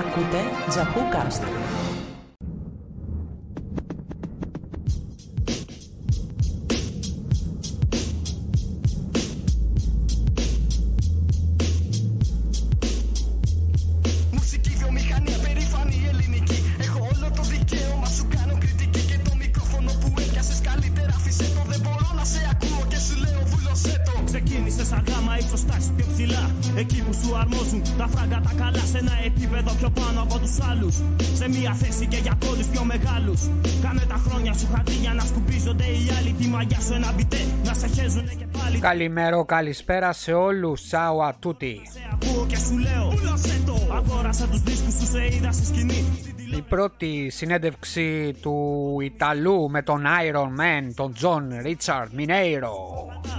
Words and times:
Ακούτε 0.00 0.40
Τζαχούκαστ. 0.68 1.42
Μουσική 1.42 1.79
Καλημέρα, 38.80 39.44
καλησπέρα 39.44 40.12
σε 40.12 40.32
όλους. 40.32 40.82
Ciao 40.90 41.28
a 41.28 41.46
tutti. 41.46 41.74
Σε 41.92 42.00
ακούω 42.12 42.46
και 42.46 42.56
σου 42.56 42.78
λέω 42.78 43.10
βούλωσέ 43.10 43.62
το. 43.66 43.94
Αγόρασα 43.94 44.46
τους 44.46 44.62
δίσκους 44.62 44.94
σου 44.94 45.06
σε 45.06 45.24
είδα 45.34 45.52
στη 45.52 45.66
σκηνή. 45.66 46.04
Η 46.56 46.62
πρώτη 46.68 47.30
συνέντευξη 47.30 48.34
του 48.42 48.96
Ιταλού 49.02 49.70
με 49.70 49.82
τον 49.82 50.04
Iron 50.04 50.60
Man, 50.60 50.92
τον 50.94 51.14
John 51.20 51.66
Richard 51.66 52.08
Mineiro. 52.18 52.74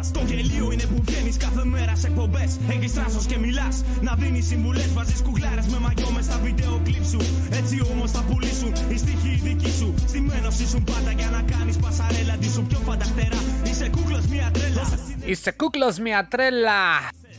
Στο 0.02 0.20
γελίο 0.26 0.72
είναι 0.72 0.86
που 0.86 1.04
βγαίνεις 1.06 1.38
κάθε 1.38 1.66
μέρα 1.66 1.96
σε 1.96 2.08
εκπομπές. 2.08 2.60
Έχει 2.70 2.88
θράσο 2.88 3.20
και 3.28 3.38
μιλάς. 3.38 3.84
Να 4.02 4.16
δίνεις 4.16 4.48
συμβουλές. 4.48 4.94
Βάζεις 4.94 5.22
κουκλάρες 5.22 5.68
με 5.68 5.80
μαγιό 5.80 6.10
μες 6.12 6.26
στα 6.26 6.38
βίντεο 6.44 6.82
κλειπ 6.84 7.06
σου. 7.06 7.20
Έτσι 7.52 7.82
όμως 7.92 8.12
θα 8.12 8.24
πουλήσουν 8.30 8.74
οι 8.90 8.98
στοιχοί 8.98 9.30
οι 9.30 9.40
δικοί 9.44 9.70
σου. 9.70 9.94
Στημένο 10.08 10.48
ήσουν 10.48 10.84
πάντα 10.84 11.12
για 11.12 11.30
να 11.30 11.42
κάνεις 11.58 11.78
πασαρέλα. 11.78 12.36
Τι 12.40 12.50
σου 12.50 12.64
πιο 12.70 12.80
φανταχτερά. 12.80 13.42
Είσαι 13.64 13.90
κούκλος 13.90 14.26
μια 14.26 14.52
τρέλα. 14.54 14.86
Είσαι 15.26 15.52
κούκλος 15.52 16.00
μια 16.00 16.28
τρέλα. 16.30 16.82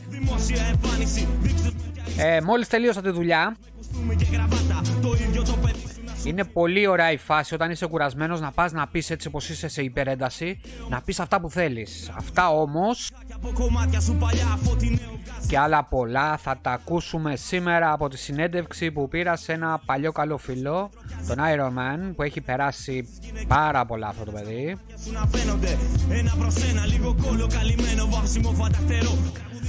Δημόσια 0.09 0.63
εμφάνιση. 0.63 1.27
Δείξτε 1.41 1.71
Ε, 2.17 2.41
μόλις 2.41 2.67
τελείωσα 2.67 3.01
τη 3.01 3.09
δουλειά, 3.09 3.55
κουστούμι 3.93 4.15
και 4.15 4.25
γραβάτα. 4.31 4.81
Το 5.01 5.13
ίδιο 5.27 5.43
το 5.43 5.53
παιδί 5.61 5.79
σου 5.93 6.01
να 6.05 6.15
σου 6.15 6.27
είναι 6.29 6.43
πολύ 6.43 6.87
ωραία 6.87 7.11
η 7.11 7.17
φάση 7.17 7.53
όταν 7.53 7.71
είσαι 7.71 7.85
κουρασμένος 7.85 8.41
να 8.41 8.51
πας 8.51 8.71
να 8.71 8.87
πεις 8.87 9.09
έτσι 9.09 9.29
πως 9.29 9.49
είσαι 9.49 9.67
σε 9.67 9.81
υπερένταση, 9.81 10.61
να 10.89 11.01
πεις 11.01 11.19
αυτά 11.19 11.41
που 11.41 11.49
θέλεις. 11.49 12.11
Αυτά 12.17 12.49
όμως 12.49 13.09
και 13.27 13.33
από 13.33 13.51
κομμάτια 13.53 13.99
σου 13.99 14.15
παλιά 14.15 14.59
φωτεινέο 14.63 15.19
γκάζι. 15.23 15.47
και 15.47 15.57
άλλα 15.57 15.83
πολλά 15.83 16.37
θα 16.37 16.57
τα 16.61 16.71
ακούσουμε 16.71 17.35
σήμερα 17.35 17.91
από 17.91 18.07
τη 18.07 18.17
συνέντευξη 18.17 18.91
που 18.91 19.07
πήρα 19.07 19.35
σε 19.35 19.53
ένα 19.53 19.81
παλιό 19.85 20.11
καλό 20.11 20.37
φίλο, 20.37 20.89
τον 21.27 21.37
Iron 21.37 21.67
Man, 21.67 22.13
που 22.15 22.21
έχει 22.23 22.41
περάσει 22.41 23.07
πάρα 23.47 23.85
πολλά 23.85 24.07
αυτό 24.07 24.23
το 24.23 24.31
παιδί. 24.31 24.77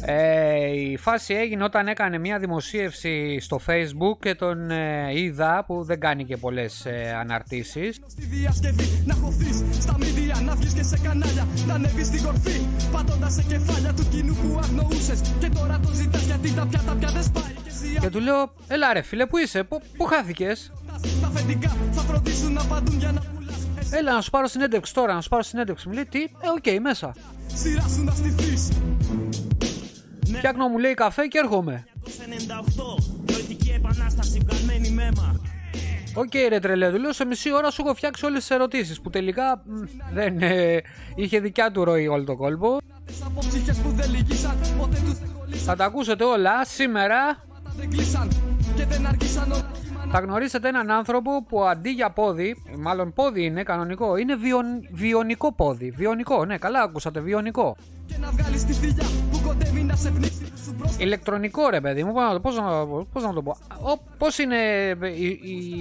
Ε, 0.00 0.66
η 0.66 0.96
φάση 0.96 1.34
έγινε 1.34 1.64
όταν 1.64 1.88
έκανε 1.88 2.18
μια 2.18 2.38
δημοσίευση 2.38 3.40
στο 3.40 3.60
facebook 3.66 4.18
και 4.20 4.34
τον 4.34 4.70
ε, 4.70 5.10
είδα 5.14 5.64
που 5.66 5.84
δεν 5.84 6.00
κάνει 6.00 6.24
και 6.24 6.36
πολλές 6.36 6.86
ε, 6.86 7.16
αναρτήσεις 7.20 8.00
Στη 8.06 8.24
διασκευή 8.24 9.02
να 9.06 9.14
χωθείς 9.14 9.64
στα 9.80 9.96
μίντια, 9.98 10.40
να 10.44 10.54
βγεις 10.54 10.72
και 10.72 10.82
σε 10.82 10.98
κανάλια. 10.98 11.46
Να 11.66 11.74
ανέβεις 11.74 12.06
στην 12.06 12.22
κορφή, 12.22 12.60
πατώντας 12.92 13.32
σε 13.32 13.42
κεφάλια 13.42 13.92
του 13.92 14.08
κοινού 14.10 14.34
που 14.34 14.58
αγνοούσες. 14.62 15.20
Και 15.38 15.48
τώρα 15.48 15.80
το 15.82 15.92
ζητάς 15.92 16.22
γιατί 16.22 16.54
τα 16.54 16.66
πιάτα 16.66 16.94
πια 16.98 17.08
δεν 17.08 17.22
σπάει. 17.22 17.52
Και 17.64 17.70
εσύ 17.70 17.98
και 18.00 18.10
του 18.10 18.20
λέω 18.20 18.52
έλα 18.68 18.92
ρε 18.92 19.02
φίλε 19.02 19.26
που 19.26 19.36
είσαι, 19.38 19.62
πού, 19.62 19.82
πού 19.96 20.04
χάθηκες; 20.04 20.72
Αυτά 20.94 21.08
τα 21.20 21.26
αφεντικά 21.26 21.76
θα 21.92 22.00
φροντίσουν 22.00 22.52
να 22.52 22.60
απαντούν 22.60 22.98
για 22.98 23.12
να 23.12 23.20
πουλά. 23.20 23.35
Έλα 23.90 24.12
να 24.12 24.20
σου 24.20 24.30
πάρω 24.30 24.46
συνέντευξη 24.46 24.94
τώρα, 24.94 25.14
να 25.14 25.20
σου 25.20 25.28
πάρω 25.28 25.42
συνέντευξη 25.42 25.88
Μου 25.88 25.94
λέει 25.94 26.06
τι, 26.06 26.22
ε 26.22 26.48
οκ 26.56 26.80
μέσα 26.80 27.14
Σειρά 27.54 27.88
σου 27.88 28.04
να 28.04 28.12
στηθεί. 28.12 28.74
Φτιάχνω 30.36 30.68
μου 30.68 30.78
λέει 30.78 30.94
καφέ 30.94 31.26
και 31.26 31.38
έρχομαι 31.38 31.84
98, 32.04 33.32
νοητική 33.32 33.70
επανάσταση 33.76 34.40
βγαλμένη 34.46 34.90
με 34.90 35.04
αίμα. 35.04 35.40
Οκ 36.14 36.34
ρε 36.48 36.58
τρελέ, 36.58 36.90
του 36.90 36.98
λέω 36.98 37.12
σε 37.12 37.24
μισή 37.24 37.54
ώρα 37.54 37.70
σου 37.70 37.82
έχω 37.84 37.94
φτιάξει 37.94 38.24
όλες 38.24 38.38
τις 38.38 38.50
ερωτήσεις 38.50 39.00
Που 39.00 39.10
τελικά 39.10 39.62
μ, 39.64 39.82
δεν 40.12 40.42
ε, 40.42 40.80
είχε 41.14 41.40
δικιά 41.40 41.70
του 41.70 41.84
ροή 41.84 42.08
όλο 42.08 42.24
το 42.24 42.36
κόλπο 42.36 42.78
Από 43.24 43.40
ψυχές 43.40 43.72
που 43.72 43.90
δεν 43.90 44.10
λυγίσαν, 44.10 44.58
ποτέ 44.78 44.96
του 45.04 45.12
δεν 45.12 45.28
κολλήσαν. 45.38 45.64
Θα 45.64 45.76
τα 45.76 45.84
ακούσετε 45.84 46.24
όλα 46.24 46.64
σήμερα 46.64 47.44
Τα 47.64 47.72
δεν 47.76 47.90
κλείσαν 47.90 48.28
και 48.76 48.84
δεν 48.84 49.06
αργήσαν 49.06 49.52
όλα. 49.52 49.70
Θα 50.18 50.22
γνωρίσετε 50.24 50.68
έναν 50.68 50.90
άνθρωπο 50.90 51.44
που 51.48 51.64
αντί 51.64 51.90
για 51.90 52.10
πόδι, 52.10 52.62
μάλλον 52.78 53.12
πόδι 53.12 53.44
είναι 53.44 53.62
κανονικό, 53.62 54.16
είναι 54.16 54.34
βιον, 54.36 54.64
βιονικό 54.92 55.52
πόδι. 55.52 55.90
Βιονικό, 55.90 56.44
ναι, 56.44 56.58
καλά 56.58 56.80
ακούσατε, 56.82 57.20
βιονικό. 57.20 57.76
Και 58.06 58.14
να 58.20 58.30
βγάλεις 58.30 58.64
τη 58.64 58.72
θηλιά 58.72 59.04
που 59.30 59.40
κοντεύει 59.46 59.82
να 59.82 59.96
σε 59.96 60.10
πνίξει. 60.10 60.52
Σου 60.64 60.74
πρόσφερε 60.78 61.04
Ηλεκτρονικό 61.04 61.68
ρε 61.70 61.80
παιδί 61.80 62.04
μου, 62.04 62.12
πώς 62.12 62.22
να, 62.22 62.32
το- 62.32 62.40
πώς 62.40 62.56
να, 62.56 62.86
πώς 63.12 63.22
να 63.22 63.32
το 63.32 63.42
πω. 63.42 63.56
Ο, 63.70 63.98
πώς 64.18 64.38
είναι 64.38 64.56
η, 65.16 65.26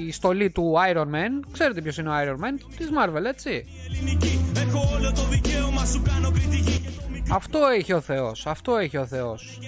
η 0.07 0.11
στολή 0.11 0.49
του 0.49 0.73
Iron 0.93 1.05
Man, 1.05 1.47
ξέρετε 1.51 1.81
ποιος 1.81 1.97
είναι 1.97 2.09
ο 2.09 2.13
Iron 2.15 2.35
Man, 2.45 2.59
της 2.77 2.89
Marvel 2.97 3.23
έτσι. 3.27 3.65
Ελληνική, 3.89 4.53
έχω 4.57 4.95
όλο 4.95 5.11
το 5.11 5.23
δικαίωμα, 5.29 5.85
σου 5.85 6.01
κάνω 6.01 6.31
κριτική. 6.31 6.79
Και 6.79 6.89
το 6.97 7.03
μικρό 7.11 7.35
Αυτό 7.35 7.59
έχει 7.77 7.93
ο 7.93 8.01
Θεός, 8.01 8.47
αυτό 8.47 8.77
έχει 8.77 8.97
ο 8.97 9.05
Θεός. 9.05 9.59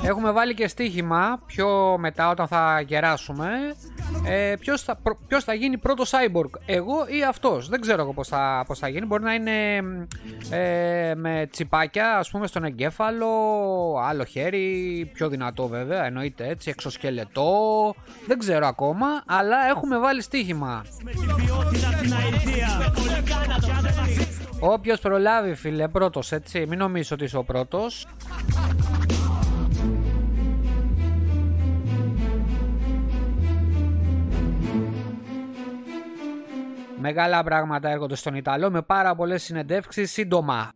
Καιρό 0.00 0.06
να 0.06 0.06
σου 0.06 0.06
μιλήσω 0.06 0.06
και 0.06 0.06
σου 0.06 0.06
λέω. 0.06 0.10
Έχουμε 0.10 0.30
βάλει 0.30 0.54
και 0.54 0.68
στοίχημα 0.68 1.38
πιο 1.46 1.96
μετά 1.98 2.30
όταν 2.30 2.46
θα 2.46 2.80
γεράσουμε 2.80 3.48
ε, 4.26 4.54
ποιος, 4.60 4.82
θα, 4.82 4.96
πρω- 4.96 5.18
ποιος 5.28 5.44
θα 5.44 5.54
γίνει 5.54 5.78
πρώτος 5.78 6.10
cyborg, 6.14 6.50
εγώ 6.66 7.06
ή 7.08 7.24
αυτός. 7.24 7.68
Δεν 7.68 7.80
ξέρω 7.80 8.02
εγώ 8.02 8.12
πώς 8.12 8.28
θα, 8.28 8.64
πώς 8.66 8.78
θα 8.78 8.88
γίνει. 8.88 9.06
Μπορεί 9.06 9.22
να 9.22 9.34
είναι 9.34 9.76
ε, 10.50 11.14
με 11.14 11.48
τσιπάκια 11.50 12.16
ας 12.16 12.30
πούμε 12.30 12.46
στον 12.46 12.64
εγκέφαλο, 12.64 13.28
άλλο 14.08 14.24
χέρι, 14.24 15.10
πιο 15.14 15.28
δυνατό 15.28 15.66
βέβαια, 15.68 16.04
εννοείται 16.04 16.48
έτσι, 16.48 16.70
εξωσκελετό. 16.70 17.50
Δεν 18.26 18.38
ξέρω 18.38 18.66
ακόμα, 18.66 19.06
αλλά 19.26 19.56
έχουμε 19.68 19.98
βάλει 19.98 20.22
στοίχημα. 20.22 20.84
Με 21.02 21.10
την 21.10 21.34
ποιότητα 21.34 21.88
την 22.00 22.12
αηδία. 22.14 22.92
Όλα 22.98 23.20
κάνα 23.24 23.58
πια 23.60 23.78
δεν 23.82 23.92
θα 23.92 24.00
αφήσω. 24.02 24.26
Όποιος 24.60 25.00
προλάβει 25.00 25.54
φίλε 25.54 25.88
πρώτος 25.88 26.32
έτσι, 26.32 26.66
μην 26.68 26.78
νομίζω 26.78 27.08
ότι 27.14 27.24
είσαι 27.24 27.36
ο 27.36 27.44
πρώτος. 27.44 28.06
Μεγάλα 37.00 37.42
πράγματα 37.42 37.88
έρχονται 37.88 38.14
στον 38.16 38.34
Ιταλό 38.34 38.70
με 38.70 38.82
πάρα 38.82 39.14
πολλές 39.14 39.42
συνεντεύξεις. 39.42 40.12
Σύντομα. 40.12 40.72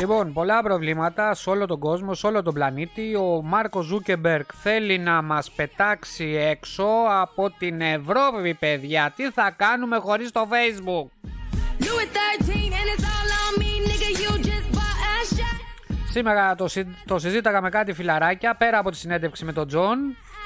Λοιπόν, 0.00 0.32
πολλά 0.32 0.62
προβλήματα 0.62 1.34
σε 1.34 1.50
όλο 1.50 1.66
τον 1.66 1.78
κόσμο, 1.78 2.14
σε 2.14 2.26
όλο 2.26 2.42
τον 2.42 2.54
πλανήτη. 2.54 3.14
Ο 3.14 3.42
Μάρκος 3.44 3.86
Ζούκερμπεργκ 3.86 4.50
θέλει 4.62 4.98
να 4.98 5.22
μας 5.22 5.50
πετάξει 5.50 6.24
έξω 6.50 6.86
από 7.20 7.50
την 7.58 7.80
Ευρώπη, 7.80 8.54
παιδιά. 8.54 9.12
Τι 9.16 9.30
θα 9.30 9.50
κάνουμε 9.56 9.96
χωρίς 9.96 10.30
το 10.30 10.48
Facebook; 10.50 11.06
Louis 11.84 12.08
13 12.46 12.72
and 12.78 12.88
it's 12.94 13.04
all 13.12 13.30
on 13.42 13.52
me, 13.62 13.72
nigga. 13.88 14.10
You 14.22 14.32
just 14.48 14.68
bought 14.76 15.00
a 15.12 15.34
shot. 15.34 15.60
Σήμερα 16.10 16.54
το, 16.54 16.68
συ- 16.68 16.86
το 17.06 17.18
συζήταγα 17.18 17.60
με 17.60 17.68
κάτι 17.68 17.92
φιλαράκια 17.92 18.54
πέρα 18.56 18.78
από 18.78 18.90
τη 18.90 18.96
συνέντευξη 18.96 19.44
με 19.44 19.52
τον 19.52 19.66
Τζον 19.66 19.98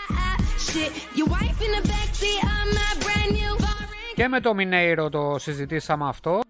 Ah, 0.09 0.41
shit. 0.67 1.19
Your 1.19 1.29
wife 1.33 1.61
in 1.67 1.71
the 1.77 1.89
backseat 1.89 2.41
of 2.43 2.67
my 2.77 3.05
brand 3.05 3.31
new 3.33 3.53
foreign. 3.65 4.15
και 4.15 4.29
με 4.29 4.41
το 4.41 4.55
Μινέιρο 4.55 5.09
το 5.11 5.37
συζητήσαμε 5.39 6.09
αυτό 6.09 6.41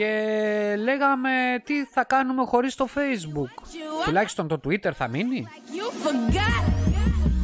και 0.00 0.76
λέγαμε 0.78 1.30
τι 1.64 1.84
θα 1.84 2.04
κάνουμε 2.04 2.44
χωρίς 2.44 2.74
το 2.74 2.88
Facebook. 2.94 3.62
Τουλάχιστον 4.04 4.48
το 4.48 4.60
Twitter 4.64 4.90
θα 4.92 5.08
μείνει. 5.08 5.46
You 5.48 6.06
forgot. 6.06 6.64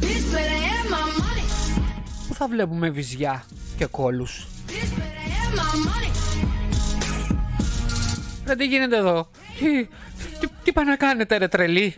Bitch 0.01 0.33
better 0.33 0.59
have 0.67 0.87
my 0.93 1.07
money. 1.19 1.47
Πού 2.27 2.33
θα 2.33 2.47
βλέπουμε 2.47 2.89
βυζιά 2.89 3.43
και 3.77 3.85
κόλους; 3.85 4.47
Bitch 4.67 4.71
better 4.71 5.27
have 5.33 5.53
my 5.59 5.87
money. 5.87 6.11
Ρε 8.45 8.55
τι 8.55 8.65
γίνεται 8.65 8.97
εδώ; 8.97 9.29
Τι, 9.59 9.85
τι, 10.39 10.47
Τι 10.63 10.71
πάνε 10.71 10.89
να 10.89 10.95
κάνετε 10.95 11.37
ρε 11.37 11.47
τρελή; 11.47 11.95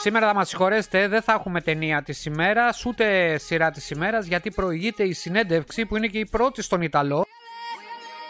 Σήμερα 0.00 0.26
θα 0.26 0.34
μας 0.34 0.48
συγχωρέσετε, 0.48 1.08
δεν 1.08 1.22
θα 1.22 1.32
έχουμε 1.32 1.60
ταινία 1.60 2.02
της 2.02 2.24
ημέρας, 2.24 2.84
ούτε 2.84 3.38
σειρά 3.38 3.70
της 3.70 3.90
ημέρας, 3.90 4.26
γιατί 4.26 4.50
προηγείται 4.50 5.02
η 5.02 5.12
συνέντευξη 5.12 5.86
που 5.86 5.96
είναι 5.96 6.06
και 6.06 6.18
η 6.18 6.26
πρώτη 6.26 6.62
στον 6.62 6.82
Ιταλό. 6.82 7.26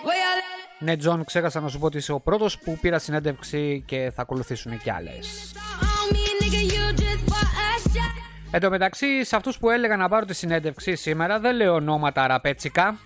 Where 0.05 0.09
y'all 0.09 0.79
Ναι, 0.79 0.97
Τζον, 0.97 1.25
ξέχασα 1.25 1.61
να 1.61 1.69
σου 1.69 1.79
πω 1.79 1.87
ότι 1.87 1.97
είσαι 1.97 2.13
ο 2.13 2.21
πρώτος 2.21 2.59
που 2.59 2.79
πήρα 2.81 2.99
συνέντευξη 2.99 3.83
και 3.87 4.13
θα 4.15 4.23
ακολουθήσουν 4.23 4.79
και 4.83 4.93
άλλες. 4.93 5.53
on 6.01 6.15
me, 6.15 6.25
nigga? 6.41 6.61
You 6.75 6.85
just 7.03 7.23
bought 7.31 7.51
a 7.67 7.89
shot. 7.89 8.15
Εν 8.51 8.61
τω 8.61 8.71
μεταξύ, 8.71 9.25
σε 9.25 9.37
αυτούς 9.37 9.59
που 9.59 9.71
έλεγαν 9.71 9.99
να 9.99 10.09
πάρω 10.09 10.25
τη 10.27 10.35
συνέντευξη 10.35 10.97
σήμερα, 10.97 11.39
δεν 11.41 11.57
λέω 11.57 11.75
ονόματα 11.75 12.27
ραπέτσικα. 12.27 12.99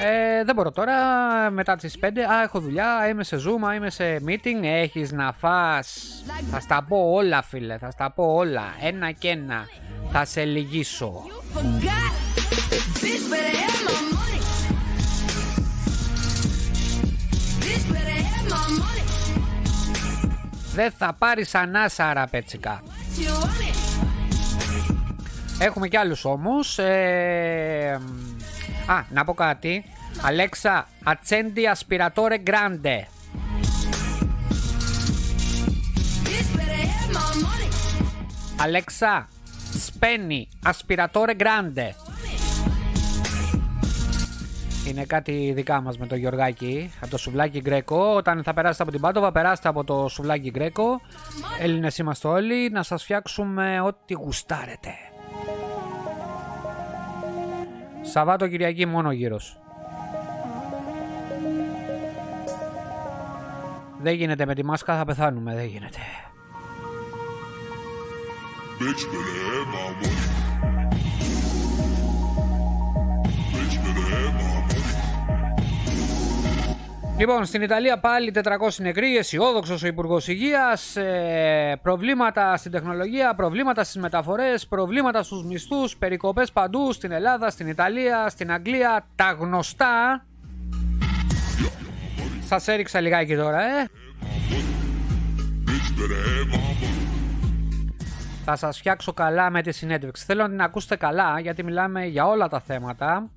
Ε, 0.00 0.44
δεν 0.44 0.54
μπορώ 0.54 0.70
τώρα, 0.72 0.94
μετά 1.50 1.76
τις 1.76 1.98
5, 2.00 2.06
α, 2.06 2.42
έχω 2.42 2.60
δουλειά, 2.60 3.08
είμαι 3.08 3.24
σε 3.24 3.36
Zoom, 3.36 3.66
α, 3.68 3.74
είμαι 3.74 3.90
σε 3.90 4.16
meeting, 4.26 4.62
έχεις 4.62 5.12
να 5.12 5.32
φας. 5.32 5.98
Θα 6.50 6.60
στα 6.60 6.84
πω 6.88 6.96
όλα, 7.12 7.42
φίλε, 7.42 7.78
θα 7.78 7.90
στα 7.90 8.10
πω 8.10 8.24
όλα, 8.24 8.62
ένα 8.82 9.10
και 9.10 9.28
ένα. 9.28 9.64
Θα 10.12 10.24
σε 10.24 10.44
λυγίσω. 10.44 11.12
Forgot. 11.54 12.12
Bitch 13.02 13.24
better 13.32 13.54
have 13.62 13.80
my 13.88 13.98
money. 14.16 14.40
Bitch 17.62 17.84
better 17.92 18.20
have 18.30 18.46
my 18.54 18.66
money. 18.80 19.04
Δεν 20.74 20.90
θα 20.98 21.12
πάρεις 21.18 21.54
ανάσα, 21.54 22.12
ραπέτσικα. 22.12 22.82
You 23.18 23.42
want 23.42 23.62
it? 23.62 23.76
Έχουμε 25.58 25.88
κι 25.88 25.96
άλλους 25.96 26.24
όμως. 26.24 26.78
Ε, 26.78 28.00
α, 28.86 29.04
να 29.10 29.24
πω 29.24 29.34
κάτι. 29.34 29.84
Αλέξα, 30.22 30.86
accendi 31.04 31.74
aspiratore 31.74 32.38
grande. 32.44 32.98
Bitch 36.24 36.50
better 36.56 36.82
have 36.94 37.12
my 37.16 37.32
money. 37.44 37.70
Αλέξα, 38.60 39.28
σπαίνει 39.78 40.48
aspiratore 40.66 41.36
grande. 41.38 41.90
Είναι 44.88 45.04
κάτι 45.04 45.52
δικά 45.54 45.80
μας 45.80 45.98
με 45.98 46.06
το 46.06 46.16
Γιωργάκη, 46.16 46.90
από 47.00 47.10
το 47.10 47.18
σουβλάκι 47.18 47.60
Γκρέκο. 47.60 48.14
Όταν 48.14 48.42
θα 48.42 48.54
περάσετε 48.54 48.82
από 48.82 48.92
την 48.92 49.00
Πάτοβα, 49.00 49.32
περάστε 49.32 49.68
από 49.68 49.84
το 49.84 50.08
σουβλάκι 50.08 50.50
Γκρέκο. 50.50 51.00
Έλληνες 51.60 51.98
είμαστε 51.98 52.28
όλοι, 52.28 52.70
να 52.70 52.82
σας 52.82 53.02
φτιάξουμε 53.02 53.80
ό,τι 53.80 54.14
γουστάρετε. 54.14 54.90
Σαββάτο 58.12 58.48
Κυριακή 58.48 58.86
μόνο 58.86 59.12
γύρος. 59.12 59.60
Δεν 64.02 64.14
γίνεται 64.14 64.46
με 64.46 64.54
τη 64.54 64.64
μάσκα, 64.64 64.96
θα 64.96 65.04
πεθάνουμε, 65.04 65.54
δεν 65.54 65.64
γίνεται. 65.64 65.98
Bitch 68.78 69.04
better 69.10 69.36
have 69.50 69.66
my 69.74 69.88
money. 70.00 70.06
Bitch 70.06 70.45
Λοιπόν, 77.18 77.44
στην 77.44 77.62
Ιταλία 77.62 77.98
πάλι 77.98 78.32
400 78.34 78.44
νεκροί, 78.78 79.16
αισιόδοξος 79.16 79.82
ο 79.82 79.86
Υπουργός 79.86 80.28
Υγείας. 80.28 80.96
προβλήματα 81.82 82.56
στην 82.56 82.70
τεχνολογία, 82.70 83.34
προβλήματα 83.34 83.84
στις 83.84 83.96
μεταφορές, 84.02 84.66
προβλήματα 84.66 85.22
στους 85.22 85.44
μισθούς, 85.44 85.96
περικοπές 85.96 86.52
παντού 86.52 86.92
στην 86.92 87.12
Ελλάδα, 87.12 87.50
στην 87.50 87.68
Ιταλία, 87.68 88.28
στην 88.28 88.52
Αγγλία. 88.52 89.06
Τα 89.14 89.36
γνωστά. 89.38 90.24
Σας 92.46 92.68
έριξα 92.68 93.00
λιγάκι 93.00 93.36
τώρα, 93.36 93.60
ε. 93.60 93.88
Bitch 95.66 95.90
better 95.98 96.20
have 96.26 96.52
my 96.52 96.56
money. 96.56 97.06
Θα 98.44 98.56
σας 98.56 98.78
φτιάξω 98.78 99.12
καλά 99.12 99.50
με 99.50 99.62
τη 99.62 99.72
συνέντευξη. 99.72 100.24
Θέλω 100.24 100.42
να 100.42 100.48
την 100.48 100.60
ακούσετε 100.60 100.96
καλά 100.96 101.40
γιατί 101.40 101.62
μιλάμε 101.62 102.04
για 102.06 102.26
όλα 102.26 102.48
τα 102.48 102.60
θέματα. 102.60 103.30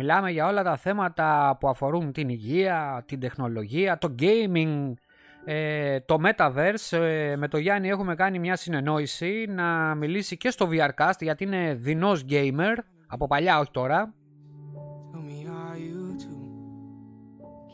Μιλάμε 0.00 0.30
για 0.30 0.46
όλα 0.46 0.62
τα 0.62 0.76
θέματα 0.76 1.56
που 1.60 1.68
αφορούν 1.68 2.12
την 2.12 2.28
υγεία, 2.28 3.04
την 3.06 3.20
τεχνολογία, 3.20 3.98
το 3.98 4.14
gaming, 4.18 4.92
ε, 5.44 6.00
το 6.00 6.16
Metaverse. 6.24 6.98
Ε, 6.98 7.36
με 7.36 7.48
το 7.48 7.58
Γιάννη 7.58 7.88
έχουμε 7.88 8.14
κάνει 8.14 8.38
μια 8.38 8.56
συνεννόηση 8.56 9.46
να 9.48 9.94
μιλήσει 9.94 10.36
και 10.36 10.50
στο 10.50 10.68
VRcast 10.70 11.20
γιατί 11.20 11.44
είναι 11.44 11.74
δεινός 11.74 12.24
gamer, 12.28 12.76
από 13.06 13.26
παλιά 13.26 13.58
όχι 13.58 13.70
τώρα. 13.70 14.14
Tell 15.12 15.20
me 15.20 15.46
how 15.48 15.74
you 15.76 16.16
do. 16.22 16.34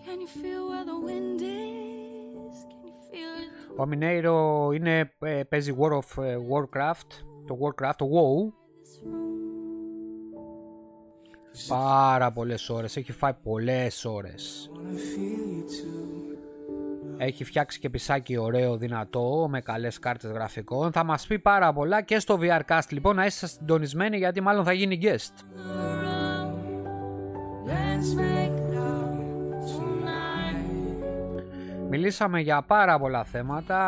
Can 0.06 0.20
you 0.20 0.30
feel 0.42 0.62
where 0.70 0.86
the 0.92 0.98
wind 1.06 1.40
is? 1.40 2.56
Can 2.70 2.82
you 2.86 2.94
feel 3.10 3.32
it? 3.42 3.80
Ο 3.80 3.86
Μινέιρο 3.86 4.70
είναι, 4.72 5.12
ε, 5.18 5.42
παίζει 5.48 5.76
War 5.80 5.92
of 5.92 6.22
ε, 6.22 6.36
Warcraft, 6.36 7.10
το 7.46 7.58
Warcraft, 7.60 7.96
το 7.96 8.06
WoW. 8.14 8.52
Πάρα 11.68 12.32
πολλές 12.32 12.68
ώρες, 12.68 12.96
έχει 12.96 13.12
φάει 13.12 13.32
πολλές 13.42 14.04
ώρες. 14.04 14.70
Wanna 14.72 14.96
feel 14.96 15.56
you 15.56 15.62
too. 15.62 16.04
Έχει 17.18 17.44
φτιάξει 17.44 17.78
και 17.78 17.90
πισάκι 17.90 18.36
ωραίο, 18.36 18.76
δυνατό, 18.76 19.46
με 19.50 19.60
καλές 19.60 19.98
κάρτες 19.98 20.30
γραφικών. 20.30 20.92
Θα 20.92 21.04
μας 21.04 21.26
πει 21.26 21.38
πάρα 21.38 21.72
πολλά 21.72 22.02
και 22.02 22.18
στο 22.18 22.38
VRcast 22.40 22.88
λοιπόν, 22.88 23.16
να 23.16 23.24
είστε 23.26 23.46
συντονισμένοι 23.46 24.16
γιατί 24.16 24.40
μάλλον 24.40 24.64
θα 24.64 24.72
γίνει 24.72 24.98
guest. 25.02 25.44
Let's 27.66 28.10
make 28.20 28.58
love 28.74 29.14
tonight. 29.76 31.42
Μιλήσαμε 31.88 32.40
για 32.40 32.62
πάρα 32.62 32.98
πολλά 32.98 33.24
θέματα 33.24 33.78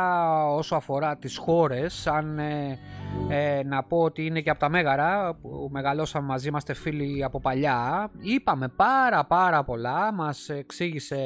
όσο 0.49 0.77
αφορά 0.77 1.17
τις 1.17 1.37
χώρες 1.37 2.07
αν 2.07 2.39
ε, 2.39 2.79
ε, 3.29 3.63
να 3.65 3.83
πω 3.83 3.99
ότι 3.99 4.27
είναι 4.27 4.41
και 4.41 4.51
από 4.51 4.59
τα 4.59 4.69
Μέγαρα 4.69 5.35
που 5.43 5.69
μεγαλώσαμε 5.73 6.27
μαζί, 6.27 6.49
είμαστε 6.49 6.75
φίλοι 6.75 7.25
από 7.25 7.41
παλιά. 7.41 8.11
Είπαμε 8.21 8.69
πάρα 8.69 9.25
πάρα 9.25 9.65
πολλά 9.65 10.13
μας 10.13 10.49
εξήγησε 10.49 11.17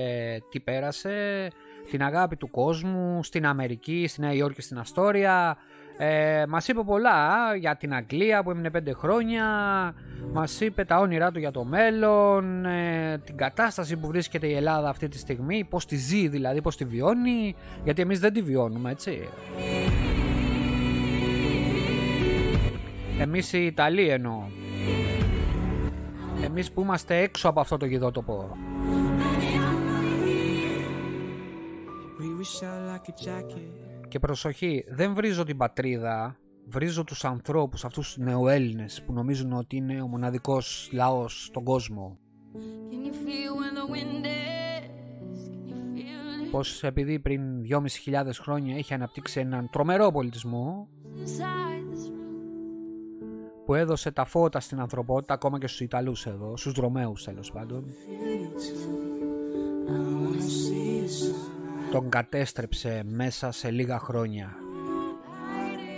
τι 0.51 0.61
πέρασε 0.61 1.49
την 1.91 2.03
αγάπη 2.03 2.37
του 2.37 2.51
κόσμου 2.51 3.23
στην 3.23 3.47
Αμερική, 3.47 4.07
στη 4.09 4.21
Νέα 4.21 4.33
Υόρκη, 4.33 4.63
στην 4.63 4.79
Αστόρια. 4.79 5.57
Ε, 5.99 6.45
μας 6.49 6.69
είπε 6.69 6.83
πολλά 6.83 7.19
για 7.59 7.77
την 7.77 7.95
Αγγλία 7.95 8.43
που 8.43 8.51
έμεινε 8.51 8.71
5 8.73 8.79
χρόνια 8.95 9.45
μας 10.33 10.61
είπε 10.61 10.85
τα 10.85 10.99
όνειρά 10.99 11.31
του 11.31 11.39
για 11.39 11.51
το 11.51 11.65
μέλλον 11.65 12.65
ε, 12.65 13.19
την 13.25 13.37
κατάσταση 13.37 13.97
που 13.97 14.07
βρίσκεται 14.07 14.47
η 14.47 14.55
Ελλάδα 14.55 14.89
αυτή 14.89 15.09
τη 15.09 15.19
στιγμή 15.19 15.67
πως 15.71 15.87
τη 15.87 15.97
ζει 15.97 16.29
δηλαδή, 16.29 16.63
πως 16.63 16.77
τη 16.77 16.85
βιώνει 16.85 17.55
γιατί 17.85 18.03
εμείς 18.03 18.21
δεν 18.21 18.33
τη 18.33 18.43
βιώνουμε 18.43 18.91
έτσι 18.91 19.29
εμείς 23.21 23.53
οι 23.53 23.67
Ιταλοί 23.67 24.09
εννοώ 24.09 24.43
εμείς 26.45 26.73
που 26.73 26.81
είμαστε 26.81 27.19
έξω 27.19 27.49
από 27.49 27.61
αυτό 27.61 27.77
το 27.77 27.87
γιδότοπο 27.87 28.57
We 32.23 32.29
wish 32.41 32.63
out 32.63 32.83
like 32.91 33.09
a 33.09 33.15
jacket. 33.27 34.09
Και 34.09 34.19
προσοχή, 34.19 34.85
δεν 34.89 35.15
βρίζω 35.15 35.45
την 35.45 35.57
πατρίδα, 35.57 36.37
βρίζω 36.67 37.05
τους 37.05 37.25
ανθρώπους, 37.25 37.85
αυτούς 37.85 38.07
τους 38.07 38.25
νεοέλληνες 38.25 39.03
που 39.07 39.13
νομίζουν 39.13 39.53
ότι 39.53 39.77
είναι 39.77 40.03
ο 40.03 40.07
μοναδικός 40.07 40.89
λαός 40.93 41.45
στον 41.45 41.65
κόσμο. 41.65 42.19
Can 42.91 43.07
you 43.07 43.13
feel 43.13 43.53
where 43.59 43.75
the 43.81 43.93
wind 43.93 44.25
is? 44.25 45.39
Can 45.49 45.69
you 45.69 45.97
feel 45.97 46.47
it; 46.47 46.51
Πως 46.51 46.83
επειδή 46.83 47.19
πριν 47.19 47.63
2.500 48.05 48.41
χρόνια 48.41 48.77
έχει 48.77 48.95
αναπτύξει 48.95 49.41
έναν 49.41 49.71
τρομερό 49.71 50.11
πολιτισμό 50.11 50.89
inside 51.17 51.25
this 51.27 51.41
room? 51.41 51.70
Που 53.71 53.77
έδωσε 53.77 54.11
τα 54.11 54.25
φώτα 54.25 54.61
στην 54.61 54.81
ανθρωπότητα 54.81 55.35
ακόμα 55.35 55.59
και 55.59 55.67
στους 55.67 55.81
Ιταλούς 55.81 56.27
εδώ, 56.27 56.57
στους 56.57 56.73
Ρωμαίους 56.75 57.25
τέλος 57.25 57.53
πάντων. 57.53 57.85
Τον 61.91 62.09
κατέστρεψε 62.09 63.03
μέσα 63.05 63.51
σε 63.51 63.71
λίγα 63.71 63.99
χρόνια. 63.99 64.57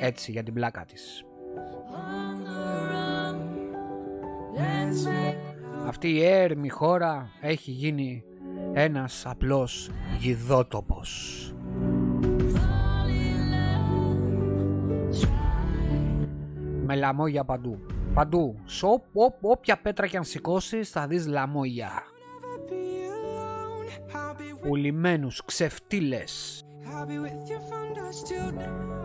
Έτσι 0.00 0.30
για 0.30 0.42
την 0.42 0.54
πλάκα 0.54 0.84
της. 0.84 1.24
Αυτή 5.86 6.08
η 6.08 6.24
έρημη 6.24 6.68
χώρα 6.68 7.30
έχει 7.40 7.70
γίνει 7.70 8.24
ένας 8.72 9.26
απλός 9.26 9.90
γιδότοπος. 10.18 11.51
Με 16.86 16.94
λαμόγια 16.94 17.44
παντού. 17.44 17.78
Παντού. 18.14 18.58
Σε 18.64 18.86
ό- 18.86 19.02
ό- 19.12 19.34
όποια 19.40 19.76
πέτρα 19.82 20.06
και 20.06 20.16
αν 20.16 20.24
σηκώσει 20.24 20.84
θα 20.84 21.06
δεις 21.06 21.26
λαμόγια. 21.26 21.90
Πουλημένους, 24.60 25.42
ξεφτύλες. 25.44 26.62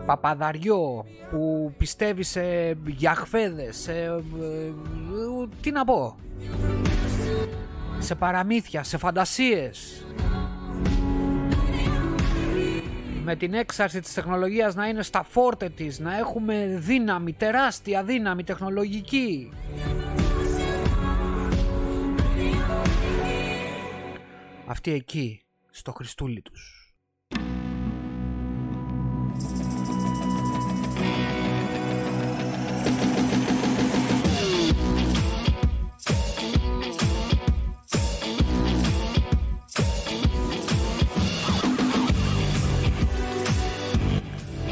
Παπαδαριό 0.06 1.04
που 1.30 1.72
πιστεύει 1.78 2.22
σε 2.22 2.42
γιαχβέδες, 2.86 3.76
σε... 3.76 3.92
ε, 3.92 4.04
ε, 4.06 4.72
τι 5.60 5.70
να 5.70 5.84
πω. 5.84 6.16
Σε 7.98 8.14
παραμύθια, 8.14 8.82
σε 8.82 8.96
φαντασίες. 8.98 10.06
Με 13.30 13.36
την 13.36 13.54
έξαρση 13.54 14.00
της 14.00 14.14
τεχνολογίας 14.14 14.74
να 14.74 14.86
είναι 14.86 15.02
στα 15.02 15.22
φόρτε 15.22 15.68
της, 15.68 15.98
να 15.98 16.18
έχουμε 16.18 16.66
δύναμη, 16.78 17.32
τεράστια 17.32 18.04
δύναμη 18.04 18.44
τεχνολογική. 18.44 19.52
Αυτοί 24.66 24.92
εκεί, 24.92 25.42
στο 25.70 25.92
Χριστούλη 25.92 26.42
τους. 26.42 26.77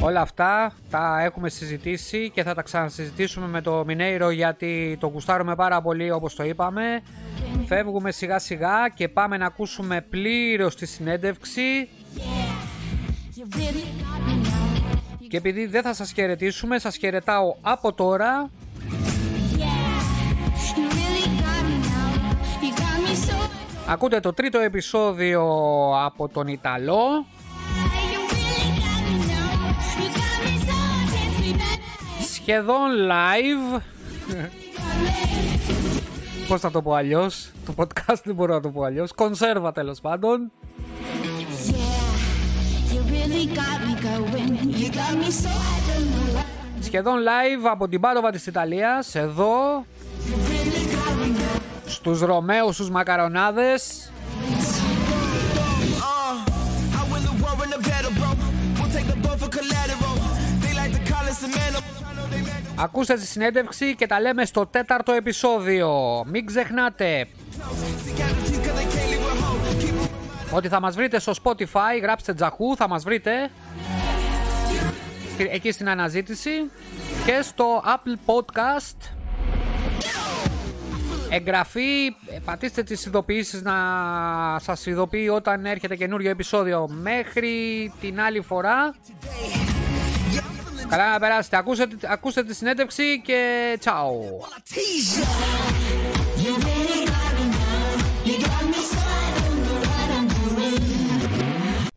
Όλα 0.07 0.21
αυτά 0.21 0.73
τα 0.91 1.21
έχουμε 1.23 1.49
συζητήσει 1.49 2.31
και 2.31 2.43
θα 2.43 2.55
τα 2.55 2.63
ξανασυζητήσουμε 2.63 3.47
με 3.47 3.61
το 3.61 3.85
Μινέιρο 3.87 4.31
γιατί 4.31 4.97
το 5.01 5.07
γουστάρουμε 5.07 5.55
πάρα 5.55 5.83
πολύ 5.83 6.11
όπως 6.11 6.35
το 6.35 6.45
είπαμε. 6.45 7.03
Φεύγουμε 7.67 8.11
σιγά 8.11 8.39
σιγά 8.39 8.89
και 8.95 9.09
πάμε 9.09 9.37
να 9.37 9.47
ακούσουμε 9.47 10.01
πλήρως 10.01 10.77
τη 10.77 10.87
συνέντευξη. 10.87 11.89
Και 15.29 15.37
επειδή 15.37 15.67
δεν 15.67 15.83
θα 15.83 15.95
σας 15.95 16.13
χαιρετήσουμε, 16.13 16.79
σας 16.79 16.97
χαιρετάω 16.97 17.57
από 17.61 17.93
τώρα. 17.93 18.51
Ακούτε 23.89 24.21
το 24.21 24.33
τρίτο 24.33 24.59
επεισόδιο 24.59 25.43
από 26.05 26.29
τον 26.29 26.47
Ιταλό 26.47 27.27
σχεδόν 32.49 32.91
live. 33.11 33.81
Πώς 36.49 36.61
θα 36.61 36.71
το 36.71 36.83
πω 36.83 36.95
αλλιώς, 36.95 37.51
το 37.67 37.75
podcast 37.77 38.21
δεν 38.25 38.35
μπορώ 38.35 38.55
να 38.55 38.61
το 38.61 38.69
πω 38.69 38.83
αλλιώς, 38.83 39.13
κονσέρβα 39.13 39.73
τέλος 39.73 40.01
πάντων. 40.01 40.51
Σχεδόν 46.81 47.15
live 47.19 47.67
από 47.71 47.89
την 47.89 48.01
Πάντοβα 48.01 48.31
της 48.31 48.47
Ιταλίας, 48.47 49.15
εδώ, 49.15 49.85
στους 51.87 52.21
Ρωμαίους, 52.21 52.75
στους 52.75 52.91
Μακαρονάδες. 52.91 54.11
Ακούστε 62.87 63.15
τη 63.15 63.27
συνέντευξη 63.27 63.95
και 63.95 64.07
τα 64.07 64.21
λέμε 64.21 64.45
στο 64.45 64.67
τέταρτο 64.67 65.13
επεισόδιο. 65.13 66.23
Μην 66.27 66.47
ξεχνάτε. 66.47 67.27
Ότι 70.51 70.69
θα 70.69 70.81
μας 70.81 70.95
βρείτε 70.95 71.19
στο 71.21 71.33
Spotify, 71.43 72.01
γράψτε 72.03 72.35
Τζαχού, 72.35 72.77
θα 72.77 72.89
μας 72.89 73.05
βρείτε 73.05 73.51
Στη- 75.35 75.49
εκεί 75.53 75.73
στην 75.73 75.89
αναζήτηση 75.89 76.51
και 77.25 77.43
στο 77.43 77.83
Apple 77.87 78.33
Podcast. 78.35 79.11
Εγγραφή, 81.31 82.07
ε, 82.07 82.39
πατήστε 82.45 82.83
τις 82.83 83.07
ειδοποιήσεις 83.07 83.63
να 83.63 83.75
σας 84.61 84.87
ειδοποιεί 84.87 85.29
όταν 85.33 85.67
έρχεται 85.67 85.97
καινούριο 85.97 86.31
επεισόδιο. 86.31 86.89
Μέχρι 86.89 87.93
την 88.01 88.21
άλλη 88.21 88.41
φορά 88.41 88.95
Καλά 90.89 91.13
να 91.13 91.19
περάσετε, 91.19 91.57
ακούστε, 91.57 91.89
ακούστε 92.03 92.45
τη 92.45 92.55
συνέντευξη 92.55 93.21
και 93.25 93.77
τσάου 93.79 94.41
Tease 94.69 95.23
ya. 96.43 96.57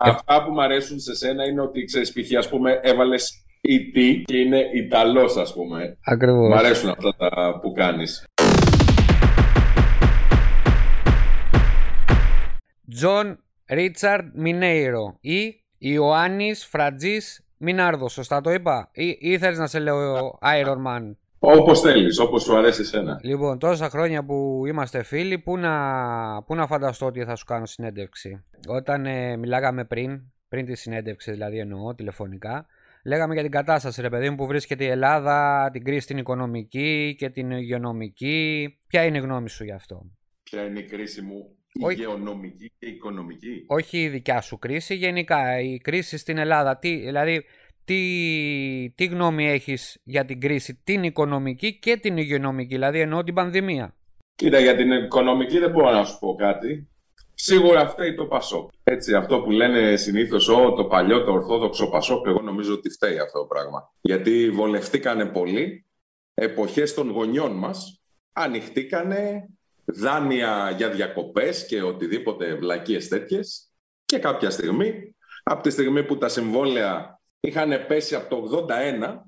Αυτά 0.01 0.43
που 0.43 0.51
μου 0.51 0.61
αρέσουν 0.61 0.99
σε 0.99 1.15
σένα 1.15 1.43
είναι 1.43 1.61
ότι 1.61 1.83
ξέρεις 1.83 2.11
π.χ. 2.11 2.37
ας 2.37 2.49
πούμε 2.49 2.79
έβαλες 2.83 3.43
E.T. 3.61 4.21
και 4.25 4.37
είναι 4.37 4.59
Ιταλός 4.73 5.37
ας 5.37 5.53
πούμε. 5.53 5.97
Ακριβώς 6.05 6.49
Μ' 6.49 6.57
αρέσουν 6.57 6.89
αυτά 6.89 7.15
τα 7.15 7.59
που 7.61 7.71
κάνεις. 7.71 8.25
Τζον 12.89 13.43
Ρίτσαρντ 13.69 14.29
Μινέιρο 14.33 15.17
ή 15.21 15.63
Ιωάννης 15.77 16.65
Φρατζής 16.65 17.43
Μινάρδο, 17.61 18.09
σωστά 18.09 18.41
το 18.41 18.51
είπα 18.51 18.89
ή, 18.91 19.17
ή 19.19 19.37
θέλεις 19.37 19.57
να 19.57 19.67
σε 19.67 19.79
λέω 19.79 20.39
Iron 20.41 20.77
Man; 20.87 21.15
Όπως 21.39 21.81
θέλεις, 21.81 22.19
όπως 22.19 22.43
σου 22.43 22.57
αρέσει 22.57 22.81
εσένα. 22.81 23.19
Λοιπόν, 23.23 23.59
τόσα 23.59 23.89
χρόνια 23.89 24.25
που 24.25 24.63
είμαστε 24.67 25.03
φίλοι, 25.03 25.39
πού 25.39 25.57
να, 25.57 26.43
πού 26.43 26.55
να 26.55 26.67
φανταστώ 26.67 27.05
ότι 27.05 27.23
θα 27.23 27.35
σου 27.35 27.45
κάνω 27.45 27.65
συνέντευξη; 27.65 28.43
Όταν 28.67 29.05
ε, 29.05 29.37
μιλάγαμε 29.37 29.85
πριν, 29.85 30.21
πριν 30.49 30.65
τη 30.65 30.75
συνέντευξη 30.75 31.31
δηλαδή 31.31 31.59
εννοώ 31.59 31.95
τηλεφωνικά, 31.95 32.65
λέγαμε 33.03 33.33
για 33.33 33.43
την 33.43 33.51
κατάσταση 33.51 34.01
ρε 34.01 34.09
παιδί 34.09 34.29
μου 34.29 34.35
που 34.35 34.45
βρίσκεται 34.45 34.83
η 34.83 34.87
Ελλάδα, 34.87 35.69
την 35.73 35.83
κρίση 35.83 36.07
την 36.07 36.17
οικονομική 36.17 37.15
και 37.17 37.29
την 37.29 37.51
υγειονομική. 37.51 38.77
Ποια 38.87 39.03
είναι 39.03 39.17
η 39.17 39.21
γνώμη 39.21 39.49
σου 39.49 39.63
γι' 39.63 39.71
αυτό; 39.71 40.05
Ποια 40.43 40.63
είναι 40.63 40.79
η 40.79 40.83
κρίση 40.83 41.21
μου, 41.21 41.35
η 41.37 41.58
Όχι. 41.81 41.95
γεωνομική 41.95 42.71
και 42.79 42.85
η 42.85 42.91
οικονομική. 42.91 43.63
Όχι 43.67 43.97
η 43.97 44.09
δικιά 44.09 44.41
σου 44.41 44.57
κρίση, 44.59 44.95
γενικά 44.95 45.59
η 45.59 45.77
κρίση 45.77 46.17
στην 46.17 46.37
Ελλάδα. 46.37 46.77
Τι, 46.77 46.95
δηλαδή, 46.95 47.43
τι, 47.85 47.99
τι 48.95 49.05
γνώμη 49.05 49.49
έχεις 49.49 49.99
για 50.03 50.25
την 50.25 50.39
κρίση 50.39 50.81
την 50.83 51.03
οικονομική 51.03 51.79
και 51.79 51.97
την 51.97 52.17
υγειονομική, 52.17 52.73
δηλαδή 52.73 52.99
εννοώ 52.99 53.23
την 53.23 53.33
πανδημία; 53.33 53.95
Κοίτα, 54.35 54.59
για 54.59 54.75
την 54.75 54.91
οικονομική 54.91 55.59
δεν 55.59 55.71
μπορώ 55.71 55.91
να 55.91 56.03
σου 56.03 56.19
πω 56.19 56.35
κάτι. 56.35 56.89
Σίγουρα 57.33 57.87
φταίει 57.87 58.15
το 58.15 58.25
Πασόκ. 58.25 58.69
Έτσι, 58.83 59.13
αυτό 59.13 59.41
που 59.41 59.51
λένε 59.51 59.95
συνήθως, 59.95 60.47
«Ω, 60.47 60.73
το 60.73 60.85
παλιό, 60.85 61.23
το 61.23 61.31
ορθόδοξο 61.31 61.89
Πασόκ, 61.89 62.27
εγώ 62.27 62.41
νομίζω 62.41 62.73
ότι 62.73 62.89
φταίει 62.89 63.19
αυτό 63.19 63.39
το 63.39 63.45
πράγμα. 63.45 63.93
Γιατί 64.01 64.49
βολευτήκανε 64.49 65.25
πολύ, 65.25 65.85
εποχές 66.33 66.93
των 66.93 67.09
γονιών 67.09 67.51
μας, 67.51 68.01
ανοιχτήκανε 68.33 69.49
δάνεια 69.93 70.73
για 70.77 70.89
διακοπές 70.89 71.65
και 71.65 71.81
οτιδήποτε 71.81 72.55
βλακίες 72.55 73.07
τέτοιες 73.07 73.71
και 74.05 74.19
κάποια 74.19 74.49
στιγμή, 74.49 75.15
από 75.43 75.63
τη 75.63 75.69
στιγμή 75.69 76.03
που 76.03 76.17
τα 76.17 76.29
συμβόλαια 76.29 77.19
είχαν 77.39 77.85
πέσει 77.87 78.15
από 78.15 78.29
το 78.29 78.65
81, 78.69 79.23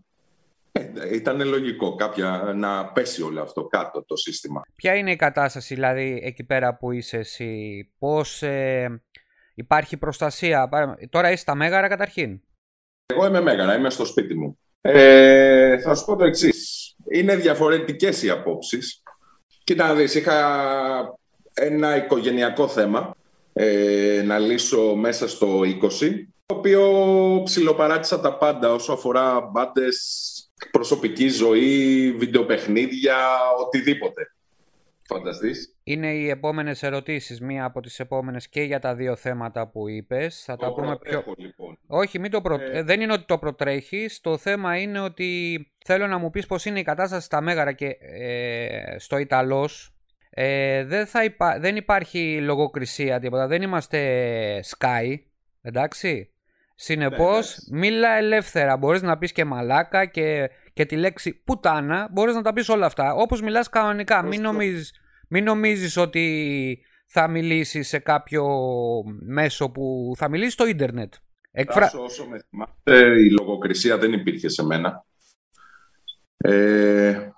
ε, 0.72 1.15
ήταν 1.15 1.48
λογικό 1.48 1.96
κάποια, 1.96 2.53
να 2.56 2.86
πέσει 2.91 3.22
όλο 3.22 3.41
αυτό 3.41 3.63
κάτω 3.65 4.03
το 4.06 4.15
σύστημα. 4.15 4.62
Ποια 4.75 4.96
είναι 4.96 5.12
η 5.12 5.15
κατάσταση 5.15 5.74
δηλαδή 5.74 6.20
εκεί 6.24 6.44
πέρα 6.44 6.75
που 6.75 6.91
είσαι 6.91 7.18
εσύ, 7.18 7.91
πώς 8.00 8.44
ε, 8.44 9.01
υπάρχει 9.53 9.98
προστασία, 9.98 10.68
Παρα- 10.68 10.98
τώρα 11.10 11.32
είσαι 11.32 11.41
στα 11.41 11.56
Μέγαρα 11.56 11.88
καταρχήν. 11.88 12.41
Εγώ 13.06 13.25
είμαι 13.25 13.41
μέγαρα, 13.41 13.75
είμαι 13.75 13.89
στο 13.89 14.06
σπίτι 14.06 14.36
μου. 14.36 14.60
Ε, 14.82 15.80
θα 15.80 15.96
σου 15.96 16.06
πω 16.06 16.15
το 16.15 16.24
εξής. 16.24 16.96
Είναι 17.12 17.36
διαφορετικές 17.36 18.24
οι 18.24 18.30
απόψεις. 18.30 19.03
Κοίτα 19.72 19.88
να 19.88 19.94
δεις, 19.94 20.16
είχα 20.16 21.18
ένα 21.54 21.96
οικογενειακό 21.96 22.68
θέμα 22.68 23.16
ε, 23.54 24.22
να 24.25 24.40
λύσω 24.40 24.96
μέσα 24.96 25.28
στο 25.28 25.60
20, 25.60 25.66
το 26.46 26.56
οποίο 26.56 26.92
ψιλοπαράτησα 27.44 28.20
τα 28.20 28.38
πάντα 28.38 28.74
όσο 28.74 28.94
αφορά 28.94 29.50
μπάντες, 29.51 29.98
προσωπική 30.72 31.30
ζωή, 31.30 32.12
βιντεοπαιχνίδια, 32.18 33.18
οτιδήποτε. 33.66 34.32
Φανταστείς. 35.12 35.75
Είναι 35.84 36.08
οι 36.13 36.30
επόμενες 36.30 36.84
ερωτήσεις, 36.84 37.41
μία 37.41 37.65
από 37.65 37.82
τις 37.82 38.00
επόμενες 38.00 38.50
και 38.50 38.62
για 38.62 38.80
τα 38.80 38.96
δύο 38.96 39.15
θέματα 39.15 39.68
που 39.68 39.89
είπες. 39.89 40.44
Θα 40.44 40.56
τα 40.56 40.68
Το 40.68 40.74
πούμε 40.74 40.88
πιο... 40.88 40.98
προτρέχω, 40.98 41.34
λοιπόν. 41.38 41.77
Όχι, 41.88 42.20
μην 42.20 42.32
το 42.32 42.41
προ... 42.41 42.56
Ε. 42.56 42.77
ε, 42.77 42.84
δεν 42.84 43.01
είναι 43.01 43.13
ότι 43.13 43.25
το 43.25 43.38
προτρέχεις. 43.38 44.22
Το 44.22 44.38
θέμα 44.38 44.77
είναι 44.77 45.00
ότι 45.00 45.60
θέλω 45.86 46.08
να 46.08 46.18
μου 46.18 46.30
πεις 46.30 46.46
πώς 46.46 46.65
είναι 46.65 46.80
η 46.80 46.84
κατάσταση 46.84 47.25
στα 47.25 47.41
Μέγαρα 47.41 47.72
και 47.72 47.98
ε, 48.00 48.96
στο 48.98 49.18
Ιταλός. 49.18 49.96
Ε, 50.30 50.84
δεν, 50.84 51.06
θα 51.06 51.24
υπά... 51.24 51.60
δεν 51.60 51.75
υπάρχει 51.75 52.41
λογοκρισία 52.41 53.20
τίποτα. 53.20 53.48
Δεν 53.48 53.62
είμαστε 53.62 54.63
Sky. 54.77 55.15
Εντάξει. 55.62 56.34
Συνεπώς, 56.75 57.51
εντάξει. 57.51 57.70
μίλα 57.72 58.10
ελεύθερα. 58.10 58.77
Μπορείς 58.77 59.01
να 59.01 59.18
πεις 59.18 59.32
και 59.32 59.46
μαλάκα 59.46 60.06
και, 60.06 60.50
και 60.74 60.82
και 60.82 60.88
τη 60.88 60.96
λέξη 60.96 61.34
πουτάνα, 61.34 62.08
μπορείς 62.12 62.36
να 62.36 62.41
τα 62.41 62.53
πεις 62.53 62.70
όλα 62.70 62.86
αυτά. 62.86 63.13
Όπως 63.13 63.41
μιλάς 63.41 63.70
κανονικά. 63.70 64.22
Μην 64.22 64.34
Σωστό. 64.34 64.51
νομίζεις, 64.51 65.00
μην 65.34 65.44
νομίζεις 65.44 65.98
ότι 65.98 66.80
θα 67.08 67.28
μιλήσεις 67.28 67.88
σε 67.88 68.00
κάποιο 68.00 68.46
μέσο 69.26 69.70
που 69.70 70.14
θα 70.18 70.30
μιλήσεις 70.30 70.54
στο 70.54 70.68
ίντερνετ. 70.68 71.14
Εκφρα... 71.52 71.82
Τάσο, 71.82 72.04
όσο 72.04 72.26
με 72.26 72.40
θυμάστε, 72.50 73.20
η 73.22 73.32
λογοκρισία 73.32 73.98
δεν 73.98 74.14
υπήρχε 74.14 74.50
σε 74.50 74.66
μένα. 74.66 75.06
Ε, 76.38 77.30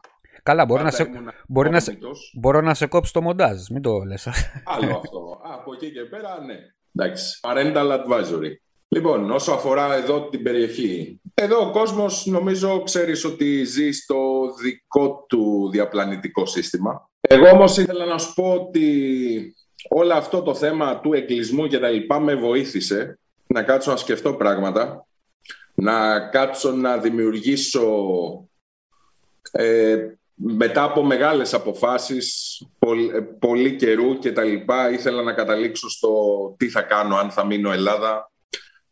Καλά, 0.44 0.66
μπορεί 0.66 0.84
να, 0.84 0.90
πάντα 0.90 1.04
σε, 1.04 1.10
ήμουν 1.12 1.32
μπορεί 1.48 1.70
να 1.70 1.80
σε- 1.80 1.90
όρμητος. 1.90 2.34
μπορώ 2.40 2.62
να 2.62 2.74
σε 2.74 2.88
κόψω 2.88 3.12
το 3.14 3.22
μοντάζ, 3.22 3.68
μην 3.68 3.82
το 3.82 4.00
λες. 4.04 4.28
Άλλο 4.66 4.96
αυτό. 4.96 5.42
Α, 5.50 5.54
από 5.54 5.74
εκεί 5.74 5.92
και 5.92 6.02
πέρα, 6.02 6.42
ναι. 6.46 6.56
Εντάξει. 6.96 7.40
Parental 7.44 8.00
advisory. 8.00 8.52
Λοιπόν, 8.96 9.32
όσο 9.32 9.52
αφορά 9.52 9.96
εδώ 9.96 10.30
την 10.30 10.44
περιοχή. 10.44 11.22
Εδώ 11.34 11.68
ο 11.68 11.72
κόσμος 11.72 12.26
νομίζω 12.26 12.84
ξέρεις 12.84 13.26
ότι 13.26 13.64
ζει 13.64 13.92
στο 13.92 14.18
δικό 14.62 15.26
του 15.30 15.70
διαπλανητικό 15.72 16.46
σύστημα. 16.46 17.10
Εγώ 17.22 17.50
όμως 17.50 17.78
ήθελα 17.78 18.06
να 18.06 18.18
σου 18.18 18.34
πω 18.34 18.54
ότι 18.54 19.56
όλο 19.90 20.14
αυτό 20.14 20.42
το 20.42 20.56
θέμα 20.56 21.00
του 21.00 21.14
εγκλισμού 21.14 21.68
και 21.68 21.80
τα 21.80 21.90
λοιπά 21.90 22.20
με 22.20 22.36
βοήθησε 22.36 23.20
να 23.48 23.64
κάτσω 23.64 23.92
να 23.92 23.98
σκεφτώ 23.98 24.34
πράγματα, 24.34 25.06
να 25.74 26.20
κάτσω 26.20 26.72
να 26.72 26.98
δημιουργήσω 26.98 27.88
ε, 29.52 29.98
μετά 30.34 30.84
από 30.84 31.04
μεγάλες 31.04 31.54
αποφάσεις, 31.54 32.62
πολ- 32.80 33.14
ε, 33.14 33.20
πολύ 33.22 33.76
καιρού 33.76 34.20
και 34.20 34.32
τα 34.32 34.44
λοιπά, 34.44 34.92
ήθελα 34.92 35.22
να 35.22 35.34
καταλήξω 35.34 35.90
στο 35.90 36.10
τι 36.58 36.70
θα 36.70 36.82
κάνω, 36.82 37.16
αν 37.16 37.32
θα 37.32 37.46
μείνω 37.46 37.72
Ελλάδα, 37.72 38.32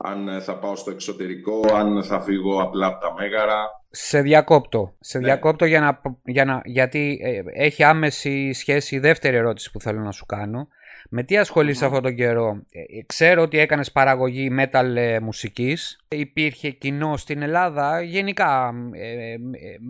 αν 0.03 0.27
ε, 0.27 0.39
θα 0.39 0.57
πάω 0.57 0.75
στο 0.75 0.91
εξωτερικό, 0.91 1.61
αν 1.73 2.03
θα 2.03 2.21
φύγω 2.21 2.61
απλά 2.61 2.87
από 2.87 2.99
τα 3.01 3.13
Μέγαρα. 3.13 3.69
Σε 3.89 4.21
διακόπτω. 4.21 4.93
Σε 4.99 5.17
Ναι. 5.17 5.25
διακόπτω 5.25 5.65
για 5.65 5.79
να, 5.79 6.01
για 6.23 6.45
να, 6.45 6.61
γιατί 6.65 7.19
ε, 7.23 7.63
έχει 7.65 7.83
άμεση 7.83 8.53
σχέση 8.53 8.95
η 8.95 8.99
δεύτερη 8.99 9.35
ερώτηση 9.35 9.71
που 9.71 9.79
θέλω 9.81 9.99
να 9.99 10.11
σου 10.11 10.25
κάνω. 10.25 10.67
Με 11.09 11.23
τι 11.23 11.37
ασχολείσαι 11.37 11.85
αυτόν 11.85 12.01
τον 12.01 12.15
καιρό; 12.15 12.61
Ε, 12.71 12.79
ε, 12.79 13.03
ξέρω 13.05 13.41
ότι 13.41 13.59
έκανες 13.59 13.91
παραγωγή 13.91 14.49
metal 14.59 14.93
ε, 14.95 15.19
μουσικής. 15.19 16.05
Υπήρχε 16.07 16.69
κοινό 16.69 17.17
στην 17.17 17.41
Ελλάδα; 17.41 18.01
Γενικά 18.01 18.73
ε, 18.91 19.07
ε, 19.07 19.31
ε, 19.31 19.37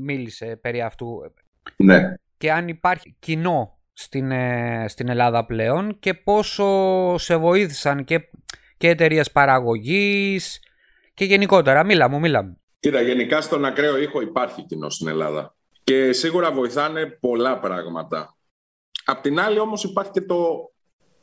μίλησε 0.03 0.59
περί 0.61 0.81
αυτού. 0.81 1.33
Ναι. 1.75 2.13
Και 2.37 2.51
αν 2.51 2.67
υπάρχει 2.67 3.15
κοινό 3.19 3.77
στην, 3.93 4.31
ε, 4.31 4.85
στην 4.87 5.09
Ελλάδα 5.09 5.45
πλέον 5.45 5.99
και 5.99 6.13
πόσο 6.13 6.67
σε 7.17 7.35
βοήθησαν 7.35 8.03
και, 8.03 8.19
και 8.81 8.89
εταιρείες 8.89 9.31
παραγωγής 9.31 10.59
και 11.13 11.25
γενικότερα. 11.25 11.83
Μίλα 11.83 12.09
μου, 12.09 12.19
μίλα 12.19 12.43
μου. 12.43 12.61
Κοίτα, 12.79 13.01
γενικά 13.01 13.41
στον 13.41 13.65
ακραίο 13.65 13.97
ήχο 13.97 14.21
υπάρχει 14.21 14.65
κοινό 14.65 14.89
στην 14.89 15.07
Ελλάδα. 15.07 15.55
Και 15.83 16.11
σίγουρα 16.11 16.51
βοηθάνε 16.51 17.05
πολλά 17.05 17.59
πράγματα. 17.59 18.35
Απ' 19.05 19.21
την 19.21 19.39
άλλη 19.39 19.59
όμως 19.59 19.83
υπάρχει 19.83 20.11
και 20.11 20.21
το 20.21 20.71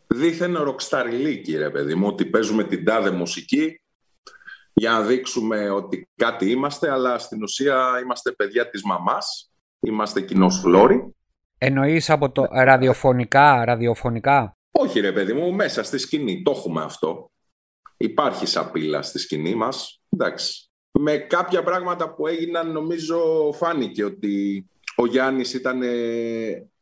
δίθεν 0.07 0.57
ροκσταριλίκι, 0.57 1.57
ρε 1.57 1.71
παιδί 1.71 1.95
μου, 1.95 2.07
ότι 2.07 2.25
παίζουμε 2.25 2.65
την 2.65 2.85
τάδε 2.85 3.11
μουσική 3.11 3.81
για 4.73 4.91
να 4.91 5.03
δείξουμε 5.03 5.71
ότι 5.71 6.09
κάτι 6.17 6.51
είμαστε, 6.51 6.91
αλλά 6.91 7.19
στην 7.19 7.43
ουσία 7.43 8.01
είμαστε 8.03 8.33
παιδιά 8.33 8.71
της 8.71 8.83
μαμάς, 8.83 9.53
είμαστε 9.81 10.21
κοινός 10.21 10.61
φλόρι. 10.61 11.15
Εννοείς 11.59 12.11
από 12.11 12.31
το 12.31 12.47
ραδιοφωνικά, 12.51 13.65
ραδιοφωνικά; 13.65 14.57
Όχι 14.71 15.01
ρε 15.01 15.13
παιδί 15.13 15.33
μου, 15.33 15.53
μέσα 15.53 15.83
στη 15.83 15.99
σκηνή, 15.99 16.43
το 16.43 16.51
έχουμε 16.51 16.83
αυτό. 16.83 17.31
Υπάρχει 18.01 18.47
σαπίλα 18.47 19.03
στη 19.03 19.19
σκηνή 19.19 19.55
μας, 19.55 20.01
εντάξει. 20.09 20.71
Με 21.01 21.17
κάποια 21.17 21.63
πράγματα 21.63 22.15
που 22.15 22.27
έγιναν 22.27 22.73
νομίζω 22.73 23.51
φάνηκε 23.55 24.05
ότι 24.05 24.67
ο 24.97 25.07
Γιάννης 25.07 25.55
ήταν 25.55 25.83
ε, 25.83 25.89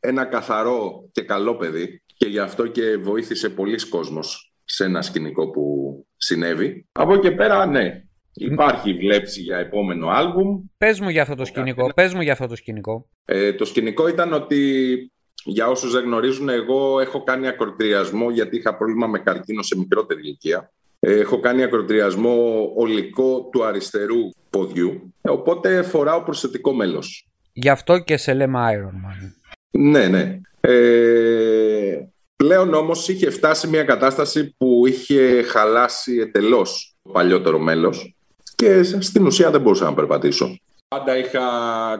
ένα 0.00 0.25
καθαρό 0.25 1.08
και 1.12 1.23
καλό 1.23 1.56
παιδί 1.56 2.02
και 2.16 2.26
γι' 2.26 2.38
αυτό 2.38 2.66
και 2.66 2.96
βοήθησε 2.96 3.50
πολλοί 3.50 3.88
κόσμος 3.88 4.52
σε 4.64 4.85
ένα 4.85 5.02
σκηνικό 5.02 5.50
που 5.50 6.07
συνέβη. 6.16 6.87
Από 6.92 7.12
εκεί 7.12 7.29
και 7.29 7.35
πέρα, 7.35 7.66
ναι, 7.66 8.02
υπάρχει 8.33 8.94
βλέψη 8.94 9.40
για 9.40 9.57
επόμενο 9.57 10.09
άλμπουμ. 10.09 10.64
Πες 10.76 11.00
μου 11.00 11.09
για 11.09 11.22
αυτό 11.22 11.35
το 11.35 11.44
σκηνικό, 11.44 11.92
πες 11.94 12.14
μου 12.14 12.20
για 12.20 12.33
αυτό 12.33 12.46
το 12.46 12.57
σκηνικό. 12.57 13.09
Ε, 13.24 13.52
το 13.52 13.64
σκηνικό 13.64 14.09
ήταν 14.09 14.33
ότι, 14.33 15.12
για 15.44 15.68
όσους 15.68 15.92
δεν 15.92 16.05
γνωρίζουν, 16.05 16.48
εγώ 16.48 17.00
έχω 17.00 17.24
κάνει 17.24 17.48
ακροτηριασμό 17.48 18.31
γιατί 18.31 18.57
είχα 18.57 18.76
πρόβλημα 18.76 19.07
με 19.07 19.18
καρκίνο 19.18 19.62
σε 19.62 19.79
μικρότερη 19.79 20.20
ηλικία. 20.20 20.72
Ε, 21.09 21.19
έχω 21.19 21.40
κάνει 21.40 21.62
ακροτηριασμό 21.62 22.73
ολικό 22.77 23.49
του 23.53 23.64
αριστερού 23.64 24.31
ποδιού, 24.51 25.14
ε, 25.23 25.31
οπότε 25.31 25.83
φοράω 25.83 26.23
προσθετικό 26.23 26.73
μέλος. 26.73 27.29
Γι' 27.53 27.69
αυτό 27.69 27.99
και 27.99 28.16
σε 28.16 28.35
λέμε 28.35 28.59
Iron 28.73 28.95
Man. 28.95 29.33
Ναι, 29.71 30.09
ναι. 30.09 30.40
Ε, 30.61 32.07
πλέον 32.37 32.75
όμως 32.75 33.09
είχε 33.09 33.31
φτάσει 33.31 33.69
μια 33.69 33.85
κατάσταση 33.85 34.55
που 34.59 34.87
είχε 34.87 35.42
χαλάσει 35.42 36.16
εντελώς 36.16 36.97
το 37.03 37.11
παλιότερο 37.11 37.59
μέλος 37.59 38.16
και 38.55 38.83
στην 38.83 39.27
ουσία 39.27 39.51
δεν 39.51 39.61
μπορούσα 39.61 39.85
να 39.85 39.95
περπατήσω. 39.95 40.59
Πάντα 40.88 41.19
είχα 41.19 41.40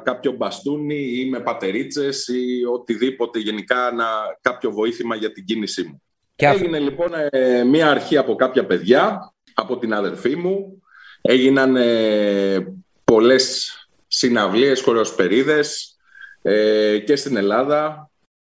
κάποιο 0.05 0.33
μπαστούνι 0.33 1.21
ή 1.21 1.29
με 1.31 1.41
πατερίτσες 1.41 2.29
ή 2.29 2.65
οτιδήποτε 2.73 3.39
γενικά 3.39 3.93
να, 3.93 4.07
κάποιο 4.41 4.71
βοήθημα 4.71 5.17
για 5.17 5.33
την 5.33 5.45
κίνησή 5.45 5.83
μου. 5.83 6.03
Και 6.37 6.47
αφ- 6.49 6.61
Έγινε 6.61 6.79
λοιπόν 6.79 7.11
ε, 7.31 7.65
μία 7.65 7.91
αρχή 7.91 8.17
από 8.17 8.35
κάποια 8.35 8.67
παιδιά, 8.67 9.33
από 9.55 9.79
την 9.79 9.95
αδερφή 9.95 10.37
μου. 10.37 10.83
Έγιναν 11.21 11.77
ε, 11.77 12.67
πολλές 13.05 13.71
συναυλίες, 14.07 14.81
χοροσπερίδες 14.83 15.97
ε, 16.43 16.99
και 16.99 17.17
στην 17.17 17.37
Ελλάδα 17.37 18.11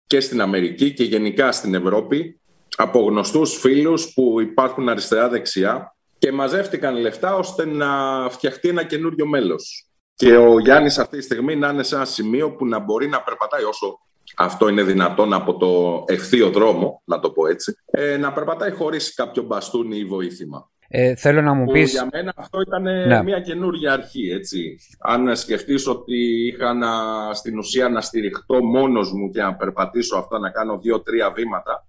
και 0.06 0.20
στην 0.20 0.40
Αμερική 0.40 0.92
και 0.92 1.04
γενικά 1.04 1.52
στην 1.52 1.74
Ευρώπη 1.74 2.40
από 2.76 3.00
γνωστούς 3.00 3.58
φίλους 3.58 4.12
που 4.12 4.40
υπάρχουν 4.40 4.88
αριστερά-δεξιά 4.88 5.96
και 6.18 6.32
μαζεύτηκαν 6.32 6.96
λεφτά 6.96 7.34
ώστε 7.34 7.64
να 7.66 7.88
φτιαχτεί 8.30 8.68
ένα 8.68 8.84
καινούριο 8.84 9.26
μέλος. 9.26 9.84
Και 10.14 10.36
ο 10.36 10.58
Γιάννης 10.58 10.98
αυτή 10.98 11.16
τη 11.16 11.22
στιγμή 11.24 11.56
να 11.56 11.68
είναι 11.68 11.82
σε 11.82 11.94
ένα 11.94 12.04
σημείο 12.04 12.50
που 12.52 12.66
να 12.66 12.78
μπορεί 12.78 13.08
να 13.08 13.22
περπατάει 13.22 13.62
όσο 13.62 14.00
αυτό 14.36 14.68
είναι 14.68 14.82
δυνατόν 14.82 15.32
από 15.32 15.56
το 15.56 16.04
ευθείο 16.06 16.50
δρόμο, 16.50 17.02
να 17.04 17.20
το 17.20 17.30
πω 17.30 17.46
έτσι, 17.46 17.74
ε, 17.90 18.16
να 18.16 18.32
περπατάει 18.32 18.70
χωρίς 18.70 19.14
κάποιο 19.14 19.42
μπαστούνι 19.42 19.98
ή 19.98 20.04
βοήθημα. 20.04 20.70
ε, 20.92 21.14
θέλω 21.14 21.42
να 21.42 21.52
μου 21.54 21.64
Που 21.64 21.72
πεις... 21.72 21.90
για 21.92 22.08
μένα 22.12 22.32
αυτό 22.36 22.60
ήταν 22.60 22.82
Ναι. 22.82 23.22
μια 23.22 23.40
καινούργια 23.40 23.92
αρχή, 23.92 24.30
έτσι. 24.30 24.78
Αν 25.00 25.36
σκεφτείς 25.36 25.86
ότι 25.86 26.46
είχα 26.46 26.74
να, 26.74 26.88
στην 27.34 27.58
ουσία 27.58 27.88
να 27.88 28.00
στηριχτώ 28.00 28.62
μόνος 28.64 29.12
μου 29.12 29.30
και 29.30 29.42
να 29.42 29.54
περπατήσω 29.54 30.16
αυτά, 30.16 30.38
να 30.38 30.50
κάνω 30.50 30.78
δύο-τρία 30.78 31.30
βήματα, 31.30 31.86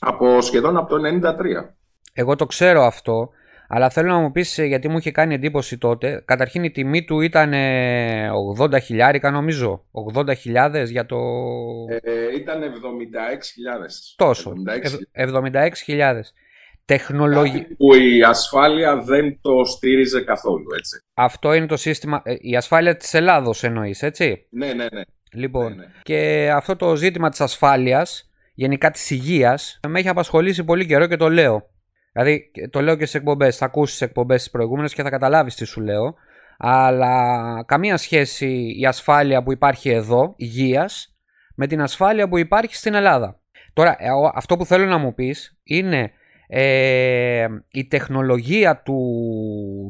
από 0.00 0.40
σχεδόν 0.40 0.76
από 0.76 0.88
το 0.88 0.96
93. 1.06 1.74
Εγώ 2.12 2.36
το 2.36 2.46
ξέρω 2.46 2.82
αυτό, 2.82 3.28
αλλά 3.68 3.90
θέλω 3.90 4.08
να 4.08 4.18
μου 4.18 4.32
πεις, 4.32 4.58
ε, 4.58 4.64
γιατί 4.64 4.88
μου 4.88 4.98
είχε 4.98 5.10
κάνει 5.10 5.34
εντύπωση 5.34 5.78
τότε, 5.78 6.22
καταρχήν 6.24 6.64
η 6.64 6.70
τιμή 6.70 7.04
του 7.04 7.20
ήταν 7.20 7.52
ε, 7.52 8.30
80 8.58 8.80
χιλιάρικα 8.82 9.30
νομίζω, 9.30 9.84
80 10.14 10.36
χιλιάδες 10.36 10.90
για 10.90 11.06
το... 11.06 11.16
Ε, 11.88 12.34
ήταν 12.36 12.62
76.000. 12.62 12.66
Τόσο, 14.16 14.52
76.000. 15.12 15.68
76 15.68 15.70
χιλιάδες. 15.84 16.32
Τεχνολογι... 16.84 17.60
Κάτι 17.60 17.74
που 17.74 17.94
η 17.94 18.22
ασφάλεια 18.22 18.96
δεν 18.96 19.38
το 19.40 19.64
στήριζε 19.64 20.20
καθόλου, 20.20 20.66
έτσι. 20.78 21.02
Αυτό 21.14 21.52
είναι 21.52 21.66
το 21.66 21.76
σύστημα, 21.76 22.22
ε, 22.24 22.34
η 22.40 22.56
ασφάλεια 22.56 22.96
της 22.96 23.14
Ελλάδος 23.14 23.64
εννοείς, 23.64 24.02
έτσι; 24.02 24.46
Ναι, 24.50 24.66
ναι, 24.66 24.86
ναι. 24.92 25.02
Λοιπόν, 25.32 25.68
Ναι, 25.68 25.74
ναι. 25.74 25.92
και 26.02 26.50
αυτό 26.54 26.76
το 26.76 26.96
ζήτημα 26.96 27.28
της 27.28 27.40
ασφάλειας, 27.40 28.30
γενικά 28.54 28.90
της 28.90 29.10
υγείας, 29.10 29.80
με 29.88 29.98
έχει 29.98 30.08
απασχολήσει 30.08 30.64
πολύ 30.64 30.86
καιρό 30.86 31.06
και 31.06 31.16
το 31.16 31.30
λέω. 31.30 31.70
Δηλαδή, 32.16 32.50
και 32.52 32.68
το 32.68 32.80
λέω 32.80 32.96
και 32.96 33.06
σε 33.06 33.16
εκπομπές, 33.18 33.56
θα 33.56 33.64
ακούσεις 33.64 34.00
εκπομπές 34.00 34.42
τις 34.42 34.50
προηγούμενες 34.50 34.94
και 34.94 35.02
θα 35.02 35.10
καταλάβεις 35.10 35.54
τι 35.54 35.64
σου 35.64 35.80
λέω. 35.80 36.14
Αλλά 36.58 37.64
καμία 37.66 37.96
σχέση 37.96 38.74
η 38.78 38.86
ασφάλεια 38.86 39.42
που 39.42 39.52
υπάρχει 39.52 39.90
εδώ, 39.90 40.34
υγείας, 40.36 41.16
με 41.54 41.66
την 41.66 41.82
ασφάλεια 41.82 42.28
που 42.28 42.38
υπάρχει 42.38 42.76
στην 42.76 42.94
Ελλάδα. 42.94 43.40
Τώρα, 43.72 43.96
ε, 43.98 44.10
ο- 44.10 44.32
αυτό 44.34 44.56
που 44.56 44.64
θέλω 44.66 44.84
να 44.86 44.98
μου 44.98 45.14
πεις 45.14 45.58
είναι 45.62 46.10
ε, 46.48 47.46
η 47.70 47.84
τεχνολογία 47.86 48.82
του, 48.82 49.00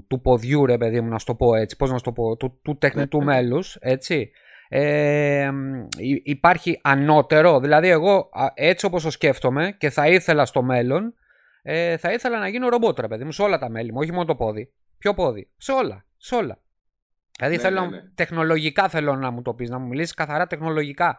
του 0.08 0.20
ποδιού, 0.20 0.66
ρε 0.66 0.78
παιδί 0.78 1.00
μου, 1.00 1.08
να 1.08 1.18
σου 1.18 1.26
το 1.26 1.34
πω 1.34 1.54
έτσι, 1.54 1.76
πώς 1.76 1.90
να 1.90 1.96
σου 1.96 2.02
το 2.04 2.12
πω, 2.12 2.36
του, 2.36 2.58
του 2.62 2.78
τεχνητού 2.78 3.22
μέλους, 3.22 3.76
έτσι. 3.80 4.30
Ε, 4.68 5.50
υ- 5.98 6.26
υπάρχει 6.28 6.78
ανώτερο, 6.82 7.60
δηλαδή 7.60 7.88
εγώ 7.88 8.28
α, 8.32 8.46
έτσι 8.54 8.86
όπως 8.86 9.02
το 9.02 9.10
σκέφτομαι 9.10 9.74
και 9.78 9.90
θα 9.90 10.08
ήθελα 10.08 10.46
στο 10.46 10.62
μέλλον, 10.62 11.14
ε, 11.68 11.96
θα 11.96 12.12
ήθελα 12.12 12.38
να 12.38 12.48
γίνω 12.48 12.68
ρομπότ, 12.68 13.00
ρε 13.00 13.08
παιδί 13.08 13.24
μου, 13.24 13.32
σε 13.32 13.42
όλα 13.42 13.58
τα 13.58 13.68
μέλη 13.70 13.92
μου, 13.92 13.98
όχι 14.00 14.12
μόνο 14.12 14.24
το 14.24 14.34
πόδι. 14.34 14.72
Ποιο 14.98 15.14
πόδι, 15.14 15.48
σε 15.56 15.72
όλα, 15.72 16.04
σε 16.16 16.34
όλα. 16.34 16.58
Δηλαδή 17.38 17.56
Ναι, 17.56 17.62
θέλω 17.62 17.80
ναι, 17.80 17.86
να- 17.86 17.90
ναι. 17.92 18.02
τεχνολογικά 18.14 18.88
θέλω 18.88 19.14
να 19.16 19.30
μου 19.30 19.42
το 19.42 19.54
πεις, 19.54 19.70
να 19.70 19.78
μου 19.78 19.86
μιλήσεις 19.86 20.14
καθαρά 20.14 20.46
τεχνολογικά. 20.46 21.18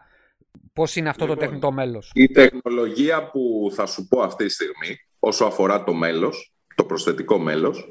Πώς 0.72 0.96
είναι 0.96 1.08
αυτό 1.08 1.24
το 1.26 1.30
Λοιπόν, 1.32 1.44
τεχνητό 1.46 1.72
μέλος; 1.72 2.10
Η 2.14 2.28
τεχνολογία 2.28 3.30
που 3.30 3.70
θα 3.74 3.86
σου 3.86 4.08
πω 4.08 4.20
αυτή 4.20 4.44
τη 4.44 4.50
στιγμή, 4.52 4.96
όσο 5.18 5.44
αφορά 5.44 5.84
το 5.84 5.92
μέλος, 5.94 6.52
το 6.74 6.84
προσθετικό 6.84 7.38
μέλος, 7.38 7.90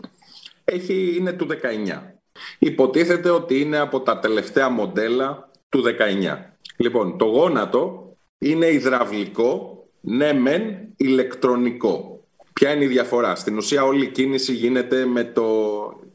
έχει, 0.64 1.16
είναι 1.18 1.32
του 1.34 1.46
19. 1.46 2.20
Υποτίθεται 2.60 3.30
ότι 3.30 3.60
είναι 3.60 3.78
από 3.78 4.02
τα 4.02 4.20
τελευταία 4.20 4.70
μοντέλα 4.70 5.50
του 5.70 5.82
19. 5.82 6.58
Λοιπόν, 6.78 7.18
το 7.18 7.26
γόνατο 7.26 8.12
είναι 8.38 8.66
υδραυλικό, 8.66 9.84
ναι 10.02 10.34
μεν 10.34 10.94
ηλεκτρονικό. 10.98 12.17
Ποια 12.60 12.74
είναι 12.74 12.84
η 12.84 12.88
διαφορά; 12.88 13.36
Στην 13.36 13.58
ουσία 13.58 13.84
όλη 13.84 14.04
η 14.04 14.08
κίνηση 14.08 14.54
γίνεται 14.54 15.06
με 15.06 15.24
το, 15.24 15.44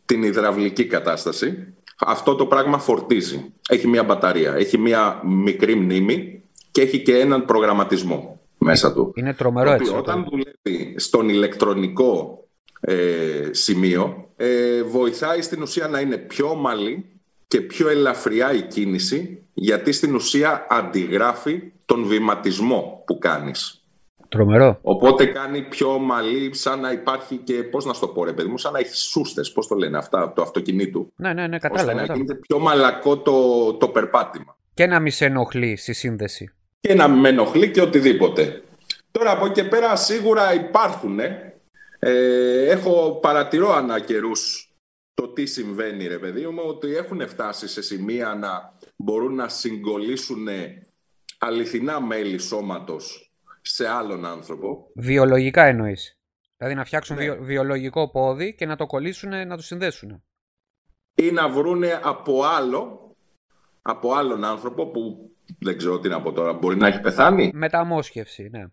την 0.04 0.22
υδραυλική 0.22 0.84
κατάσταση. 0.84 1.74
Αυτό 1.98 2.34
το 2.34 2.46
πράγμα 2.46 2.78
φορτίζει. 2.78 3.52
Έχει 3.68 3.88
μία 3.88 4.02
μπαταρία, 4.04 4.54
έχει 4.54 4.78
μία 4.78 5.20
μικρή 5.24 5.74
μνήμη 5.74 6.42
και 6.70 6.80
έχει 6.82 7.02
και 7.02 7.18
έναν 7.18 7.44
προγραμματισμό 7.44 8.40
μέσα 8.58 8.92
του. 8.92 9.12
Είναι 9.14 9.34
τρομερό 9.34 9.68
Το 9.68 9.74
έτσι. 9.74 9.86
οποίο 9.86 9.98
αυτό. 9.98 10.12
όταν 10.12 10.26
δουλεύει 10.30 10.94
στον 10.98 11.28
ηλεκτρονικό 11.28 12.44
ε, 12.80 13.48
σημείο, 13.50 14.28
ε, 14.36 14.82
βοηθάει 14.82 15.42
στην 15.42 15.62
ουσία 15.62 15.88
να 15.88 16.00
είναι 16.00 16.16
πιο 16.16 16.48
ομαλή 16.48 17.20
και 17.48 17.60
πιο 17.60 17.88
ελαφριά 17.88 18.52
η 18.52 18.62
κίνηση, 18.62 19.42
γιατί 19.54 19.92
στην 19.92 20.14
ουσία 20.14 20.66
αντιγράφει 20.70 21.62
τον 21.86 22.04
βηματισμό 22.04 23.02
που 23.06 23.18
κάνεις. 23.18 23.81
Τρομερό. 24.32 24.78
Οπότε 24.82 25.26
κάνει 25.26 25.62
πιο 25.62 25.94
ομαλή, 25.94 26.54
σαν 26.54 26.80
να 26.80 26.92
υπάρχει 26.92 27.36
και, 27.36 27.62
πώς 27.62 27.84
να 27.84 27.92
στο 27.92 28.08
πω 28.08 28.24
ρε 28.24 28.32
παιδί 28.32 28.48
μου, 28.48 28.58
σαν 28.58 28.72
να 28.72 28.78
έχει 28.78 28.96
σούστες, 28.96 29.52
πώς 29.52 29.66
το 29.66 29.74
λένε 29.74 29.98
αυτά, 29.98 30.32
το 30.32 30.42
αυτοκινήτου. 30.42 31.12
Ναι, 31.16 31.32
ναι, 31.32 31.46
ναι, 31.46 31.56
ώστε 31.56 31.68
κατάλαβα. 31.68 31.94
να 31.94 32.00
κατάλαβα. 32.00 32.14
γίνεται 32.14 32.34
πιο 32.34 32.58
μαλακό 32.58 33.18
το, 33.18 33.72
το 33.74 33.88
περπάτημα. 33.88 34.56
Και 34.74 34.86
να 34.86 35.00
μη 35.00 35.10
σε 35.10 35.24
ενοχλεί 35.24 35.76
στη 35.76 35.92
σύνδεση. 35.92 36.54
και 36.80 36.94
να 36.94 37.08
με 37.08 37.28
ενοχλεί 37.28 37.70
και 37.70 37.80
οτιδήποτε. 37.80 38.62
Τώρα 39.10 39.30
από 39.30 39.44
εκεί 39.44 39.54
και 39.54 39.64
πέρα 39.68 39.96
σίγουρα 39.96 40.54
υπάρχουν. 40.54 41.18
Ε, 41.98 42.70
έχω 42.70 43.18
παρατηρώ 43.22 43.72
ανά 43.74 44.00
καιρούς 44.00 44.72
το 45.14 45.28
τι 45.28 45.46
συμβαίνει 45.46 46.06
ρε 46.06 46.18
παιδί 46.18 46.46
μου, 46.46 46.62
ότι 46.66 46.96
έχουν 46.96 47.28
φτάσει 47.28 47.68
σε 47.68 47.82
σημεία 47.82 48.34
να 48.34 48.72
μπορούν 48.96 49.34
να 49.34 49.48
συγκολήσουν 49.48 50.48
αληθινά 51.38 52.00
μέλη 52.00 52.38
σώματος 52.38 53.31
σε 53.62 53.88
άλλον 53.88 54.24
άνθρωπο. 54.24 54.90
Βιολογικά 54.94 55.64
εννοείς. 55.64 56.16
Δηλαδή 56.56 56.76
να 56.76 56.84
φτιάξουν 56.84 57.16
Ναι. 57.16 57.22
βιο- 57.22 57.38
βιολογικό 57.40 58.10
πόδι 58.10 58.54
και 58.54 58.66
να 58.66 58.76
το 58.76 58.86
κολλήσουν, 58.86 59.46
να 59.46 59.56
το 59.56 59.62
συνδέσουν. 59.62 60.22
ή 61.14 61.30
να 61.30 61.48
βρούνε 61.48 62.00
από 62.02 62.42
άλλο, 62.44 63.14
από 63.82 64.12
άλλον 64.14 64.44
άνθρωπο 64.44 64.86
που 64.90 65.30
δεν 65.58 65.76
ξέρω 65.76 65.98
τι 66.00 66.08
να 66.08 66.22
πω 66.22 66.32
τώρα, 66.32 66.52
μπορεί 66.52 66.76
να 66.76 66.86
έχει 66.86 67.00
πεθάνει; 67.00 67.50
Μεταμόσχευση, 67.54 68.48
ναι. 68.50 68.64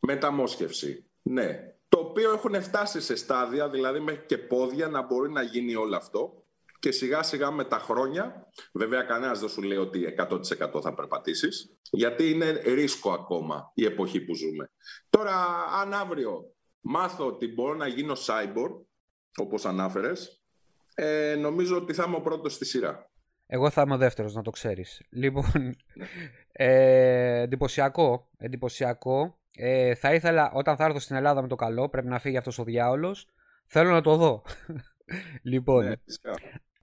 Μεταμόσχευση. 0.00 1.04
Ναι. 1.22 1.74
Το 1.88 1.98
οποίο 1.98 2.32
έχουν 2.32 2.62
φτάσει 2.62 3.00
σε 3.00 3.16
στάδια, 3.16 3.68
δηλαδή 3.68 4.00
μέχρι 4.00 4.24
και 4.26 4.38
πόδια, 4.38 4.88
να 4.88 5.02
μπορεί 5.02 5.30
να 5.32 5.42
γίνει 5.42 5.74
όλο 5.74 5.96
αυτό. 5.96 6.44
Και 6.78 6.90
σιγά 6.90 7.22
σιγά 7.22 7.50
με 7.50 7.64
τα 7.64 7.78
χρόνια, 7.78 8.46
βέβαια 8.72 9.02
κανένας 9.02 9.40
δεν 9.40 9.48
σου 9.48 9.62
λέει 9.62 9.78
ότι 9.78 10.04
100% 10.04 10.80
θα 10.82 10.94
περπατήσεις, 10.94 11.76
γιατί 11.96 12.30
είναι 12.30 12.50
ρίσκο 12.50 13.10
ακόμα 13.10 13.70
η 13.74 13.84
εποχή 13.84 14.20
που 14.20 14.34
ζούμε. 14.34 14.70
Τώρα, 15.10 15.34
αν 15.80 15.92
αύριο 15.94 16.54
μάθω 16.80 17.26
ότι 17.26 17.46
μπορώ 17.52 17.74
να 17.74 17.86
γίνω 17.86 18.14
cyborg, 18.26 18.80
όπως 19.36 19.64
ανάφερες, 19.66 20.42
ε, 20.94 21.34
νομίζω 21.38 21.76
ότι 21.76 21.92
θα 21.92 22.04
είμαι 22.06 22.16
ο 22.16 22.20
πρώτος 22.20 22.54
στη 22.54 22.64
σειρά. 22.64 23.10
Εγώ 23.46 23.70
θα 23.70 23.82
είμαι 23.82 23.94
ο 23.94 23.96
δεύτερος, 23.96 24.34
να 24.34 24.42
το 24.42 24.50
ξέρεις. 24.50 25.02
Λοιπόν, 25.10 25.76
ε, 26.52 27.40
εντυπωσιακό, 27.40 28.28
εντυπωσιακό. 28.38 29.38
Ε, 29.58 29.94
θα 29.94 30.14
ήθελα, 30.14 30.52
όταν 30.54 30.76
θα 30.76 30.84
έρθω 30.84 30.98
στην 30.98 31.16
Ελλάδα 31.16 31.42
με 31.42 31.48
το 31.48 31.56
καλό, 31.56 31.88
πρέπει 31.88 32.06
να 32.06 32.18
φύγει 32.18 32.36
αυτός 32.36 32.58
ο 32.58 32.64
διάολος, 32.64 33.28
θέλω 33.66 33.90
να 33.90 34.00
το 34.00 34.16
δω. 34.16 34.42
λοιπόν, 35.52 35.84
Ναι, 35.84 35.94
φυσικά. 36.04 36.30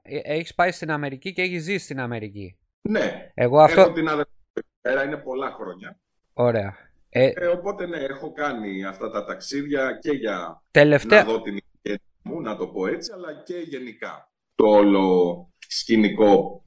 ε, 0.02 0.19
έχεις 0.23 0.54
πάει 0.56 0.71
στην 0.71 0.91
Αμερική 0.91 1.34
και 1.34 1.41
έχεις 1.41 1.63
ζήσει 1.63 1.84
στην 1.84 1.99
Αμερική. 1.99 2.58
ναι. 2.82 3.32
Εγώ 3.34 3.60
αυτό... 3.60 3.82
έχω 3.82 3.91
την 3.91 4.08
αδερφή 4.08 4.32
μου 4.32 4.41
εκεί 4.41 4.42
πέρα, 4.84 5.04
είναι 5.04 5.17
πολλά 5.17 5.52
χρόνια. 5.52 6.00
Ωραία. 6.34 6.78
Ε, 7.10 7.32
Ε, 7.36 7.46
οπότε 7.46 7.86
ναι, 7.86 7.98
έχω 7.98 8.32
κάνει 8.32 8.86
αυτά 8.86 9.10
τα 9.10 9.26
ταξίδια 9.26 9.98
και 10.02 10.12
για 10.12 10.63
τελευταία... 10.72 11.24
να 11.24 11.32
δω 11.32 11.41
την 11.41 11.58
οικογένεια 11.58 12.12
μου, 12.22 12.41
να 12.41 12.58
το 12.58 12.67
πω 12.67 12.88
έτσι, 12.88 13.12
αλλά 13.13 13.34
και 13.34 13.58
γενικά 13.58 14.32
το 14.56 14.65
όλο 14.65 15.48
σκηνικό. 15.67 16.63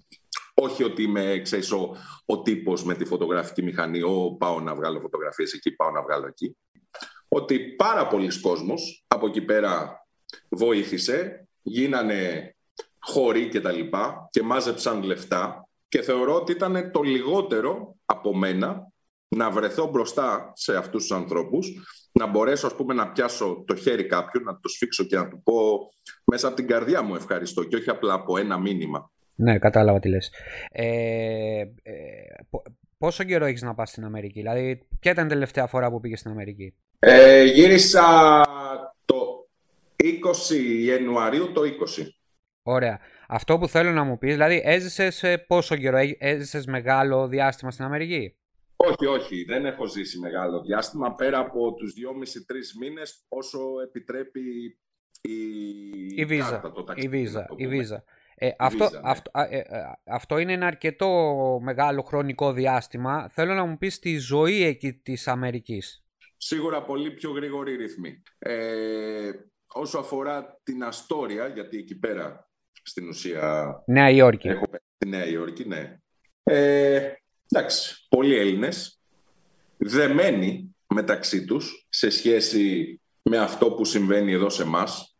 Όχι 0.54 0.84
ότι 0.84 1.02
είμαι, 1.02 1.40
ξέρεις, 1.42 1.72
ο, 1.72 1.96
ο 2.26 2.42
τύπος 2.42 2.84
με 2.84 2.94
τη 2.94 3.04
φωτογραφική 3.04 3.62
μηχανή, 3.62 4.02
ο 4.02 4.36
πάω 4.38 4.60
να 4.60 4.74
βγάλω 4.74 5.00
φωτογραφίες 5.00 5.52
εκεί, 5.52 5.70
πάω 5.70 5.90
να 5.90 6.02
βγάλω 6.02 6.26
εκεί. 6.26 6.56
Ότι 7.28 7.58
πάρα 7.58 8.06
πολλοί 8.06 8.40
κόσμος 8.40 9.04
από 9.08 9.26
εκεί 9.26 9.40
πέρα 9.42 10.00
βοήθησε, 10.48 11.48
γίνανε 11.62 12.50
χωρί 12.98 13.48
και 13.48 13.60
τα 13.60 13.72
λοιπά 13.72 14.28
και 14.30 14.42
μάζεψαν 14.42 15.02
λεφτά 15.02 15.65
και 15.96 16.02
θεωρώ 16.02 16.34
ότι 16.34 16.52
ήταν 16.52 16.90
το 16.92 17.02
λιγότερο 17.02 17.96
από 18.04 18.36
μένα 18.36 18.92
να 19.28 19.50
βρεθώ 19.50 19.86
μπροστά 19.86 20.52
σε 20.54 20.76
αυτούς 20.76 21.02
τους 21.02 21.16
ανθρώπους, 21.16 21.68
να 22.12 22.26
μπορέσω 22.26 22.66
ας 22.66 22.74
πούμε 22.74 22.94
να 22.94 23.12
πιάσω 23.12 23.64
το 23.66 23.74
χέρι 23.74 24.06
κάποιου, 24.06 24.42
να 24.42 24.60
το 24.60 24.68
σφίξω 24.68 25.04
και 25.04 25.16
να 25.16 25.28
του 25.28 25.42
πω 25.42 25.54
μέσα 26.24 26.46
από 26.46 26.56
την 26.56 26.66
καρδιά 26.66 27.02
μου 27.02 27.14
ευχαριστώ 27.14 27.64
και 27.64 27.76
όχι 27.76 27.90
απλά 27.90 28.12
από 28.14 28.38
ένα 28.38 28.58
μήνυμα. 28.58 29.10
Ναι, 29.34 29.58
κατάλαβα 29.58 29.98
τι 29.98 30.08
λες. 30.08 30.32
Ε, 30.70 31.60
ε, 31.60 31.64
πο- 32.50 32.62
πόσο 32.98 33.24
καιρό 33.24 33.44
έχεις 33.44 33.62
να 33.62 33.74
πας 33.74 33.90
στην 33.90 34.04
Αμερική, 34.04 34.40
δηλαδή 34.40 34.86
ποια 35.00 35.10
ήταν 35.12 35.26
η 35.26 35.28
τελευταία 35.28 35.66
φορά 35.66 35.90
που 35.90 36.00
πήγες 36.00 36.18
στην 36.18 36.30
Αμερική; 36.30 36.74
Ε, 36.98 37.42
γύρισα 37.44 38.42
το 39.04 39.48
20 39.96 40.56
Ιανουαρίου 40.84 41.52
το 41.52 41.62
20. 41.62 42.16
Ωραία. 42.62 43.00
Αυτό 43.28 43.58
που 43.58 43.68
θέλω 43.68 43.90
να 43.90 44.04
μου 44.04 44.18
πεις, 44.18 44.32
δηλαδή 44.32 44.60
έζησες 44.64 45.22
ε, 45.22 45.38
πόσο 45.38 45.76
καιρό, 45.76 45.96
ε, 45.96 46.16
έζησες 46.18 46.66
μεγάλο 46.66 47.28
διάστημα 47.28 47.70
στην 47.70 47.84
Αμερική; 47.84 48.36
Όχι, 48.76 49.06
όχι, 49.06 49.44
δεν 49.44 49.66
έχω 49.66 49.86
ζήσει 49.86 50.18
μεγάλο 50.18 50.60
διάστημα 50.60 51.14
πέρα 51.14 51.38
από 51.38 51.74
τους 51.74 51.94
2,5-3 51.94 52.78
μήνες 52.80 53.24
όσο 53.28 53.58
επιτρέπει 53.84 54.40
η, 55.20 55.32
Η 56.14 56.24
βίζα, 56.24 56.50
κάρτα, 56.50 56.72
το 56.72 56.80
η 56.80 56.84
ταξίδι, 56.84 57.18
βίζα, 57.18 57.40
να 57.40 57.46
το 57.46 57.54
η 57.58 57.64
πούμε. 57.64 57.76
βίζα. 57.76 58.04
Ε, 58.34 58.50
αυτό, 58.58 58.84
βίζα, 58.84 59.00
ναι. 59.00 59.10
αυτό, 59.10 59.30
α, 59.32 59.42
ε, 59.50 59.58
ε, 59.58 59.64
αυτό 60.04 60.38
είναι 60.38 60.52
ένα 60.52 60.66
αρκετό 60.66 61.10
μεγάλο 61.62 62.02
χρονικό 62.02 62.52
διάστημα. 62.52 63.28
Θέλω 63.28 63.54
να 63.54 63.64
μου 63.64 63.78
πεις 63.78 63.98
τη 63.98 64.16
ζωή 64.16 64.64
εκεί 64.64 64.92
της 64.92 65.28
Αμερικής. 65.28 66.04
Σίγουρα 66.36 66.82
πολύ 66.82 67.10
πιο 67.10 67.30
γρήγορη 67.30 67.76
ρυθμή. 67.76 68.22
Ε, 68.38 69.30
όσο 69.66 69.98
αφορά 69.98 70.60
την 70.62 70.84
Αστόρια, 70.84 71.46
γιατί 71.46 71.78
εκεί 71.78 71.98
πέρα 71.98 72.50
στην 72.88 73.08
ουσία 73.08 73.74
Νέα 73.86 74.10
Υόρκη. 74.10 74.48
έχω 74.48 74.68
πέσει 74.68 74.84
στη 74.96 75.08
Νέα 75.08 75.26
Υόρκη, 75.26 75.64
ναι. 75.68 75.96
Ε, 76.42 77.12
εντάξει, 77.52 78.06
πολλοί 78.08 78.36
Έλληνες 78.36 79.00
δεμένοι 79.76 80.76
μεταξύ 80.94 81.44
τους 81.44 81.86
σε 81.88 82.10
σχέση 82.10 83.00
με 83.22 83.38
αυτό 83.38 83.70
που 83.72 83.84
συμβαίνει 83.84 84.32
εδώ 84.32 84.48
σε 84.50 84.62
εμάς. 84.62 85.16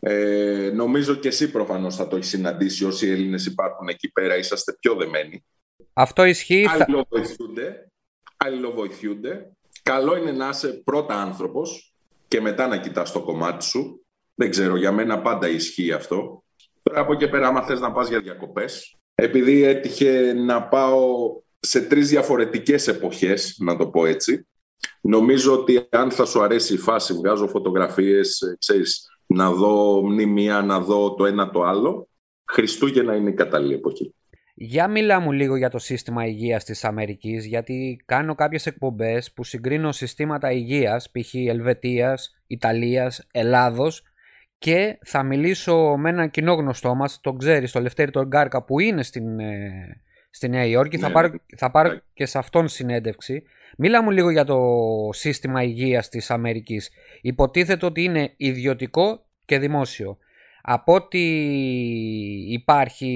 Ε, 0.00 0.70
νομίζω 0.74 1.14
και 1.14 1.28
εσύ 1.28 1.50
προφανώς 1.50 1.96
θα 1.96 2.08
το 2.08 2.16
έχεις 2.16 2.28
συναντήσει 2.28 2.84
όσοι 2.84 3.08
Έλληνες 3.08 3.46
υπάρχουν 3.46 3.88
εκεί 3.88 4.10
πέρα, 4.12 4.36
είσαστε 4.36 4.72
πιο 4.80 4.94
δεμένοι. 4.94 5.44
Αυτό 5.92 6.24
ισχύει. 6.24 6.64
θα- 6.66 6.72
Αλληλοβοηθούνται, 6.84 7.88
αλληλοβοηθούνται. 8.36 9.50
Καλό 9.82 10.16
είναι 10.16 10.32
να 10.32 10.48
είσαι 10.48 10.68
πρώτα 10.68 11.14
άνθρωπος 11.14 11.94
και 12.28 12.40
μετά 12.40 12.66
να 12.66 12.78
κοιτάς 12.80 13.12
το 13.12 13.22
κομμάτι 13.22 13.64
σου. 13.64 14.04
Δεν 14.34 14.50
ξέρω, 14.50 14.76
για 14.76 14.92
μένα 14.92 15.22
πάντα 15.22 15.48
ισχύει 15.48 15.92
αυτό. 15.92 16.44
Τώρα 16.90 17.02
από 17.02 17.12
εκεί 17.12 17.28
πέρα, 17.28 17.46
άμα 17.46 17.62
θες 17.62 17.80
να 17.80 17.92
πας 17.92 18.08
για 18.08 18.20
διακοπές, 18.20 18.96
επειδή 19.14 19.62
έτυχε 19.62 20.32
να 20.32 20.62
πάω 20.62 21.06
σε 21.60 21.80
τρεις 21.80 22.08
διαφορετικές 22.08 22.88
εποχές, 22.88 23.56
να 23.58 23.76
το 23.76 23.86
πω 23.86 24.06
έτσι, 24.06 24.48
νομίζω 25.00 25.52
ότι 25.52 25.86
αν 25.90 26.10
θα 26.10 26.24
σου 26.24 26.42
αρέσει 26.42 26.74
η 26.74 26.78
φάση, 26.78 27.14
βγάζω 27.14 27.48
φωτογραφίες, 27.48 28.40
ε, 28.40 28.56
ξέρεις, 28.58 29.06
να 29.26 29.50
δω 29.52 30.02
μνημεία, 30.02 30.62
να 30.62 30.80
δω 30.80 31.14
το 31.14 31.26
ένα 31.26 31.50
το 31.50 31.62
άλλο, 31.62 32.08
Χριστούγεννα 32.44 33.14
είναι 33.14 33.30
η 33.30 33.34
κατάλληλη 33.34 33.74
εποχή. 33.74 34.14
Για 34.54 34.88
μιλά 34.88 35.20
μου 35.20 35.32
λίγο 35.32 35.56
για 35.56 35.70
το 35.70 35.78
σύστημα 35.78 36.26
υγείας 36.26 36.64
της 36.64 36.84
Αμερικής, 36.84 37.46
γιατί 37.46 38.02
κάνω 38.06 38.34
κάποιες 38.34 38.66
εκπομπές 38.66 39.32
που 39.32 39.44
συγκρίνω 39.44 39.92
συστήματα 39.92 40.52
υγείας, 40.52 41.10
π.χ. 41.10 41.34
Ελβετίας, 41.34 42.30
Ιταλίας, 42.46 43.26
Ελλάδος 43.32 44.02
και 44.60 44.98
θα 45.04 45.22
μιλήσω 45.22 45.96
με 45.98 46.08
έναν 46.08 46.30
κοινό 46.30 46.52
γνωστό 46.54 46.94
μας, 46.94 47.20
τον 47.20 47.38
ξέρεις, 47.38 47.72
τον 47.72 47.82
Λευτέρη 47.82 48.10
τον 48.10 48.26
Γκάρκα 48.26 48.62
που 48.64 48.80
είναι 48.80 49.02
στην, 49.02 49.38
ε, 49.40 50.00
στη 50.30 50.48
Νέα 50.48 50.64
Υόρκη, 50.64 50.98
θα 50.98 51.06
Ναι, 51.06 51.12
πάρω, 51.12 51.28
ναι. 51.28 51.36
θα 51.56 51.70
πάρω 51.70 51.88
Ναι. 51.92 51.98
και 52.14 52.26
σε 52.26 52.38
αυτόν 52.38 52.68
συνέντευξη. 52.68 53.42
Μίλα 53.76 54.02
μου 54.02 54.10
λίγο 54.10 54.30
για 54.30 54.44
το 54.44 54.58
σύστημα 55.12 55.62
υγείας 55.62 56.08
της 56.08 56.30
Αμερικής. 56.30 56.90
Υποτίθεται 57.20 57.86
ότι 57.86 58.02
είναι 58.02 58.32
ιδιωτικό 58.36 59.24
και 59.44 59.58
δημόσιο. 59.58 60.18
Από 60.62 60.94
ό,τι 60.94 61.18
υπάρχει 62.52 63.06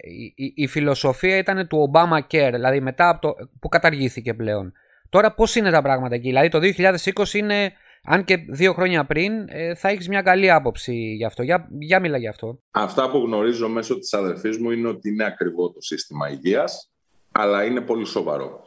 η, 0.00 0.32
η- 0.44 0.52
η 0.56 0.66
φιλοσοφία 0.66 1.36
ήταν 1.36 1.66
του 1.68 1.90
Obama 1.92 2.18
Care, 2.34 2.50
δηλαδή 2.52 2.80
μετά 2.80 3.08
από 3.08 3.20
το, 3.20 3.48
που 3.60 3.68
καταργήθηκε 3.68 4.34
πλέον. 4.34 4.72
Τώρα 5.08 5.32
πώς 5.34 5.54
είναι 5.56 5.70
τα 5.70 5.82
πράγματα 5.82 6.14
εκεί, 6.14 6.26
δηλαδή 6.28 6.48
το 6.48 6.58
2020 6.58 7.32
είναι 7.34 7.72
αν 8.04 8.24
και 8.24 8.36
δύο 8.36 8.72
χρόνια 8.72 9.04
πριν, 9.06 9.32
ε, 9.48 9.74
θα 9.74 9.88
έχεις 9.88 10.08
μια 10.08 10.22
καλή 10.22 10.50
άποψη 10.50 10.92
γι' 10.94 11.24
αυτό. 11.24 11.42
Για, 11.42 11.68
για 11.78 12.00
μίλα 12.00 12.18
γι' 12.18 12.28
αυτό. 12.28 12.58
Αυτά 12.70 13.10
που 13.10 13.18
γνωρίζω 13.18 13.68
μέσω 13.68 13.98
της 13.98 14.12
αδερφής 14.14 14.58
μου 14.58 14.70
είναι 14.70 14.88
ότι 14.88 15.08
είναι 15.08 15.24
ακριβό 15.24 15.70
το 15.72 15.80
σύστημα 15.80 16.30
υγείας, 16.30 16.90
αλλά 17.32 17.64
είναι 17.64 17.80
πολύ 17.80 18.04
σοβαρό. 18.06 18.66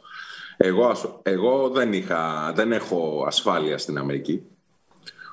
Εγώ, 0.56 0.86
ασ- 0.86 1.18
εγώ 1.22 1.68
δεν, 1.70 1.92
είχα, 1.92 2.52
δεν 2.54 2.72
έχω 2.72 3.24
ασφάλεια 3.26 3.78
στην 3.78 3.98
Αμερική. 3.98 4.42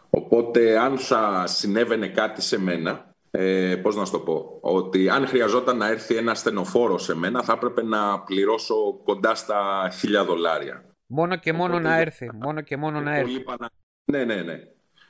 Οπότε 0.10 0.80
αν 0.80 0.98
θα 0.98 1.44
συνέβαινε 1.48 2.08
κάτι 2.08 2.42
σε 2.42 2.60
μένα, 2.60 3.14
ε, 3.32 3.76
πώς 3.76 3.96
να 3.96 4.06
σου 4.06 4.12
το 4.12 4.20
πω, 4.20 4.58
ότι 4.62 5.10
αν 5.10 5.28
χρειαζόταν 5.28 5.78
να 5.78 5.88
έρθει 5.88 6.16
ένα 6.16 6.34
στενοφόρο 6.36 6.98
σε 6.98 7.16
μένα, 7.16 7.44
θα 7.44 7.54
έπρεπε 7.54 7.84
να 7.84 8.20
πληρώσω 8.20 8.76
κοντά 9.04 9.36
στα 9.36 9.90
χίλια 10.00 10.24
δολάρια. 10.26 10.84
Μόνο 11.06 11.36
και 11.36 11.54
μόνο 11.54 11.74
Οπότε 11.74 11.84
να 11.88 11.90
δεν- 11.90 12.00
έρθει. 12.02 12.30
Μόνο 12.42 12.62
και 12.62 12.78
μόνο 12.78 13.00
να 13.02 13.16
Ε, 13.16 13.20
έρθει. 13.20 13.32
πολύ 13.32 13.44
πανα- 13.44 13.72
Ναι, 14.10 14.24
ναι, 14.24 14.42
ναι. 14.42 14.64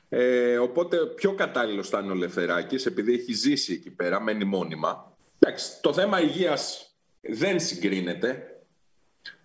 Ε, 0.09 0.57
οπότε 0.57 0.97
πιο 0.97 1.33
κατάλληλο 1.33 1.83
θα 1.83 1.99
είναι 1.99 2.12
ο 2.12 2.15
Λευθεράκης, 2.15 2.85
επειδή 2.85 3.13
έχει 3.13 3.33
ζήσει 3.33 3.73
εκεί 3.73 3.89
πέρα, 3.89 4.21
μένει 4.21 4.43
μόνιμα. 4.43 5.17
Εντάξει, 5.39 5.81
το 5.81 5.93
θέμα 5.93 6.21
υγείας 6.21 6.93
δεν 7.21 7.59
συγκρίνεται 7.59 8.62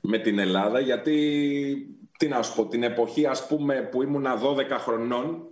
με 0.00 0.18
την 0.18 0.38
Ελλάδα, 0.38 0.80
γιατί, 0.80 1.96
τι 2.18 2.28
να 2.28 2.42
σου 2.42 2.54
πω, 2.54 2.66
την 2.66 2.82
εποχή 2.82 3.26
ας 3.26 3.46
πούμε 3.46 3.82
που 3.82 4.02
ήμουνα 4.02 4.40
12 4.42 4.78
χρονών 4.78 5.48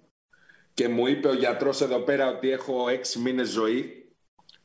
και 0.74 0.88
μου 0.88 1.06
είπε 1.06 1.28
ο 1.28 1.34
γιατρός 1.34 1.80
εδώ 1.80 1.98
πέρα 1.98 2.28
ότι 2.28 2.50
έχω 2.50 2.84
6 2.88 3.20
μήνες 3.20 3.48
ζωή, 3.48 4.06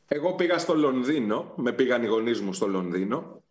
εγώ 0.08 0.34
πήγα 0.34 0.58
στο 0.58 0.74
Λονδίνο, 0.74 1.52
με 1.56 1.72
πήγαν 1.72 2.02
οι 2.02 2.06
γονείς 2.06 2.40
μου 2.40 2.52
στο 2.52 2.66
Λονδίνο 2.66 3.42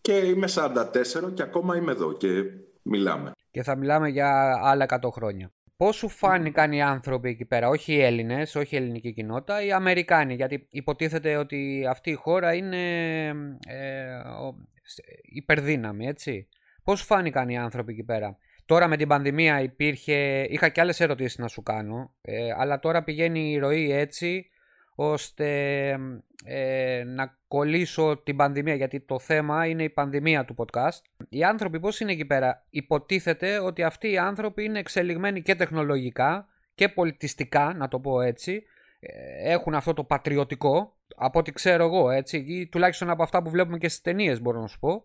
και 0.00 0.16
είμαι 0.16 0.48
44 0.54 1.34
και 1.34 1.42
ακόμα 1.42 1.76
είμαι 1.76 1.92
εδώ 1.92 2.12
και 2.12 2.44
μιλάμε. 2.82 3.32
Και 3.50 3.62
θα 3.62 3.76
μιλάμε 3.76 4.08
για 4.08 4.58
άλλα 4.62 4.86
100 5.02 5.10
χρόνια. 5.12 5.52
Πώς 5.76 5.96
σου 5.96 6.08
φάνηκαν 6.08 6.72
οι 6.72 6.82
άνθρωποι 6.82 7.28
εκεί 7.28 7.44
πέρα, 7.44 7.68
όχι 7.68 7.92
οι 7.92 8.02
Έλληνες, 8.02 8.54
όχι 8.54 8.74
η 8.74 8.78
ελληνική 8.78 9.12
κοινότητα, 9.12 9.64
οι 9.64 9.72
Αμερικάνοι. 9.72 10.34
Γιατί 10.34 10.66
υποτίθεται 10.70 11.36
ότι 11.36 11.86
αυτή 11.88 12.10
η 12.10 12.14
χώρα 12.14 12.54
είναι 12.54 13.26
ε, 13.66 14.14
ο- 14.16 14.56
σε- 14.82 15.02
υπερδύναμη, 15.22 16.06
έτσι. 16.06 16.48
Πώς 16.84 16.98
σου 16.98 17.04
φάνηκαν 17.04 17.48
οι 17.48 17.58
άνθρωποι 17.58 17.92
εκεί 17.92 18.04
πέρα. 18.04 18.36
Τώρα 18.66 18.88
με 18.88 18.96
την 18.96 19.08
πανδημία 19.08 19.60
υπήρχε. 19.60 20.46
Είχα 20.48 20.68
και 20.68 20.80
άλλες 20.80 21.00
ερωτήσεις 21.00 21.38
να 21.38 21.48
σου 21.48 21.62
κάνω, 21.62 22.14
ε, 22.20 22.50
αλλά 22.56 22.78
τώρα 22.78 23.02
πηγαίνει 23.04 23.50
η 23.50 23.58
ροή 23.58 23.92
έτσι 23.92 24.48
ώστε 24.94 25.96
ε, 26.44 27.02
να 27.06 27.38
κολλήσω 27.48 28.16
την 28.16 28.36
πανδημία 28.36 28.74
γιατί 28.74 29.00
το 29.00 29.18
θέμα 29.18 29.66
είναι 29.66 29.82
η 29.82 29.90
πανδημία 29.90 30.44
του 30.44 30.54
podcast. 30.58 31.00
Οι 31.28 31.44
άνθρωποι 31.44 31.80
πώς 31.80 32.00
είναι 32.00 32.12
εκεί 32.12 32.24
πέρα; 32.24 32.66
Υποτίθεται 32.70 33.58
ότι 33.58 33.82
αυτοί 33.82 34.10
οι 34.10 34.18
άνθρωποι 34.18 34.64
είναι 34.64 34.78
εξελιγμένοι 34.78 35.42
και 35.42 35.54
τεχνολογικά 35.54 36.48
και 36.74 36.88
πολιτιστικά, 36.88 37.74
να 37.76 37.88
το 37.88 38.00
πω 38.00 38.20
έτσι. 38.20 38.62
Ε, 39.00 39.52
Έχουν 39.52 39.74
αυτό 39.74 39.92
το 39.94 40.04
πατριωτικό, 40.04 40.96
από 41.16 41.38
ό,τι 41.38 41.52
ξέρω 41.52 41.84
εγώ, 41.84 42.10
έτσι, 42.10 42.36
ή 42.36 42.66
τουλάχιστον 42.66 43.10
από 43.10 43.22
αυτά 43.22 43.42
που 43.42 43.50
βλέπουμε 43.50 43.78
και 43.78 43.88
στις 43.88 44.00
ταινίες 44.00 44.40
μπορώ 44.40 44.60
να 44.60 44.66
σου 44.66 44.78
πω. 44.78 45.04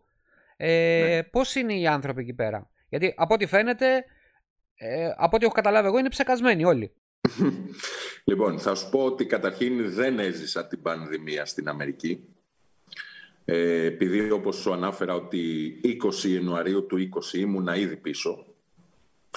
Ε, 0.58 1.22
Πώς 1.32 1.56
είναι 1.56 1.74
οι 1.74 1.88
άνθρωποι 1.88 2.22
εκεί 2.22 2.34
πέρα; 2.34 2.70
Γιατί 2.90 3.14
από 3.18 3.34
ό,τι 3.34 3.46
φαίνεται, 3.46 4.06
ε, 4.76 5.10
από 5.16 5.36
ό,τι 5.36 5.46
έχω 5.46 5.54
καταλάβει 5.54 5.88
εγώ, 5.88 5.98
είναι 5.98 6.10
ψεκασμένοι 6.10 6.64
όλοι. 6.64 6.94
Λοιπόν, 8.24 8.60
θα 8.60 8.76
σου 8.76 8.90
πω 8.90 9.06
ότι 9.06 9.26
καταρχήν 9.26 9.92
δεν 9.94 10.20
έζησα 10.20 10.68
την 10.68 10.82
πανδημία 10.82 11.46
στην 11.46 11.68
Αμερική. 11.68 12.28
Ε, 13.46 13.86
επειδή 13.86 14.32
όπως 14.32 14.56
σου 14.56 14.74
ανάφερα 14.74 15.16
ότι 15.16 15.72
20 16.24 16.30
Ιανουαρίου 16.30 16.86
του 16.86 17.10
20 17.32 17.34
ήμουνα 17.34 17.76
ήδη 17.76 17.98
πίσω. 17.98 18.46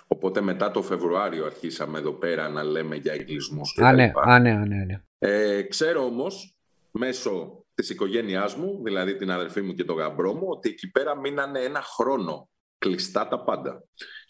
Οπότε 0.06 0.40
μετά 0.40 0.70
το 0.70 0.82
Φεβρουάριο 0.82 1.44
αρχίσαμε 1.46 1.98
εδώ 1.98 2.12
πέρα 2.12 2.48
να 2.48 2.62
λέμε 2.62 2.96
για 2.96 3.12
εγκλισμούς 3.12 3.72
και 3.72 3.80
Α, 3.80 3.84
τα 3.84 3.92
ναι, 3.92 4.06
λοιπά. 4.06 4.22
α, 4.22 4.38
ναι, 4.38 4.50
α, 4.50 4.66
ναι, 4.66 4.84
ναι. 4.84 5.00
Ε, 5.18 5.62
ξέρω 5.62 6.04
όμως 6.04 6.56
μέσω 6.90 7.64
της 7.74 7.90
οικογένειάς 7.90 8.54
μου, 8.54 8.80
δηλαδή 8.82 9.16
την 9.16 9.30
αδερφή 9.30 9.60
μου 9.60 9.74
και 9.74 9.84
τον 9.84 9.96
γαμπρό 9.96 10.34
μου, 10.34 10.46
ότι 10.48 10.68
εκεί 10.68 10.90
πέρα 10.90 11.16
μείνανε 11.16 11.60
ένα 11.60 11.82
χρόνο 11.82 12.48
κλειστά 12.78 13.28
τα 13.28 13.40
πάντα. 13.40 13.84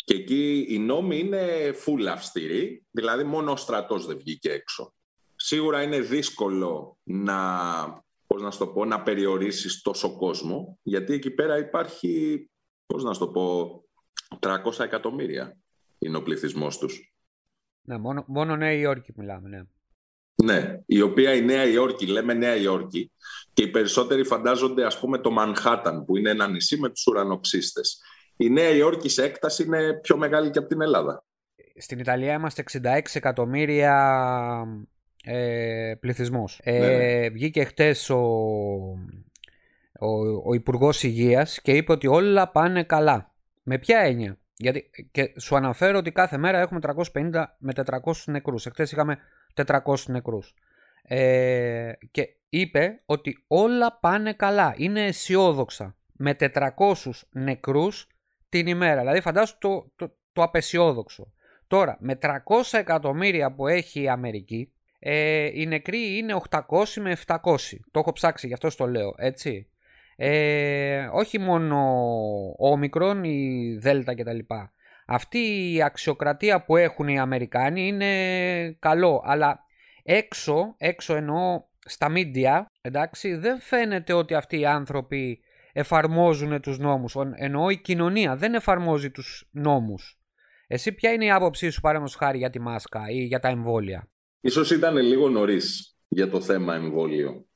Και 0.06 0.14
εκεί 0.14 0.66
οι 0.68 0.78
νόμοι 0.78 1.18
είναι 1.18 1.74
full 1.84 2.06
αυστηροί, 2.06 2.84
δηλαδή 2.90 3.24
μόνο 3.24 3.52
ο 3.52 3.56
στρατός 3.56 4.06
δεν 4.06 4.18
βγήκε 4.18 4.50
έξω. 4.50 4.94
Σίγουρα 5.36 5.82
είναι 5.82 6.00
δύσκολο 6.00 6.98
να, 7.02 7.38
πώς 8.26 8.42
να 8.42 8.50
σου 8.50 8.58
το 8.58 8.66
πω, 8.66 8.84
να 8.84 9.02
περιορίσεις 9.02 9.82
τόσο 9.82 10.16
κόσμο, 10.16 10.78
γιατί 10.82 11.12
εκεί 11.12 11.30
πέρα 11.30 11.58
υπάρχει, 11.58 12.50
πώς 12.86 13.04
να 13.04 13.12
σου 13.12 13.18
το 13.18 13.28
πω, 13.28 13.84
300 14.40 14.78
εκατομμύρια 14.78 15.56
είναι 15.98 16.16
ο 16.16 16.22
πληθυσμός 16.22 16.78
τους. 16.78 17.14
ναι 17.82 17.98
μόνο, 17.98 18.24
μόνο 18.26 18.56
Νέα 18.56 18.72
Υόρκη 18.72 19.12
μιλάμε, 19.16 19.48
ναι. 19.48 19.62
Ναι, 20.42 20.82
η 20.86 21.00
οποία 21.00 21.34
η 21.34 21.44
Νέα 21.44 21.64
Υόρκη, 21.64 22.06
λέμε 22.06 22.34
Νέα 22.34 22.56
Υόρκη, 22.56 23.12
και 23.52 23.62
οι 23.62 23.70
περισσότεροι 23.70 24.24
φαντάζονται 24.24 24.84
ας 24.84 24.98
πούμε 24.98 25.18
το 25.18 25.30
Μανχάταν, 25.30 26.04
που 26.04 26.16
είναι 26.16 26.30
ένα 26.30 26.48
νησί 26.48 26.78
με 26.80 26.88
τους 26.88 27.06
ουρανοξύστες. 27.06 28.00
Η 28.36 28.50
Νέα 28.50 28.70
Υόρκη 28.70 29.08
σε 29.08 29.24
έκταση 29.24 29.62
είναι 29.62 29.92
πιο 30.02 30.16
μεγάλη 30.16 30.50
και 30.50 30.58
από 30.58 30.68
την 30.68 30.80
Ελλάδα. 30.80 31.24
Στην 31.76 31.98
Ιταλία 31.98 32.34
είμαστε 32.34 32.64
66 32.72 33.00
εκατομμύρια 33.12 33.94
ε, 35.24 35.94
πληθυσμός. 36.00 36.60
Ε, 36.62 36.78
Ναι. 36.78 37.28
Βγήκε 37.28 37.64
χτες 37.64 38.10
ο, 38.10 38.16
ο, 39.98 40.08
ο 40.44 40.54
Υπουργός 40.54 41.02
Υγείας 41.02 41.60
και 41.60 41.72
είπε 41.72 41.92
ότι 41.92 42.06
όλα 42.06 42.48
πάνε 42.48 42.82
καλά. 42.82 43.34
Με 43.62 43.78
ποια 43.78 43.98
έννοια; 43.98 44.38
Γιατί 44.56 44.90
και 45.10 45.32
σου 45.36 45.56
αναφέρω 45.56 45.98
ότι 45.98 46.12
κάθε 46.12 46.36
μέρα 46.36 46.58
έχουμε 46.58 46.80
350 47.12 47.44
με 47.58 47.72
400 47.84 48.12
νεκρούς. 48.26 48.66
Εχθές 48.66 48.92
είχαμε 48.92 49.18
400 49.54 49.78
νεκρούς. 50.06 50.54
Ε, 51.02 51.92
και 52.10 52.36
είπε 52.48 53.02
ότι 53.06 53.44
όλα 53.46 53.98
πάνε 54.00 54.32
καλά. 54.32 54.74
Είναι 54.76 55.04
αισιόδοξα. 55.04 55.96
Με 56.12 56.36
400 56.40 56.70
νεκρούς 57.30 58.08
την 58.48 58.66
ημέρα. 58.66 59.00
Δηλαδή 59.00 59.20
φαντάσου 59.20 59.58
το, 59.58 59.92
το, 59.96 60.16
το 60.32 60.42
απεσιόδοξο. 60.42 61.32
Τώρα, 61.66 61.96
με 62.00 62.18
300 62.22 62.28
εκατομμύρια 62.70 63.52
που 63.52 63.66
έχει 63.66 64.00
η 64.00 64.08
Αμερική, 64.08 64.72
ε, 64.98 65.50
οι 65.52 65.66
νεκροί 65.66 66.16
είναι 66.16 66.40
800 66.50 66.60
με 67.00 67.16
700. 67.26 67.36
Το 67.90 67.98
έχω 67.98 68.12
ψάξει, 68.12 68.46
γι' 68.46 68.52
αυτό 68.52 68.70
στο 68.70 68.86
λέω, 68.86 69.14
έτσι. 69.16 69.68
Ε, 70.16 71.08
όχι 71.12 71.38
μόνο 71.38 71.76
ο 72.58 72.70
Όμικρον, 72.70 73.24
η 73.24 73.76
Δέλτα 73.80 74.14
κτλ. 74.14 74.38
Αυτή 75.06 75.72
η 75.72 75.82
αξιοκρατία 75.82 76.64
που 76.64 76.76
έχουν 76.76 77.08
οι 77.08 77.18
Αμερικάνοι 77.18 77.86
είναι 77.86 78.76
καλό, 78.78 79.22
αλλά 79.24 79.60
έξω, 80.02 80.74
έξω 80.78 81.14
εννοώ 81.14 81.64
στα 81.84 82.12
media, 82.14 82.62
εντάξει, 82.80 83.34
δεν 83.34 83.60
φαίνεται 83.60 84.12
ότι 84.12 84.34
αυτοί 84.34 84.58
οι 84.58 84.66
άνθρωποι 84.66 85.40
εφαρμόζουν 85.78 86.60
τους 86.60 86.78
νόμους. 86.78 87.16
Ο- 87.16 87.32
Εννοώ 87.34 87.70
η 87.70 87.76
κοινωνία 87.80 88.36
δεν 88.36 88.54
εφαρμόζει 88.54 89.10
τους 89.10 89.48
νόμους. 89.50 90.18
Εσύ 90.66 90.92
ποια 90.92 91.12
είναι 91.12 91.24
η 91.24 91.30
άποψή 91.30 91.70
σου 91.70 91.80
παραδείγματος 91.80 92.16
χάρη 92.18 92.38
για 92.38 92.50
τη 92.50 92.60
μάσκα 92.60 93.10
ή 93.10 93.24
για 93.24 93.38
τα 93.38 93.48
εμβόλια; 93.48 94.08
Ίσως 94.40 94.70
ήταν 94.70 94.96
λίγο 94.96 95.28
νωρίς 95.28 95.96
για 96.08 96.30
το 96.30 96.40
θέμα 96.40 96.74
εμβόλιο. 96.74 97.46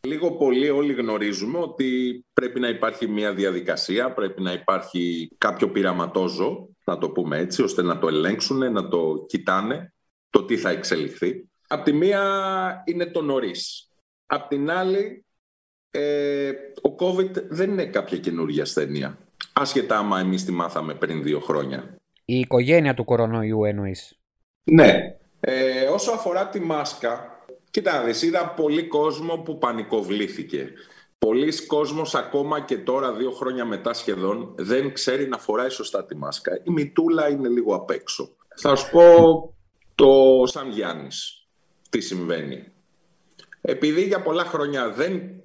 Λίγο 0.00 0.32
πολύ 0.36 0.70
όλοι 0.70 0.92
γνωρίζουμε 0.92 1.58
ότι 1.58 2.20
πρέπει 2.32 2.60
να 2.60 2.68
υπάρχει 2.68 3.06
μια 3.08 3.34
διαδικασία, 3.34 4.12
πρέπει 4.12 4.42
να 4.42 4.52
υπάρχει 4.52 5.28
κάποιο 5.38 5.70
πειραματόζω, 5.70 6.68
να 6.84 6.98
το 6.98 7.10
πούμε 7.10 7.38
έτσι, 7.38 7.62
ώστε 7.62 7.82
να 7.82 7.98
το 7.98 8.08
ελέγξουν, 8.08 8.72
να 8.72 8.88
το 8.88 9.24
κοιτάνε, 9.28 9.92
το 10.30 10.44
τι 10.44 10.56
θα 10.56 10.70
εξελιχθεί. 10.70 11.48
Απ' 11.68 11.84
τη 11.84 11.92
μία 11.92 12.22
είναι 12.86 13.06
το 13.06 13.22
νωρίς. 13.22 13.88
Απ' 14.26 14.48
την 14.48 14.70
άλλη, 14.70 15.24
ε, 15.90 16.50
ο 16.82 16.94
COVID 16.98 17.30
δεν 17.48 17.70
είναι 17.70 17.84
κάποια 17.84 18.18
καινούργια 18.18 18.62
ασθένεια. 18.62 19.18
Άσχετα 19.52 19.98
άμα 19.98 20.20
εμείς 20.20 20.44
τη 20.44 20.52
μάθαμε 20.52 20.94
πριν 20.94 21.22
δύο 21.22 21.40
χρόνια. 21.40 21.94
Η 22.24 22.38
οικογένεια 22.38 22.94
του 22.94 23.04
κορονοϊού 23.04 23.64
εννοείς. 23.64 24.18
Ναι. 24.64 25.16
Ε, 25.40 25.84
όσο 25.84 26.12
αφορά 26.12 26.48
τη 26.48 26.60
μάσκα, 26.60 27.44
κοίτα 27.70 27.92
να 27.92 28.02
δεις, 28.02 28.22
είδα 28.22 28.48
πολύ 28.48 28.86
κόσμο 28.86 29.36
που 29.36 29.58
πανικοβλήθηκε. 29.58 30.72
Πολλοί 31.18 31.66
κόσμος 31.66 32.14
ακόμα 32.14 32.60
και 32.60 32.78
τώρα, 32.78 33.12
δύο 33.12 33.30
χρόνια 33.30 33.64
μετά 33.64 33.92
σχεδόν, 33.92 34.54
δεν 34.56 34.92
ξέρει 34.92 35.28
να 35.28 35.38
φοράει 35.38 35.68
σωστά 35.68 36.04
τη 36.04 36.16
μάσκα. 36.16 36.60
Η 36.64 36.70
μητούλα 36.70 37.28
είναι 37.28 37.48
λίγο 37.48 37.74
απ' 37.74 37.90
έξω. 37.90 38.28
Θα 38.56 38.76
σου 38.76 38.90
πω 38.90 39.54
το 39.94 40.42
σαν 40.44 40.70
Γιάννης, 40.70 41.46
τι 41.90 42.00
συμβαίνει. 42.00 42.64
Επειδή 43.60 44.02
για 44.02 44.22
πολλά 44.22 44.44
χρόνια 44.44 44.90
δεν, 44.90 45.42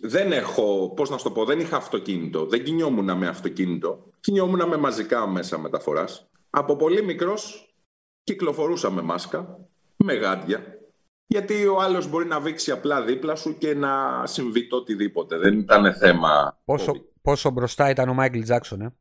δεν 0.00 0.32
έχω, 0.32 0.92
πώς 0.96 1.10
να 1.10 1.18
σου 1.18 1.24
το 1.24 1.30
πω, 1.30 1.44
δεν 1.44 1.60
είχα 1.60 1.76
αυτοκίνητο, 1.76 2.46
δεν 2.46 2.64
κινιόμουν 2.64 3.16
με 3.16 3.26
αυτοκίνητο, 3.26 4.10
κινιόμουν 4.20 4.68
με 4.68 4.76
μαζικά 4.76 5.26
μέσα 5.26 5.58
μεταφοράς. 5.58 6.30
Από 6.50 6.76
πολύ 6.76 7.02
μικρός 7.04 7.74
κυκλοφορούσα 8.22 8.90
με 8.90 9.02
μάσκα, 9.02 9.68
με 9.96 10.14
γάντια, 10.14 10.78
γιατί 11.26 11.66
ο 11.66 11.80
άλλος 11.80 12.08
μπορεί 12.08 12.26
να 12.26 12.40
βήξει 12.40 12.70
απλά 12.70 13.02
δίπλα 13.02 13.34
σου 13.34 13.58
και 13.58 13.74
να 13.74 14.22
συμβεί 14.26 14.66
το 14.66 14.76
οτιδήποτε. 14.76 15.38
Δεν 15.38 15.58
ήταν 15.58 15.94
θέμα... 15.94 16.60
Πόσο, 16.64 16.92
COVID. 16.92 17.04
πόσο 17.22 17.50
μπροστά 17.50 17.90
ήταν 17.90 18.08
ο 18.08 18.14
Μάικλ 18.14 18.40
Τζάξον, 18.40 18.80
ε; 18.80 18.94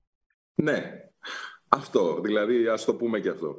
Ναι. 0.53 0.91
Αυτό, 1.69 2.19
δηλαδή 2.21 2.67
ας 2.67 2.85
το 2.85 2.95
πούμε 2.95 3.19
και 3.19 3.29
αυτό. 3.29 3.55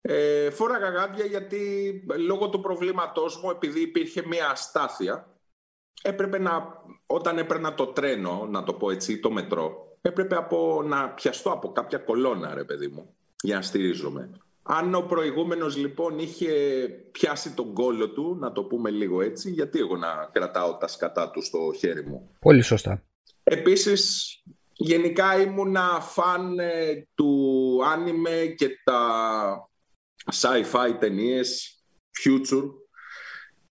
Ε, 0.00 0.50
φόραγα 0.50 0.88
γάντια 0.88 1.24
γιατί 1.24 1.90
λόγω 2.18 2.48
του 2.48 2.60
προβλήματός 2.60 3.40
μου, 3.42 3.50
επειδή 3.50 3.80
υπήρχε 3.80 4.22
μια 4.26 4.50
αστάθεια, 4.50 5.35
έπρεπε 6.02 6.38
να, 6.38 6.82
όταν 7.06 7.38
έπαιρνα 7.38 7.74
το 7.74 7.86
τρένο, 7.86 8.46
να 8.50 8.64
το 8.64 8.72
πω 8.72 8.90
έτσι, 8.90 9.12
ή 9.12 9.20
το 9.20 9.30
μετρό, 9.30 9.96
έπρεπε 10.00 10.36
από, 10.36 10.82
να 10.86 11.08
πιαστώ 11.08 11.50
από 11.50 11.72
κάποια 11.72 11.98
κολόνα, 11.98 12.54
ρε 12.54 12.64
παιδί 12.64 12.88
μου, 12.88 13.14
για 13.42 13.54
να 13.54 13.62
στηρίζομαι. 13.62 14.30
Αν 14.62 14.94
ο 14.94 15.00
προηγούμενος 15.00 15.76
λοιπόν 15.76 16.18
είχε 16.18 16.52
πιάσει 17.12 17.54
τον 17.54 17.72
κόλο 17.72 18.10
του, 18.10 18.36
να 18.40 18.52
το 18.52 18.64
πούμε 18.64 18.90
λίγο 18.90 19.22
έτσι, 19.22 19.50
γιατί 19.50 19.78
εγώ 19.78 19.96
να 19.96 20.30
κρατάω 20.32 20.76
τα 20.76 20.88
σκατά 20.88 21.30
του 21.30 21.42
στο 21.42 21.72
χέρι 21.78 22.06
μου. 22.06 22.28
Πολύ 22.40 22.62
σωστά. 22.62 23.02
Επίσης, 23.44 24.26
γενικά 24.72 25.40
ήμουνα 25.40 26.00
φαν 26.00 26.58
ε, 26.58 27.06
του 27.14 27.80
άνιμε 27.84 28.54
και 28.56 28.68
τα 28.84 29.00
sci-fi 30.32 30.96
ταινίες, 30.98 31.80
future 32.24 32.70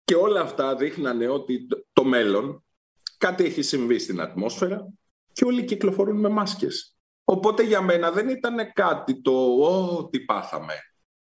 και 0.05 0.15
όλα 0.15 0.41
αυτά 0.41 0.75
δείχνανε 0.75 1.27
ότι 1.27 1.67
το- 1.67 1.85
το 1.93 2.03
μέλλον 2.03 2.63
κάτι 3.17 3.43
έχει 3.43 3.61
συμβεί 3.61 3.99
στην 3.99 4.21
ατμόσφαιρα 4.21 4.87
και 5.33 5.45
όλοι 5.45 5.63
κυκλοφορούν 5.63 6.19
με 6.19 6.29
μάσκες. 6.29 6.95
Οπότε 7.23 7.63
για 7.63 7.81
μένα 7.81 8.11
δεν 8.11 8.29
ήταν 8.29 8.71
κάτι 8.73 9.21
το 9.21 9.31
«Ω, 9.61 10.07
τι 10.09 10.19
πάθαμε». 10.19 10.73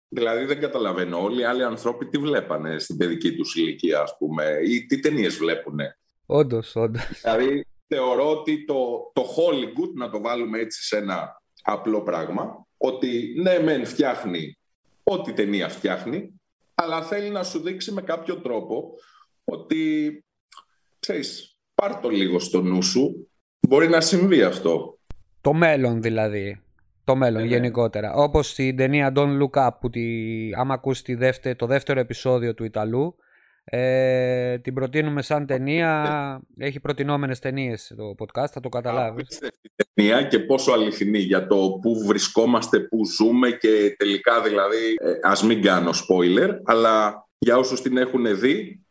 Δηλαδή 0.09 0.45
δεν 0.45 0.61
καταλαβαίνω. 0.61 1.23
Όλοι 1.23 1.41
οι 1.41 1.45
άλλοι 1.45 1.64
ανθρώποι 1.64 2.07
τι 2.07 2.19
βλέπανε 2.19 2.79
στην 2.79 2.97
παιδική 2.97 3.37
τους 3.37 3.55
ηλικία, 3.57 4.01
ας 4.01 4.17
πούμε, 4.19 4.59
ή 4.64 4.87
τι 4.87 5.01
ταινίες 5.01 5.37
βλέπουνε. 5.37 5.99
Όντως, 6.27 6.77
όντως. 6.77 7.21
Δηλαδή, 7.23 7.67
θεωρώ 7.87 8.31
ότι 8.31 8.64
το, 8.64 9.11
το 9.14 9.23
Hollywood, 9.23 9.93
να 9.95 10.11
το 10.11 10.21
βάλουμε 10.21 10.59
έτσι 10.59 10.83
σε 10.83 10.97
ένα 10.97 11.43
απλό 11.62 12.03
πράγμα, 12.03 12.67
ότι 12.77 13.35
ναι, 13.43 13.59
μεν 13.59 13.87
φτιάχνει 13.87 14.59
ό,τι 15.03 15.33
ταινία 15.33 15.69
φτιάχνει, 15.69 16.38
αλλά 16.83 17.03
θέλει 17.03 17.31
να 17.31 17.43
σου 17.43 17.61
δείξει 17.61 17.93
με 17.93 18.03
κάποιο 18.03 18.37
τρόπο 18.37 18.95
ότι, 19.45 20.25
ξέρεις, 20.99 21.59
πάρ' 21.75 22.01
το 22.01 22.09
λίγο 22.09 22.38
στο 22.38 22.62
νου 22.62 22.83
σου, 22.83 23.31
μπορεί 23.69 23.88
να 23.88 24.01
συμβεί 24.01 24.43
αυτό. 24.43 24.99
Το 25.41 25.53
μέλλον 25.53 26.03
δηλαδή. 26.03 26.62
Το 27.05 27.17
μέλλον 27.17 27.43
Ναι, 27.43 27.49
ναι. 27.49 27.55
γενικότερα. 27.55 28.12
Όπως 28.12 28.51
στην 28.51 28.77
ταινία 28.77 29.12
Don't 29.17 29.38
Look 29.43 29.67
Up, 29.67 29.71
που 29.81 29.91
τη, 29.91 30.05
άμα 30.55 30.75
ακούσεις 30.75 31.03
τη 31.03 31.14
δεύτερη, 31.14 31.57
το 31.57 31.67
δεύτερο 31.67 32.01
επεισόδιο 32.01 32.55
του 32.55 32.64
Ιταλού, 32.64 33.17
ε, 33.70 34.59
την 34.59 34.74
προτείνουμε 34.74 35.22
σαν 35.22 35.46
ταινία. 35.46 36.40
Έχει 36.59 36.81
προτινόμενες 36.81 37.38
ταινίες 37.38 37.92
το 37.96 38.14
podcast, 38.18 38.48
θα 38.50 38.61
το 38.61 38.68
καταλάβεις. 38.68 39.24
Απίστευτη 39.24 39.70
ταινία 39.94 40.22
και 40.22 40.38
πόσο 40.38 40.72
αληθινή 40.72 41.18
για 41.18 41.46
το 41.46 41.78
πού 41.83 42.04
βρισκόμαστε, 42.07 42.81
πού 42.81 43.07
ζούμε 43.07 43.50
και 43.50 43.94
τελικά 43.98 44.42
δηλαδή, 44.42 44.96
ε, 45.00 45.12
ας 45.22 45.42
μην 45.42 45.62
κάνω 45.62 45.90
spoiler, 45.90 46.59
αλλά 46.64 47.26
για 47.38 47.57
όσους 47.57 47.83
την 47.83 47.96
έχουν 47.96 48.38
δει, 48.38 48.83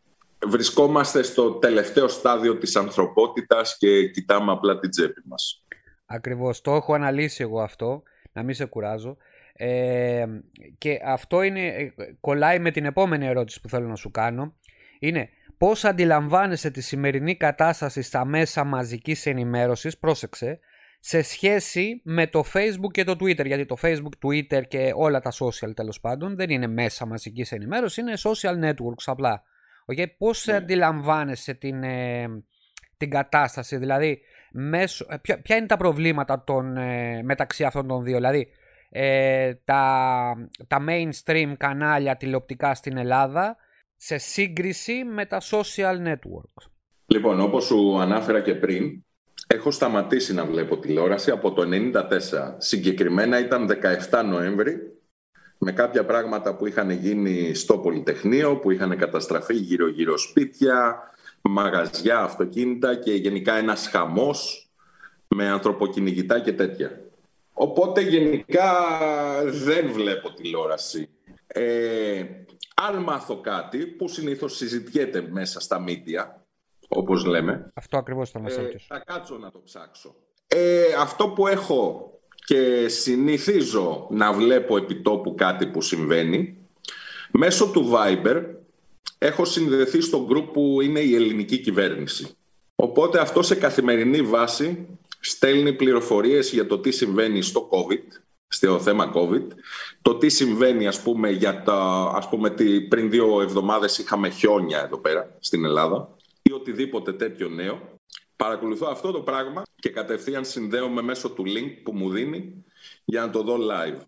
βρισκόμαστε 0.48 1.24
στο 1.24 1.52
τελευταίο 1.52 2.08
στάδιο 2.08 2.58
της 2.58 2.76
ανθρωπότητας 2.76 3.78
και 3.78 4.10
κοιτάμε 4.10 4.52
απλά 4.52 4.80
την 4.80 4.90
τσέπη 4.90 5.22
μας. 5.26 5.64
Ακριβώς. 6.06 6.62
Το 6.62 6.74
έχω 6.74 6.94
αναλύσει 6.94 7.44
εγώ 7.44 7.62
αυτό, 7.62 8.04
να 8.32 8.44
μην 8.44 8.56
σε 8.56 8.66
κουράζω. 8.66 9.18
Ε, 9.58 10.26
και 10.78 11.00
αυτό 11.06 11.42
είναι, 11.42 11.66
ε, 11.68 11.94
κολλάει 12.20 12.60
με 12.60 12.72
την 12.72 12.86
επόμενη 12.86 13.26
ερώτηση 13.26 13.62
που 13.62 13.70
θέλω 13.70 13.88
να 13.88 13.96
σου 13.96 14.12
κάνω. 14.12 14.56
Είναι 15.00 15.30
πώς 15.58 15.86
αντιλαμβάνεσαι 15.86 16.72
τη 16.72 16.82
σημερινή 16.82 17.36
κατάσταση 17.36 18.02
στα 18.02 18.26
μέσα 18.26 18.64
μαζικής 18.64 19.26
ενημέρωσης, 19.26 19.98
πρόσεξε, 19.98 20.60
σε 21.00 21.22
σχέση 21.22 22.02
με 22.04 22.28
το 22.28 22.44
Facebook 22.54 22.92
και 22.92 23.04
το 23.04 23.12
Twitter; 23.12 23.46
Γιατί 23.46 23.66
το 23.66 23.76
Facebook, 23.82 24.26
Twitter 24.26 24.68
και 24.68 24.92
όλα 24.96 25.20
τα 25.20 25.32
social 25.32 25.76
τέλος 25.76 26.00
πάντων 26.00 26.36
δεν 26.36 26.50
είναι 26.50 26.68
μέσα 26.68 27.06
μαζικής 27.06 27.52
ενημέρωσης, 27.52 27.98
είναι 27.98 28.14
social 28.18 28.70
networks 28.70 29.04
απλά. 29.06 29.44
Okay, 29.94 30.06
πώς 30.18 30.46
Ναι. 30.46 30.54
αντιλαμβάνεσαι 30.54 31.54
την, 31.54 31.84
ε, 31.84 32.28
την 32.98 33.10
κατάσταση, 33.10 33.78
δηλαδή 33.78 34.22
μέσω, 34.52 35.06
ε, 35.10 35.18
ποια, 35.18 35.42
ποια 35.42 35.56
είναι 35.56 35.66
τα 35.66 35.78
προβλήματα 35.78 36.44
των, 36.44 36.78
ε, 36.78 37.22
μεταξύ 37.24 37.64
αυτών 37.64 37.88
των 37.88 38.04
δύο, 38.04 38.16
δηλαδή 38.16 38.48
ε, 38.90 39.54
τα, 39.64 40.50
τα 40.68 40.86
mainstream 40.88 41.54
κανάλια 41.58 42.16
τηλεοπτικά 42.16 42.76
στην 42.76 42.98
Ελλάδα 42.98 43.58
σε 43.98 44.18
σύγκριση 44.18 45.04
με 45.04 45.26
τα 45.26 45.42
social 45.42 46.08
networks. 46.08 46.70
Λοιπόν, 47.06 47.40
όπως 47.40 47.66
σου 47.66 48.00
ανάφερα 48.00 48.42
και 48.42 48.56
πριν, 48.56 49.04
έχω 49.48 49.72
σταματήσει 49.72 50.34
να 50.34 50.46
βλέπω 50.46 50.78
τηλεόραση 50.78 51.32
από 51.32 51.54
το 51.54 51.64
1994. 51.94 52.02
Συγκεκριμένα 52.58 53.40
ήταν 53.40 53.70
17 54.10 54.24
Νοέμβρη, 54.26 54.98
με 55.58 55.72
κάποια 55.72 56.06
πράγματα 56.06 56.56
που 56.56 56.68
είχαν 56.68 56.90
γίνει 56.90 57.54
στο 57.54 57.78
Πολυτεχνείο, 57.78 58.58
που 58.58 58.72
είχαν 58.72 58.98
καταστραφεί 58.98 59.54
γύρω-γύρω 59.54 60.18
σπίτια, 60.18 61.00
μαγαζιά, 61.42 62.20
αυτοκίνητα 62.20 62.96
και 62.96 63.14
γενικά 63.14 63.54
ένας 63.54 63.88
χαμός 63.88 64.70
με 65.28 65.48
ανθρωποκυνηγητά 65.48 66.40
και 66.40 66.54
τέτοια. 66.54 67.02
Οπότε 67.60 68.02
γενικά 68.02 68.74
δεν 69.44 69.92
βλέπω 69.92 70.34
τηλεόραση. 70.34 71.10
Ε, 71.48 72.24
αν 72.76 72.96
μάθω 72.96 73.42
κάτι 73.42 73.86
που 73.88 74.08
συνήθως 74.08 74.56
συζητιέται 74.56 75.28
μέσα 75.32 75.60
στα 75.60 75.80
μίντια, 75.80 76.46
όπως 76.88 77.26
λέμε, 77.26 77.72
Αυτό 77.74 77.98
ακριβώς 77.98 78.30
θέλω 78.30 78.44
να 78.44 78.50
σε 78.50 78.60
ε, 78.60 78.64
ρωτήσω. 78.64 78.86
θα 78.90 79.00
κάτσω 79.06 79.38
να 79.38 79.52
το 79.52 79.62
ψάξω. 79.64 80.16
Ε, 80.48 80.84
αυτό 81.00 81.30
που 81.30 81.48
έχω 81.48 82.12
και 82.46 82.88
συνηθίζω 82.88 84.08
να 84.10 84.34
βλέπω 84.34 84.78
επιτόπου 84.78 85.36
κάτι 85.36 85.68
που 85.68 85.82
συμβαίνει, 85.82 86.58
μέσω 87.32 87.72
του 87.72 87.92
Viber 87.94 88.44
έχω 89.18 89.46
συνδεθεί 89.46 90.02
στο 90.02 90.28
group 90.32 90.54
που 90.54 90.82
είναι 90.82 91.00
η 91.00 91.16
ελληνική 91.16 91.58
κυβέρνηση. 91.58 92.36
Οπότε 92.76 93.20
αυτό 93.20 93.42
σε 93.42 93.56
καθημερινή 93.56 94.22
βάση 94.22 94.88
στέλνει 95.20 95.74
πληροφορίες 95.74 96.52
για 96.52 96.68
το 96.68 96.80
τι 96.80 96.92
συμβαίνει 96.92 97.42
στο 97.42 97.70
COVID, 97.72 98.22
στο 98.48 98.80
θέμα 98.80 99.12
COVID, 99.16 99.48
το 100.02 100.16
τι 100.18 100.30
συμβαίνει 100.30 100.88
ας 100.88 101.02
πούμε 101.02 101.30
για 101.30 101.64
τα, 101.64 102.12
ας 102.16 102.30
πούμε 102.30 102.50
τι, 102.50 102.82
πριν 102.82 103.10
δύο 103.10 103.42
εβδομάδες 103.42 103.98
είχαμε 103.98 104.30
χιόνια 104.30 104.84
εδώ 104.84 104.98
πέρα 104.98 105.38
στην 105.40 105.66
Ελλάδα 105.66 106.16
ή 106.42 106.52
οτιδήποτε 106.52 107.14
τέτοιο 107.14 107.50
νέο. 107.50 107.96
Παρακολουθώ 108.36 108.88
αυτό 108.88 109.12
το 109.12 109.22
πράγμα 109.22 109.64
και 109.76 109.90
κατευθείαν 109.90 110.46
συνδέομαι 110.46 111.02
μέσω 111.02 111.30
του 111.30 111.44
link 111.48 111.82
που 111.84 111.94
μου 111.94 112.10
δίνει 112.10 112.66
για 113.06 113.22
να 113.22 113.30
το 113.30 113.44
δω 113.44 113.58
live. 113.58 114.02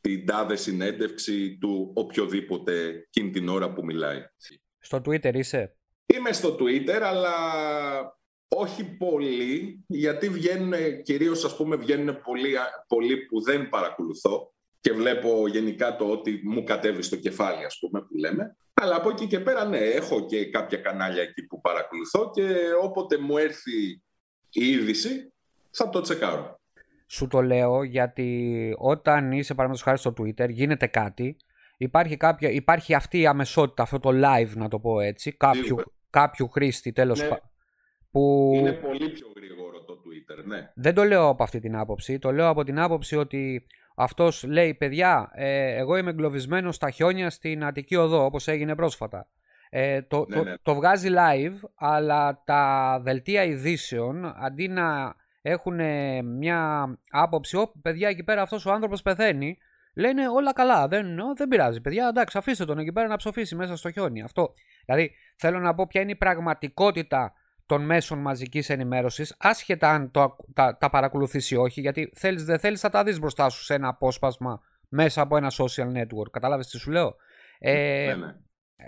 Την 0.00 0.26
τάδε 0.26 0.56
συνέντευξη 0.56 1.58
του 1.60 1.92
οποιοδήποτε 1.94 2.88
εκείνη 2.88 3.30
την 3.30 3.48
ώρα 3.48 3.72
που 3.72 3.84
μιλάει. 3.84 4.24
Στο 4.78 5.02
Twitter 5.04 5.34
είσαι; 5.34 5.76
Είμαι 6.06 6.32
στο 6.32 6.56
Twitter, 6.60 7.00
αλλά 7.02 7.32
όχι 8.48 8.84
πολύ, 8.84 9.84
γιατί 9.86 10.28
βγαίνουν, 10.28 10.72
κυρίως 11.02 11.44
ας 11.44 11.56
πούμε, 11.56 11.76
βγαίνουν 11.76 12.20
πολλοί, 12.24 12.54
πολλοί 12.88 13.16
που 13.16 13.42
δεν 13.42 13.68
παρακολουθώ 13.68 14.52
και 14.80 14.92
βλέπω 14.92 15.48
γενικά 15.48 15.96
το 15.96 16.04
ότι 16.10 16.40
μου 16.44 16.64
κατέβει 16.64 17.02
στο 17.02 17.16
κεφάλι, 17.16 17.64
ας 17.64 17.78
πούμε, 17.80 18.00
που 18.00 18.16
λέμε. 18.16 18.56
Αλλά 18.74 18.96
από 18.96 19.10
εκεί 19.10 19.26
και 19.26 19.40
πέρα, 19.40 19.64
ναι, 19.64 19.78
έχω 19.78 20.26
και 20.26 20.50
κάποια 20.50 20.78
κανάλια 20.78 21.22
εκεί 21.22 21.46
που 21.46 21.60
παρακολουθώ 21.60 22.30
και 22.34 22.56
όποτε 22.82 23.18
μου 23.18 23.36
έρθει 23.36 24.02
η 24.50 24.70
είδηση, 24.70 25.32
θα 25.70 25.88
το 25.88 26.00
τσεκάρω. 26.00 26.60
Σου 27.06 27.26
το 27.26 27.42
λέω 27.42 27.82
γιατί 27.82 28.74
όταν 28.78 29.32
είσαι 29.32 29.54
παραδείγματος 29.54 29.82
χάρη 29.82 29.98
στο 29.98 30.12
Twitter 30.18 30.50
γίνεται 30.50 30.86
κάτι, 30.86 31.36
υπάρχει, 31.76 32.16
κάποια, 32.16 32.50
υπάρχει 32.50 32.94
αυτή 32.94 33.20
η 33.20 33.26
αμεσότητα, 33.26 33.82
αυτό 33.82 33.98
το 33.98 34.10
live 34.12 34.52
να 34.54 34.68
το 34.68 34.78
πω 34.78 35.00
έτσι, 35.00 35.32
κάποιου, 35.32 35.62
Σίγουρα. 35.64 35.84
κάποιου 36.10 36.48
χρήστη 36.48 36.92
τέλος 36.92 37.20
Ναι. 37.20 37.28
πάντων. 37.28 37.47
Που 38.10 38.52
Είναι 38.54 38.72
πολύ 38.72 39.10
πιο 39.10 39.26
γρήγορο 39.36 39.84
το 39.84 39.94
Twitter, 39.94 40.44
ναι. 40.44 40.70
δεν 40.74 40.94
το 40.94 41.04
λέω 41.04 41.28
από 41.28 41.42
αυτή 41.42 41.60
την 41.60 41.76
άποψη, 41.76 42.18
το 42.18 42.32
λέω 42.32 42.48
από 42.48 42.64
την 42.64 42.78
άποψη 42.78 43.16
ότι 43.16 43.66
αυτός 43.96 44.44
λέει 44.44 44.74
παιδιά, 44.74 45.30
ε, 45.34 45.76
εγώ 45.76 45.96
είμαι 45.96 46.10
εγκλωβισμένος 46.10 46.74
στα 46.74 46.90
χιόνια 46.90 47.30
στην 47.30 47.64
Αττική 47.64 47.96
Οδό 47.96 48.24
όπως 48.24 48.48
έγινε 48.48 48.74
πρόσφατα. 48.74 49.28
Ε, 49.70 50.02
το, 50.02 50.24
Ναι, 50.28 50.36
το, 50.36 50.42
ναι. 50.42 50.54
το 50.62 50.74
βγάζει 50.74 51.08
live, 51.12 51.68
αλλά 51.74 52.42
τα 52.44 52.98
δελτία 53.02 53.44
ειδήσεων 53.44 54.32
αντί 54.36 54.68
να 54.68 55.14
έχουν 55.42 55.80
μια 56.24 56.86
άποψη, 57.10 57.56
«Ω, 57.56 57.72
παιδιά 57.82 58.08
εκεί 58.08 58.24
πέρα 58.24 58.42
αυτός 58.42 58.66
ο 58.66 58.72
άνθρωπος 58.72 59.02
πεθαίνει, 59.02 59.58
λένε 59.94 60.28
όλα 60.28 60.52
καλά, 60.52 60.88
δεν, 60.88 61.18
«Ω, 61.18 61.34
δεν 61.36 61.48
πειράζει 61.48 61.80
παιδιά, 61.80 62.08
εντάξει 62.08 62.38
αφήστε 62.38 62.64
τον 62.64 62.78
εκεί 62.78 62.92
πέρα 62.92 63.06
να 63.08 63.16
ψοφήσει 63.16 63.54
μέσα 63.54 63.76
στο 63.76 63.90
χιόνι. 63.90 64.22
Αυτό. 64.22 64.54
Δηλαδή 64.84 65.12
θέλω 65.36 65.58
να 65.58 65.74
πω 65.74 65.86
ποια 65.86 66.00
είναι 66.00 66.10
η 66.10 66.16
πραγματικότητα 66.16 67.32
των 67.68 67.84
μέσων 67.84 68.18
μαζικής 68.18 68.70
ενημέρωσης, 68.70 69.34
άσχετα 69.38 69.90
αν 69.90 70.10
το, 70.10 70.22
ακου- 70.22 70.46
τα, 70.54 70.76
τα 70.76 70.90
παρακολουθήσει 70.90 71.54
ή 71.54 71.56
όχι, 71.56 71.80
γιατί 71.80 72.10
θέλεις 72.14 72.44
δεν 72.44 72.58
θέλεις 72.58 72.80
θα 72.80 72.88
τα 72.88 73.02
δεις 73.04 73.18
μπροστά 73.18 73.48
σου 73.48 73.64
σε 73.64 73.74
ένα 73.74 73.88
απόσπασμα 73.88 74.60
μέσα 74.88 75.20
από 75.20 75.36
ένα 75.36 75.50
social 75.50 75.96
network. 75.96 76.30
Κατάλαβες 76.30 76.66
τι 76.68 76.78
σου 76.78 76.90
λέω; 76.90 77.16
Ε, 77.58 78.06
ναι, 78.06 78.14
ναι. 78.14 78.34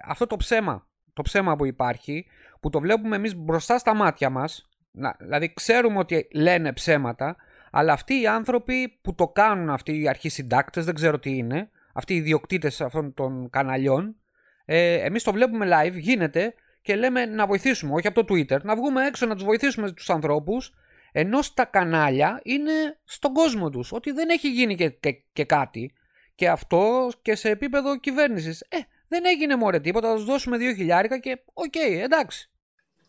αυτό 0.04 0.26
το 0.26 0.36
ψέμα, 0.36 0.86
το 1.12 1.22
ψέμα 1.22 1.56
που 1.56 1.64
υπάρχει, 1.64 2.26
που 2.60 2.70
το 2.70 2.80
βλέπουμε 2.80 3.16
εμείς 3.16 3.36
μπροστά 3.36 3.78
στα 3.78 3.94
μάτια 3.94 4.30
μας, 4.30 4.68
να, 4.90 5.16
δηλαδή 5.18 5.52
ξέρουμε 5.52 5.98
ότι 5.98 6.28
λένε 6.32 6.72
ψέματα, 6.72 7.36
Αλλά 7.70 7.92
αυτοί 7.92 8.20
οι 8.20 8.26
άνθρωποι 8.26 8.98
που 9.02 9.14
το 9.14 9.28
κάνουν, 9.28 9.70
αυτοί 9.70 10.00
οι 10.00 10.08
αρχισυντάκτες, 10.08 10.84
δεν 10.84 10.94
ξέρω 10.94 11.18
τι 11.18 11.36
είναι, 11.36 11.70
αυτοί 11.92 12.14
οι 12.14 12.16
ιδιοκτήτες 12.16 12.80
αυτών 12.80 13.14
των 13.14 13.50
καναλιών, 13.50 14.16
ε, 14.64 14.94
εμείς 14.94 15.22
το 15.22 15.32
βλέπουμε 15.32 15.66
live, 15.70 15.98
γίνεται 15.98 16.54
και 16.82 16.96
λέμε 16.96 17.26
να 17.26 17.46
βοηθήσουμε, 17.46 17.94
όχι 17.94 18.06
από 18.06 18.24
το 18.24 18.34
Twitter, 18.34 18.60
να 18.62 18.76
βγούμε 18.76 19.06
έξω 19.06 19.26
να 19.26 19.34
τους 19.34 19.44
βοηθήσουμε 19.44 19.92
τους 19.92 20.10
ανθρώπους, 20.10 20.72
ενώ 21.12 21.42
στα 21.42 21.64
κανάλια 21.64 22.40
είναι 22.44 22.72
στον 23.04 23.32
κόσμο 23.32 23.70
τους, 23.70 23.92
ότι 23.92 24.10
δεν 24.10 24.28
έχει 24.28 24.50
γίνει 24.50 24.76
και, 24.76 24.88
και, 24.88 25.22
και 25.32 25.44
κάτι. 25.44 25.94
Και 26.34 26.48
αυτό 26.48 27.10
και 27.22 27.34
σε 27.34 27.48
επίπεδο 27.48 27.98
κυβέρνησης. 27.98 28.60
Ε, 28.60 28.78
δεν 29.08 29.22
έγινε 29.24 29.56
μωρέ 29.56 29.80
τίποτα, 29.80 30.08
θα 30.08 30.14
τους 30.14 30.24
δώσουμε 30.24 30.56
δύο 30.56 30.74
χιλιάρικα 30.74 31.18
και 31.18 31.42
οκ, 31.52 31.74
εντάξει. 31.76 32.50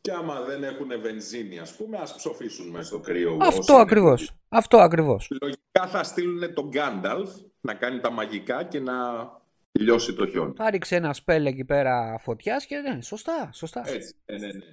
Και 0.01 0.11
άμα 0.11 0.41
δεν 0.41 0.63
έχουν 0.63 1.01
βενζίνη, 1.01 1.59
ας 1.59 1.75
πούμε, 1.75 1.97
ας 1.97 2.15
ψοφήσουν 2.15 2.69
μέσα 2.69 2.83
στο 2.83 2.99
κρύο. 2.99 3.37
Αυτό 3.41 3.59
όσοι 3.59 3.71
είναι 3.71 3.81
ακριβώς. 3.81 4.21
εκεί. 4.21 4.31
Αυτό 4.49 4.77
ακριβώς. 4.77 5.27
Λογικά 5.41 5.87
θα 5.87 6.03
στείλουν 6.03 6.53
τον 6.53 6.67
Γκάνταλφ 6.67 7.29
να 7.61 7.73
κάνει 7.73 7.99
τα 7.99 8.11
μαγικά 8.11 8.63
και 8.63 8.79
να 8.79 8.93
λιώσει 9.79 10.13
το 10.13 10.27
χιόνι. 10.27 10.53
Θα 10.55 10.69
ρίξει 10.69 10.95
ένα 10.95 11.13
spell 11.13 11.45
εκεί 11.45 11.65
πέρα 11.65 12.17
φωτιάς 12.19 12.65
και 12.65 12.77
ναι, 12.77 13.01
σωστά, 13.01 13.49
σωστά. 13.53 13.83
Έτσι, 13.85 14.15
ναι, 14.25 14.37
ναι, 14.37 14.47
ναι. 14.47 14.63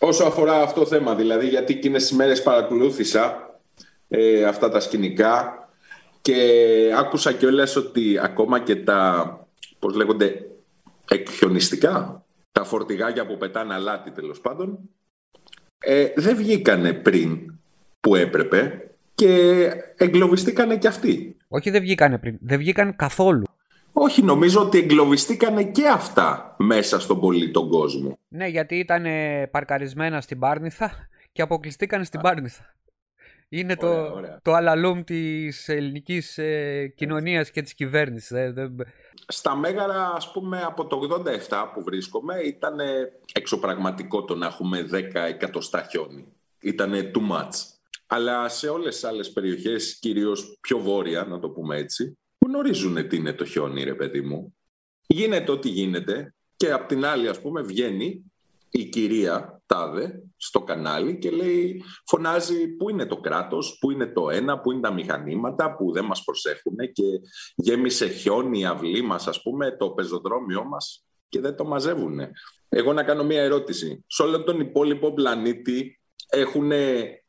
Όσο 0.00 0.24
αφορά 0.24 0.62
αυτό 0.62 0.80
το 0.80 0.86
θέμα, 0.86 1.14
δηλαδή, 1.14 1.48
γιατί 1.48 1.74
εκείνες 1.74 2.02
τις 2.02 2.12
μέρες 2.12 2.42
παρακολούθησα 2.42 3.50
ε, 4.08 4.44
αυτά 4.44 4.68
τα 4.68 4.80
σκηνικά 4.80 5.60
και 6.20 6.34
άκουσα 6.96 7.32
κιόλας 7.32 7.76
ότι 7.76 8.18
ακόμα 8.18 8.60
και 8.60 8.76
τα, 8.76 9.48
πώς 9.78 9.94
λέγονται, 9.94 10.46
εκχιονιστικά, 11.10 12.24
τα 12.52 12.64
φορτηγάκια 12.64 13.26
που 13.26 13.36
πετάνε 13.36 13.74
αλάτι 13.74 14.10
τέλος 14.10 14.40
πάντων, 14.40 14.78
ε, 15.78 16.12
δεν 16.16 16.36
βγήκανε 16.36 16.92
πριν 16.92 17.58
που 18.00 18.14
έπρεπε 18.14 18.90
και 19.14 19.70
εγκλωβιστήκανε 19.96 20.78
κι 20.78 20.86
αυτοί. 20.86 21.36
Όχι 21.48 21.70
δεν 21.70 21.80
βγήκανε 21.80 22.18
πριν, 22.18 22.38
δεν 22.40 22.58
βγήκαν 22.58 22.96
καθόλου. 22.96 23.44
Όχι, 23.98 24.22
νομίζω 24.22 24.60
ότι 24.60 24.78
εγκλωβιστήκανε 24.78 25.64
και 25.64 25.88
αυτά 25.88 26.54
μέσα 26.58 27.00
στον 27.00 27.20
πολύ 27.20 27.50
τον 27.50 27.68
κόσμο. 27.68 28.18
Ναι, 28.28 28.46
γιατί 28.46 28.78
ήταν 28.78 29.04
παρκαρισμένα 29.50 30.20
στην 30.20 30.38
Πάρνηθα 30.38 31.08
και 31.32 31.42
αποκλειστήκαν 31.42 32.04
στην 32.04 32.20
Πάρνηθα. 32.20 32.74
Είναι 33.48 33.76
το, 33.76 33.86
Ωραία, 33.88 34.10
ωραία. 34.12 34.38
το 34.42 34.52
αλαλούμ 34.52 35.04
της 35.04 35.68
ελληνικής 35.68 36.38
ε, 36.38 36.92
κοινωνίας 36.96 37.50
και 37.50 37.62
της 37.62 37.74
κυβέρνησης. 37.74 38.30
ε, 38.30 38.50
δεν- 38.54 38.76
Στα 39.28 39.56
Μέγαρα, 39.56 40.12
ας 40.16 40.32
πούμε, 40.32 40.62
από 40.62 40.86
το 40.86 40.96
87 40.96 41.70
που 41.74 41.82
βρίσκομαι, 41.82 42.34
ήταν 42.40 42.76
εξωπραγματικό 43.32 44.24
το 44.24 44.34
να 44.34 44.46
έχουμε 44.46 44.82
10 44.82 45.20
εκατοστά 45.26 45.82
χιόνι. 45.90 46.26
Ήταν 46.60 46.92
too 46.92 47.32
much. 47.32 47.50
Αλλά 48.06 48.48
σε 48.48 48.68
όλες 48.68 48.94
τις 48.94 49.04
άλλες 49.04 49.32
περιοχές, 49.32 49.98
κυρίως 50.00 50.58
πιο 50.60 50.78
βόρεια, 50.78 51.24
να 51.24 51.38
το 51.38 51.48
πούμε 51.48 51.76
έτσι, 51.76 52.18
γνωρίζουν 52.46 53.08
τι 53.08 53.16
είναι 53.16 53.32
το 53.32 53.44
χιόνι, 53.44 53.84
ρε 53.84 53.94
παιδί 53.94 54.20
μου. 54.20 54.56
Γίνεται 55.06 55.52
ό,τι 55.52 55.68
γίνεται 55.68 56.34
και 56.56 56.72
απ' 56.72 56.88
την 56.88 57.04
άλλη, 57.04 57.28
ας 57.28 57.40
πούμε, 57.40 57.62
βγαίνει 57.62 58.32
η 58.70 58.84
κυρία 58.84 59.62
Τάδε 59.66 60.22
στο 60.36 60.62
κανάλι 60.62 61.18
και 61.18 61.30
λέει, 61.30 61.82
φωνάζει 62.06 62.68
πού 62.68 62.90
είναι 62.90 63.06
το 63.06 63.16
κράτος, 63.16 63.78
πού 63.80 63.90
είναι 63.90 64.06
το 64.06 64.30
ένα, 64.30 64.60
πού 64.60 64.72
είναι 64.72 64.80
τα 64.80 64.92
μηχανήματα 64.92 65.76
που 65.76 65.92
δεν 65.92 66.04
μας 66.04 66.24
προσέχουν 66.24 66.76
και 66.92 67.02
γέμισε 67.54 68.08
χιόνι 68.08 68.58
η 68.58 68.64
αυλή 68.64 69.02
μας, 69.02 69.26
ας 69.26 69.42
πούμε, 69.42 69.76
το 69.76 69.90
πεζοδρόμιό 69.90 70.64
μας 70.64 71.04
και 71.28 71.40
δεν 71.40 71.56
το 71.56 71.64
μαζεύουν. 71.64 72.20
Εγώ 72.68 72.92
να 72.92 73.02
κάνω 73.02 73.24
μία 73.24 73.42
ερώτηση. 73.42 74.04
Σε 74.06 74.22
όλο 74.22 74.44
τον 74.44 74.60
υπόλοιπο 74.60 75.12
πλανήτη 75.12 76.00
έχουν 76.28 76.70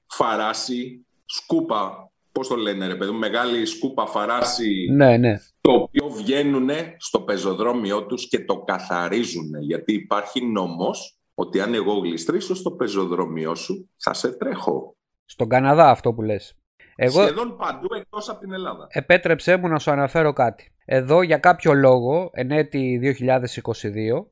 φαράσει 0.08 1.06
σκούπα, 1.26 2.12
πώς 2.38 2.48
το 2.48 2.56
λένε 2.56 2.88
ρε 2.88 2.96
παιδί 2.96 3.12
μου, 3.12 3.18
μεγάλη 3.18 3.66
σκούπα 3.66 4.06
φαράσει 4.06 4.88
Ναι, 4.92 5.18
ναι. 5.18 5.38
το 5.62 5.72
οποίο 5.72 6.10
βγαίνουν 6.10 6.70
στο 6.98 7.22
πεζοδρόμιό 7.22 8.06
τους 8.06 8.28
και 8.28 8.46
το 8.46 8.58
καθαρίζουν. 8.62 9.50
Γιατί 9.62 9.94
υπάρχει 9.94 10.46
νόμος 10.46 11.20
ότι 11.34 11.60
αν 11.60 11.74
εγώ 11.74 11.94
γλιστρήσω 11.94 12.56
στο 12.56 12.72
πεζοδρόμιό 12.72 13.56
σου, 13.56 13.90
θα 13.98 14.14
σε 14.14 14.32
τρέχω. 14.32 14.96
Στον 15.26 15.50
Καναδά 15.50 15.90
αυτό 15.90 16.14
που 16.14 16.22
λες. 16.22 16.54
Εγώ 16.96 17.22
Σχεδόν 17.22 17.58
παντού 17.58 17.88
εκτός 18.00 18.30
από 18.30 18.40
την 18.40 18.54
Ελλάδα. 18.54 18.88
επέτρεψέ 18.90 19.58
μου 19.58 19.68
να 19.68 19.80
σου 19.80 19.92
αναφέρω 19.92 20.34
κάτι. 20.34 20.72
Εδώ 20.86 21.22
για 21.22 21.38
κάποιο 21.38 21.74
λόγο, 21.74 22.30
εν 22.34 22.52
έτη 22.52 23.00
2022, 23.04 24.28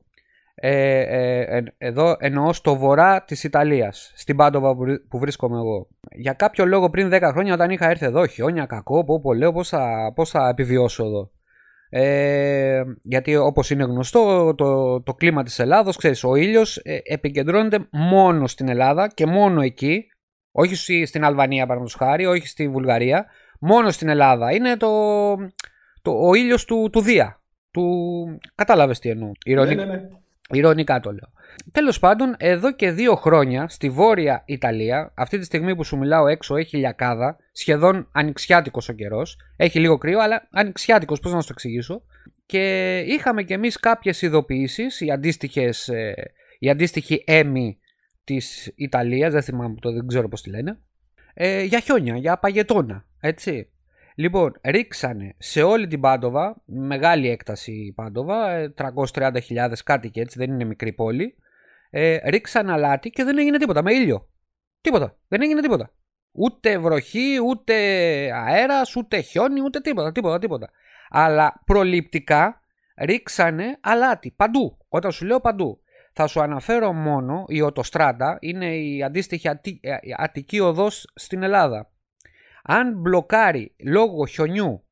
ε, 0.58 1.00
ε, 1.00 1.40
ε, 1.56 1.62
εδώ 1.78 2.16
εννοώ 2.18 2.52
στο 2.52 2.76
βορρά 2.76 3.24
της 3.24 3.44
Ιταλίας, 3.44 4.12
στην 4.16 4.36
Πάντοβα 4.36 4.72
που 4.74 4.78
βρι- 4.80 5.00
που 5.08 5.18
βρίσκομαι 5.18 5.56
εγώ. 5.56 5.88
Για 6.16 6.32
κάποιο 6.32 6.66
λόγο 6.66 6.90
πριν 6.90 7.08
10 7.12 7.20
χρόνια 7.32 7.54
όταν 7.54 7.70
είχα 7.70 7.90
έρθει 7.90 8.04
εδώ, 8.06 8.26
χιόνια 8.26 8.66
κακό, 8.66 9.04
πω, 9.04 9.20
πω, 9.20 9.34
λέω 9.34 9.52
πώς 9.52 9.68
θα, 9.68 10.12
πώς 10.14 10.30
θα 10.30 10.48
επιβιώσω 10.48 11.04
εδώ. 11.04 11.30
Ε, 11.88 12.82
γιατί 13.02 13.36
όπως 13.36 13.70
είναι 13.70 13.84
γνωστό 13.84 14.54
το, 14.54 15.02
το 15.02 15.14
κλίμα 15.14 15.42
της 15.42 15.58
Ελλάδος, 15.58 15.96
ξέρεις, 15.96 16.24
ο 16.24 16.34
ήλιος 16.34 16.76
ε, 16.76 16.98
επικεντρώνεται 17.04 17.88
μόνο 17.90 18.46
στην 18.46 18.68
Ελλάδα 18.68 19.08
και 19.08 19.26
μόνο 19.26 19.60
εκεί, 19.60 20.04
όχι 20.52 20.74
στη- 20.74 21.06
στην 21.06 21.24
Αλβανία 21.24 21.66
παραδείγματος 21.66 21.94
χάρη, 22.08 22.26
όχι 22.26 22.46
στη 22.46 22.68
Βουλγαρία, 22.68 23.26
μόνο 23.60 23.90
στην 23.90 24.08
Ελλάδα. 24.08 24.52
Είναι 24.52 24.76
το, 24.76 24.88
το, 26.02 26.10
ο 26.28 26.34
ήλιος 26.34 26.64
του, 26.64 26.88
του 26.92 27.00
Δία. 27.00 27.40
Του... 27.70 27.84
Κατάλαβες 28.54 28.98
τι 28.98 29.08
εννοώ. 29.08 29.30
Ηρωνικά, 29.44 29.84
Ναι, 29.84 29.92
ναι, 29.92 30.00
ναι. 30.00 30.08
Ηρωνικά 30.50 31.00
το 31.00 31.12
λέω. 31.12 31.32
Τέλος 31.72 31.98
πάντων, 31.98 32.34
εδώ 32.38 32.72
και 32.72 32.90
δύο 32.90 33.14
χρόνια 33.14 33.68
στη 33.68 33.90
βόρεια 33.90 34.42
Ιταλία, 34.46 35.12
αυτή 35.14 35.38
τη 35.38 35.44
στιγμή 35.44 35.76
που 35.76 35.84
σου 35.84 35.96
μιλάω 35.98 36.26
έξω 36.26 36.56
έχει 36.56 36.76
λιακάδα, 36.76 37.36
σχεδόν 37.52 38.08
ανοιξιάτικος 38.12 38.88
ο 38.88 38.92
καιρός. 38.92 39.38
Έχει 39.56 39.80
λίγο 39.80 39.98
κρύο, 39.98 40.20
αλλά 40.20 40.48
ανοιξιάτικος, 40.50 41.20
πώς 41.20 41.32
να 41.32 41.40
σου 41.40 41.46
το 41.46 41.52
εξηγήσω. 41.52 42.02
Και 42.46 42.98
είχαμε 42.98 43.42
κι 43.42 43.52
εμείς 43.52 43.80
κάποιες 43.80 44.22
ειδοποιήσεις, 44.22 45.00
οι, 45.00 45.10
αντίστοιχες, 45.10 45.88
ε, 45.88 46.32
οι 46.58 46.70
αντίστοιχοι 46.70 47.22
έμοι 47.26 47.78
της 48.24 48.72
Ιταλίας, 48.74 49.32
δεν 49.32 49.42
θυμάμαι 49.42 49.74
το, 49.80 49.92
δεν 49.92 50.06
ξέρω 50.06 50.28
πώς 50.28 50.42
τη 50.42 50.50
λένε, 50.50 50.78
ε, 51.34 51.62
για 51.62 51.80
χιόνια, 51.80 52.16
για 52.16 52.38
παγετώνα. 52.38 53.04
Έτσι. 53.20 53.70
Λοιπόν, 54.18 54.60
ρίξανε 54.62 55.34
σε 55.38 55.62
όλη 55.62 55.86
την 55.86 56.00
Πάντοβα, 56.00 56.62
μεγάλη 56.64 57.28
έκταση 57.28 57.72
η 57.72 57.92
Πάντοβα, 57.92 58.50
ε, 58.50 58.74
330.000 58.76 59.72
κάτι 59.84 60.10
και 60.10 60.20
έτσι, 60.20 60.38
δεν 60.38 60.52
είναι 60.52 60.64
μικρή 60.64 60.92
πόλη. 60.92 61.36
Ε, 61.90 62.30
ρίξαν 62.30 62.70
αλάτι 62.70 63.10
και 63.10 63.24
δεν 63.24 63.38
έγινε 63.38 63.58
τίποτα, 63.58 63.82
με 63.82 63.92
ήλιο. 63.92 64.28
Τίποτα, 64.80 65.16
δεν 65.28 65.42
έγινε 65.42 65.60
τίποτα. 65.60 65.90
Ούτε 66.32 66.78
βροχή, 66.78 67.38
ούτε 67.46 67.74
αέρας, 68.32 68.96
ούτε 68.96 69.20
χιόνι, 69.20 69.60
ούτε 69.60 69.80
τίποτα, 69.80 70.12
τίποτα, 70.12 70.38
τίποτα. 70.38 70.70
Αλλά 71.08 71.62
προληπτικά 71.66 72.60
ρίξανε 72.96 73.78
αλάτι, 73.80 74.30
παντού. 74.30 74.78
Όταν 74.88 75.12
σου 75.12 75.24
λέω 75.26 75.40
παντού. 75.40 75.80
Θα 76.12 76.26
σου 76.26 76.40
αναφέρω 76.40 76.92
μόνο 76.92 77.44
η 77.48 77.60
Οτοστράτα, 77.60 78.38
είναι 78.40 78.76
η 78.76 79.02
αντίστοιχη 79.02 79.48
Αττική, 79.48 79.86
ε, 79.86 79.96
Αττική 80.16 80.60
οδός 80.60 81.12
στην 81.14 81.42
Ελλάδα 81.42 81.90
αν 82.66 82.94
μπλοκάρει 83.00 83.74
λόγω 83.78 84.26
χιονιού, 84.26 84.84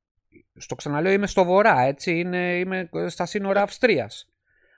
στο 0.56 0.74
ξαναλέω 0.74 1.12
είμαι 1.12 1.26
στο 1.26 1.44
βορρά, 1.44 1.80
έτσι, 1.80 2.18
είναι, 2.18 2.58
είμαι 2.58 2.88
στα 3.06 3.26
σύνορα 3.26 3.62
Αυστρίας. 3.62 4.28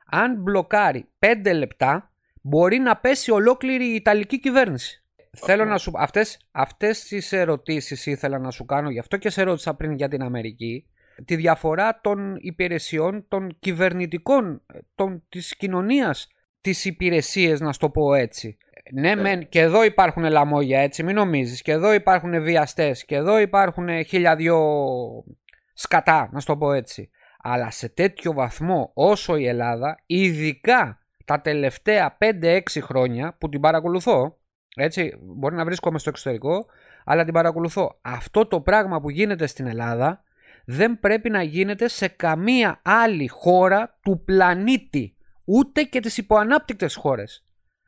Αν 0.06 0.42
μπλοκάρει 0.42 1.08
5 1.18 1.54
λεπτά, 1.54 2.12
μπορεί 2.42 2.78
να 2.78 2.96
πέσει 2.96 3.30
ολόκληρη 3.30 3.84
η 3.84 3.94
Ιταλική 3.94 4.40
κυβέρνηση. 4.40 5.04
Θέλω 5.36 5.64
να 5.64 5.78
σου 5.78 5.92
αυτές, 5.94 6.38
αυτές 6.50 7.04
τις 7.04 7.32
ερωτήσεις 7.32 8.06
ήθελα 8.06 8.38
να 8.38 8.50
σου 8.50 8.64
κάνω, 8.64 8.90
γι' 8.90 8.98
αυτό 8.98 9.16
και 9.16 9.30
σε 9.30 9.42
ρώτησα 9.42 9.74
πριν 9.74 9.92
για 9.92 10.08
την 10.08 10.22
Αμερική, 10.22 10.86
τη 11.24 11.36
διαφορά 11.36 12.00
των 12.00 12.36
υπηρεσιών 12.40 13.24
των 13.28 13.56
κυβερνητικών, 13.58 14.62
των, 14.94 15.22
της 15.28 15.56
κοινωνίας, 15.56 16.28
τις 16.60 16.84
υπηρεσίες 16.84 17.60
να 17.60 17.72
στο 17.72 17.90
πω 17.90 18.14
έτσι. 18.14 18.58
Ναι, 18.92 19.14
μεν, 19.14 19.48
και 19.48 19.60
εδώ 19.60 19.84
υπάρχουν 19.84 20.24
λαμόγια, 20.24 20.80
έτσι, 20.80 21.02
μην 21.02 21.14
νομίζεις. 21.14 21.62
Και 21.62 21.72
εδώ 21.72 21.92
υπάρχουν 21.92 22.42
βιαστές. 22.42 23.04
Και 23.04 23.14
εδώ 23.14 23.38
υπάρχουν 23.38 24.04
χίλια 24.04 24.36
δυο 24.36 24.58
σκατά, 25.72 26.28
να 26.32 26.40
σου 26.40 26.46
το 26.46 26.56
πω 26.56 26.72
έτσι. 26.72 27.10
Αλλά 27.42 27.70
σε 27.70 27.88
τέτοιο 27.88 28.32
βαθμό 28.32 28.90
όσο 28.94 29.36
η 29.36 29.46
Ελλάδα, 29.46 29.98
ειδικά 30.06 31.00
τα 31.24 31.40
τελευταία 31.40 32.16
5-6 32.40 32.60
χρόνια 32.80 33.36
που 33.38 33.48
την 33.48 33.60
παρακολουθώ, 33.60 34.38
έτσι, 34.76 35.16
μπορεί 35.20 35.54
να 35.54 35.64
βρίσκομαι 35.64 35.98
στο 35.98 36.08
εξωτερικό, 36.08 36.66
αλλά 37.04 37.24
την 37.24 37.32
παρακολουθώ. 37.32 37.98
Αυτό 38.02 38.46
το 38.46 38.60
πράγμα 38.60 39.00
που 39.00 39.10
γίνεται 39.10 39.46
στην 39.46 39.66
Ελλάδα 39.66 40.22
δεν 40.64 41.00
πρέπει 41.00 41.30
να 41.30 41.42
γίνεται 41.42 41.88
σε 41.88 42.08
καμία 42.08 42.80
άλλη 42.84 43.28
χώρα 43.28 43.98
του 44.02 44.22
πλανήτη. 44.24 45.16
Ούτε 45.44 45.82
και 45.82 46.00
τις 46.00 46.16
υποανάπτυκτες 46.18 46.94
χώρες. 46.94 47.45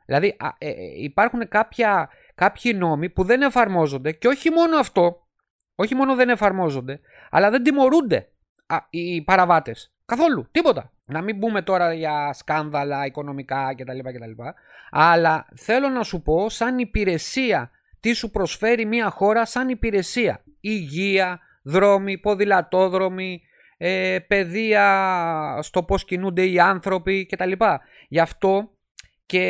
Δηλαδή 0.09 0.35
α, 0.39 0.47
ε, 0.57 0.69
ε, 0.69 0.73
υπάρχουν 0.95 1.47
κάποια, 1.47 2.09
κάποιοι 2.35 2.73
νόμοι 2.75 3.09
που 3.09 3.23
δεν 3.23 3.41
εφαρμόζονται 3.41 4.11
και 4.11 4.27
όχι 4.27 4.49
μόνο 4.49 4.77
αυτό, 4.77 5.27
όχι 5.75 5.95
μόνο 5.95 6.15
δεν 6.15 6.29
εφαρμόζονται, 6.29 6.99
αλλά 7.29 7.49
δεν 7.49 7.63
τιμωρούνται 7.63 8.29
α, 8.67 8.77
οι 8.89 9.21
παραβάτες. 9.21 9.93
Καθόλου, 10.05 10.47
τίποτα. 10.51 10.91
Να 11.07 11.21
μην 11.21 11.39
πούμε 11.39 11.61
τώρα 11.61 11.93
για 11.93 12.33
σκάνδαλα 12.33 13.05
οικονομικά 13.05 13.75
κτλ. 13.75 13.99
κτλ. 13.99 14.43
Αλλά 14.91 15.47
θέλω 15.55 15.89
να 15.89 16.03
σου 16.03 16.21
πω 16.21 16.49
σαν 16.49 16.77
υπηρεσία 16.77 17.71
τι 17.99 18.13
σου 18.13 18.29
προσφέρει 18.31 18.85
μια 18.85 19.09
χώρα 19.09 19.45
σαν 19.45 19.69
υπηρεσία. 19.69 20.43
Υγεία, 20.59 21.39
δρόμοι, 21.63 22.17
ποδηλατόδρομοι, 22.17 23.41
ε, 23.77 24.17
παιδεία 24.27 25.59
στο 25.61 25.83
πώς 25.83 26.05
κινούνται 26.05 26.45
οι 26.45 26.59
άνθρωποι 26.59 27.25
κτλ. 27.25 27.51
Γι' 28.07 28.19
αυτό 28.19 28.69
και 29.29 29.41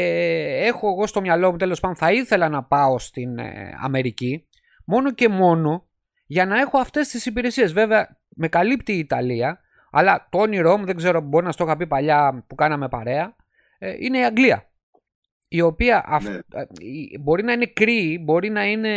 έχω 0.65 0.87
εγώ 0.89 1.07
στο 1.07 1.21
μυαλό 1.21 1.51
μου 1.51 1.57
τέλος 1.57 1.79
πάντων 1.79 1.95
θα 1.95 2.11
ήθελα 2.11 2.49
να 2.49 2.63
πάω 2.63 2.99
στην 2.99 3.37
ε, 3.37 3.75
Αμερική 3.81 4.47
μόνο 4.85 5.11
και 5.11 5.29
μόνο 5.29 5.87
για 6.25 6.45
να 6.45 6.59
έχω 6.59 6.77
αυτές 6.77 7.07
τις 7.07 7.25
υπηρεσίες. 7.25 7.73
Βέβαια 7.73 8.17
με 8.29 8.47
καλύπτει 8.47 8.93
η 8.93 8.97
Ιταλία 8.97 9.59
αλλά 9.91 10.27
το 10.31 10.37
όνειρό 10.37 10.77
μου 10.77 10.85
δεν 10.85 10.95
ξέρω 10.95 11.21
μπορεί 11.21 11.45
να 11.45 11.51
στο 11.51 11.63
είχα 11.63 11.77
πει 11.77 11.87
παλιά 11.87 12.43
που 12.47 12.55
κάναμε 12.55 12.89
παρέα 12.89 13.35
ε, 13.77 13.93
είναι 13.99 14.17
η 14.17 14.23
Αγγλία 14.23 14.63
η 15.47 15.61
οποία 15.61 16.03
αυ- 16.07 16.27
Ναι. 16.29 16.35
ε, 16.35 16.65
η- 16.79 17.17
μπορεί 17.21 17.43
να 17.43 17.51
είναι 17.51 17.65
κρύοι, 17.65 18.21
μπορεί 18.23 18.49
να 18.49 18.63
είναι 18.65 18.89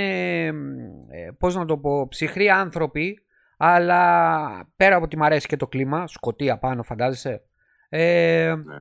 ε, 0.47 1.31
πώς 1.39 1.55
να 1.55 1.65
το 1.65 1.79
πω, 1.79 2.09
ψυχροί 2.09 2.51
άνθρωποι 2.51 3.19
αλλά 3.57 4.73
πέρα 4.77 4.95
από 4.97 5.05
ότι 5.05 5.17
μ' 5.17 5.23
αρέσει 5.23 5.47
και 5.47 5.57
το 5.57 5.67
κλίμα, 5.67 6.07
σκοτία 6.07 6.59
πάνω 6.59 6.83
φαντάζεσαι 6.83 7.43
ε, 7.89 8.55
Ναι. 8.67 8.77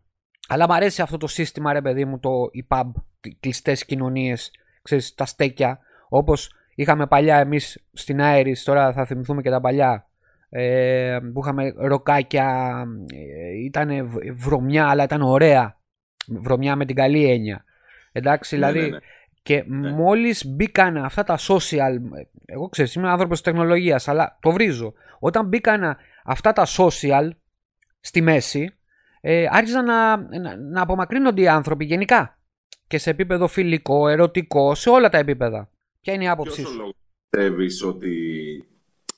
Αλλά 0.52 0.68
μ' 0.68 0.72
αρέσει 0.72 1.02
αυτό 1.02 1.18
το 1.18 1.28
σύστημα 1.28 1.74
ρε 1.74 1.82
παιδί 1.82 2.06
μου 2.06 2.20
το 2.20 2.50
οι 2.52 2.66
pub, 2.68 2.92
οι 3.22 3.38
κλειστές 3.40 3.86
κοινωνίες 3.86 4.52
ξέρεις, 4.82 5.16
τα 5.16 5.26
στέκια 5.26 5.80
όπως 6.10 6.54
είχαμε 6.76 7.08
παλιά 7.08 7.38
εμείς 7.38 7.84
στην 7.94 8.22
Άερης 8.22 8.64
τώρα 8.64 8.94
θα 8.94 9.06
θυμηθούμε 9.06 9.42
και 9.42 9.50
τα 9.50 9.62
παλιά 9.62 10.08
ε, 10.50 11.20
που 11.34 11.40
είχαμε 11.44 11.74
ροκάκια 11.78 12.74
ε, 13.14 13.64
ήταν 13.64 14.10
βρωμιά 14.34 14.88
αλλά 14.88 15.04
ήταν 15.04 15.22
ωραία 15.22 15.80
βρωμιά 16.28 16.76
με 16.76 16.86
την 16.86 16.96
καλή 16.96 17.32
έννοια 17.32 17.66
εντάξει 18.12 18.58
Ναι, 18.58 18.66
δηλαδή 18.66 18.90
ναι, 18.90 18.96
ναι. 18.96 19.00
και 19.44 19.64
μόλις 19.96 20.46
μπήκαν 20.46 20.98
αυτά 20.98 21.24
τα 21.24 21.38
social, 21.38 21.96
εγώ 22.46 22.70
ξέρεις 22.70 22.94
είμαι 22.94 23.10
άνθρωπος 23.10 23.42
της 23.42 23.52
τεχνολογίας 23.52 24.08
αλλά 24.08 24.38
το 24.42 24.52
βρίζω. 24.52 24.94
Όταν 25.20 25.48
μπήκαν 25.48 25.98
αυτά 26.24 26.54
τα 26.54 26.66
social 26.78 27.30
στη 28.00 28.22
μέση 28.22 28.76
ε, 29.22 29.46
άρχισαν 29.50 29.86
να, 29.86 30.18
να, 30.18 30.56
να 30.58 30.82
απομακρύνονται 30.82 31.42
οι 31.42 31.48
άνθρωποι 31.48 31.86
γενικά. 31.86 32.40
Και 32.88 32.98
σε 32.98 33.10
επίπεδο 33.10 33.48
φιλικό, 33.48 34.08
ερωτικό, 34.08 34.76
σε 34.76 34.90
όλα 34.90 35.10
τα 35.10 35.18
επίπεδα. 35.18 35.70
Ποια 36.02 36.14
είναι 36.14 36.24
η 36.24 36.28
άποψή 36.28 36.56
Ποιος 36.56 36.68
ο 36.68 36.72
σου. 36.72 36.78
λόγος 36.78 36.94
πιστεύεις 37.30 37.84
ότι 37.84 38.16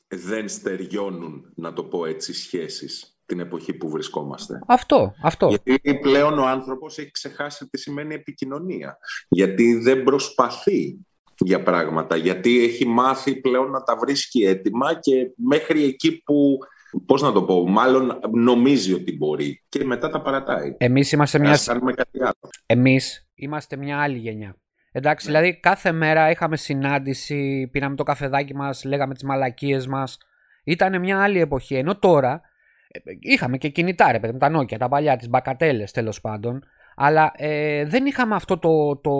δεν 0.07 0.49
στεριώνουν, 0.49 1.51
να 1.55 1.73
το 1.73 1.83
πω 1.83 2.05
έτσι, 2.05 2.33
σχέσεις 2.33 3.17
την 3.25 3.39
εποχή 3.39 3.73
που 3.73 3.89
βρισκόμαστε; 3.89 4.59
Αυτό, 4.67 5.13
αυτό. 5.23 5.47
Γιατί 5.47 5.99
πλέον 5.99 6.39
ο 6.39 6.47
άνθρωπος 6.47 6.97
έχει 6.97 7.11
ξεχάσει 7.11 7.69
τι 7.69 7.77
σημαίνει 7.77 8.13
επικοινωνία. 8.13 8.97
Γιατί 9.27 9.73
δεν 9.73 10.03
προσπαθεί 10.03 11.05
για 11.37 11.63
πράγματα. 11.63 12.15
Γιατί 12.15 12.63
έχει 12.63 12.87
μάθει 12.87 13.35
πλέον 13.35 13.69
να 13.71 13.83
τα 13.83 13.97
βρίσκει 13.97 14.43
έτοιμα 14.43 14.99
και 14.99 15.31
μέχρι 15.35 15.83
εκεί 15.83 16.21
που, 16.23 16.57
πώς 17.05 17.21
να 17.21 17.31
το 17.31 17.43
πω, 17.43 17.67
μάλλον 17.69 18.19
νομίζει 18.33 18.93
ότι 18.93 19.17
μπορεί. 19.17 19.63
Και 19.69 19.83
μετά 19.83 20.09
τα 20.09 20.21
παρατάει. 20.21 20.75
Εμείς 20.77 21.11
είμαστε 21.11 21.39
μια, 21.39 21.51
Ας 21.51 21.65
κάνουμε 21.65 21.93
κάτι 21.93 22.19
άλλο. 22.21 22.49
εμείς 22.65 23.27
είμαστε 23.35 23.75
μια 23.75 24.01
άλλη 24.01 24.17
γενιά. 24.17 24.55
Εντάξει, 24.91 25.31
Ναι. 25.31 25.37
δηλαδή 25.37 25.59
κάθε 25.59 25.91
μέρα 25.91 26.29
είχαμε 26.29 26.57
συνάντηση, 26.57 27.69
πήραμε 27.71 27.95
το 27.95 28.03
καφεδάκι 28.03 28.55
μας, 28.55 28.83
λέγαμε 28.83 29.13
τις 29.13 29.23
μαλακίες 29.23 29.87
μας. 29.87 30.17
Ήταν 30.63 30.99
μια 30.99 31.21
άλλη 31.23 31.39
εποχή. 31.39 31.75
Ενώ 31.75 31.99
τώρα 31.99 32.41
ε, 32.87 32.99
είχαμε 33.19 33.57
και 33.57 33.69
κινητά, 33.69 34.11
ρε 34.11 34.19
παιδί 34.19 34.33
μου, 34.33 34.39
τα 34.39 34.59
Nokia, 34.59 34.77
τα 34.77 34.87
παλιά, 34.87 35.15
τις 35.15 35.29
μπακατέλες 35.29 35.91
τέλος 35.91 36.21
πάντων. 36.21 36.63
Αλλά 36.95 37.31
ε, 37.35 37.85
δεν 37.85 38.05
είχαμε 38.05 38.35
αυτό 38.35 38.57
το, 38.57 38.97
το, 38.97 39.11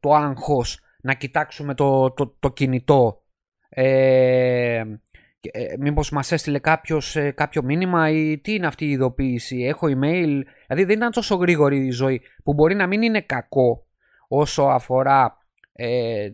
το 0.00 0.14
άγχος 0.14 0.80
να 1.02 1.14
κοιτάξουμε 1.14 1.74
το, 1.74 2.10
το, 2.12 2.36
το 2.40 2.50
κινητό. 2.50 3.22
Ε, 3.68 4.82
και, 5.10 5.11
ε, 5.50 5.74
μήπως 5.78 6.10
μας 6.10 6.32
έστειλε 6.32 6.58
κάποιος 6.58 7.16
ε, 7.16 7.30
κάποιο 7.30 7.62
μήνυμα 7.62 8.10
ή 8.10 8.38
τι 8.38 8.54
είναι 8.54 8.66
αυτή 8.66 8.84
η 8.84 8.90
ειδοποίηση, 8.90 9.56
έχω 9.56 9.86
email. 9.86 10.40
Δηλαδή 10.66 10.84
δεν 10.84 10.96
ήταν 10.96 11.10
τόσο 11.10 11.34
γρήγορη 11.34 11.86
η 11.86 11.90
ζωή 11.90 12.22
που 12.44 12.54
μπορεί 12.54 12.74
να 12.74 12.86
μην 12.86 13.02
είναι 13.02 13.20
κακό 13.20 13.86
όσο 14.28 14.62
αφορά 14.62 15.36
ε, 15.72 16.30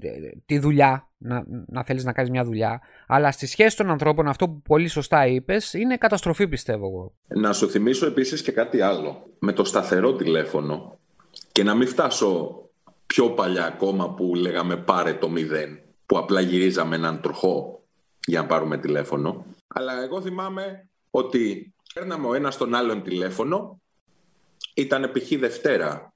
τη 0.46 0.58
δουλειά, 0.58 1.08
να, 1.18 1.44
να 1.66 1.84
θέλεις 1.84 2.04
να 2.04 2.12
κάνεις 2.12 2.30
μια 2.30 2.44
δουλειά, 2.44 2.80
αλλά 3.06 3.32
στη 3.32 3.46
σχέση 3.46 3.76
των 3.76 3.90
ανθρώπων, 3.90 4.28
αυτό 4.28 4.48
που 4.48 4.62
πολύ 4.62 4.88
σωστά 4.88 5.26
είπες, 5.26 5.72
είναι 5.72 5.96
καταστροφή 5.96 6.48
πιστεύω 6.48 6.86
εγώ. 6.86 7.14
Να 7.40 7.52
σου 7.52 7.70
θυμίσω 7.70 8.06
επίσης 8.06 8.42
και 8.42 8.52
κάτι 8.52 8.80
άλλο. 8.80 9.22
Με 9.38 9.52
το 9.52 9.64
σταθερό 9.64 10.16
τηλέφωνο 10.16 10.98
και 11.52 11.62
να 11.62 11.74
μην 11.74 11.88
φτάσω 11.88 12.62
πιο 13.06 13.30
παλιά 13.30 13.66
ακόμα 13.66 14.14
που 14.14 14.34
λέγαμε 14.34 14.76
πάρε 14.76 15.14
το 15.14 15.28
μηδέν, 15.28 15.78
που 16.06 16.18
απλά 16.18 16.40
γυρίζαμε 16.40 16.96
έναν 16.96 17.20
τροχό 17.20 17.77
για 18.28 18.40
να 18.40 18.46
πάρουμε 18.46 18.78
τηλέφωνο. 18.78 19.46
Αλλά 19.66 20.02
εγώ 20.02 20.22
θυμάμαι 20.22 20.88
ότι 21.10 21.72
παίρναμε 21.94 22.26
ο 22.26 22.34
ένας 22.34 22.56
τον 22.56 22.74
άλλον 22.74 23.02
τηλέφωνο, 23.02 23.80
ήταν 24.74 25.10
π.χ. 25.12 25.38
Δευτέρα 25.38 26.12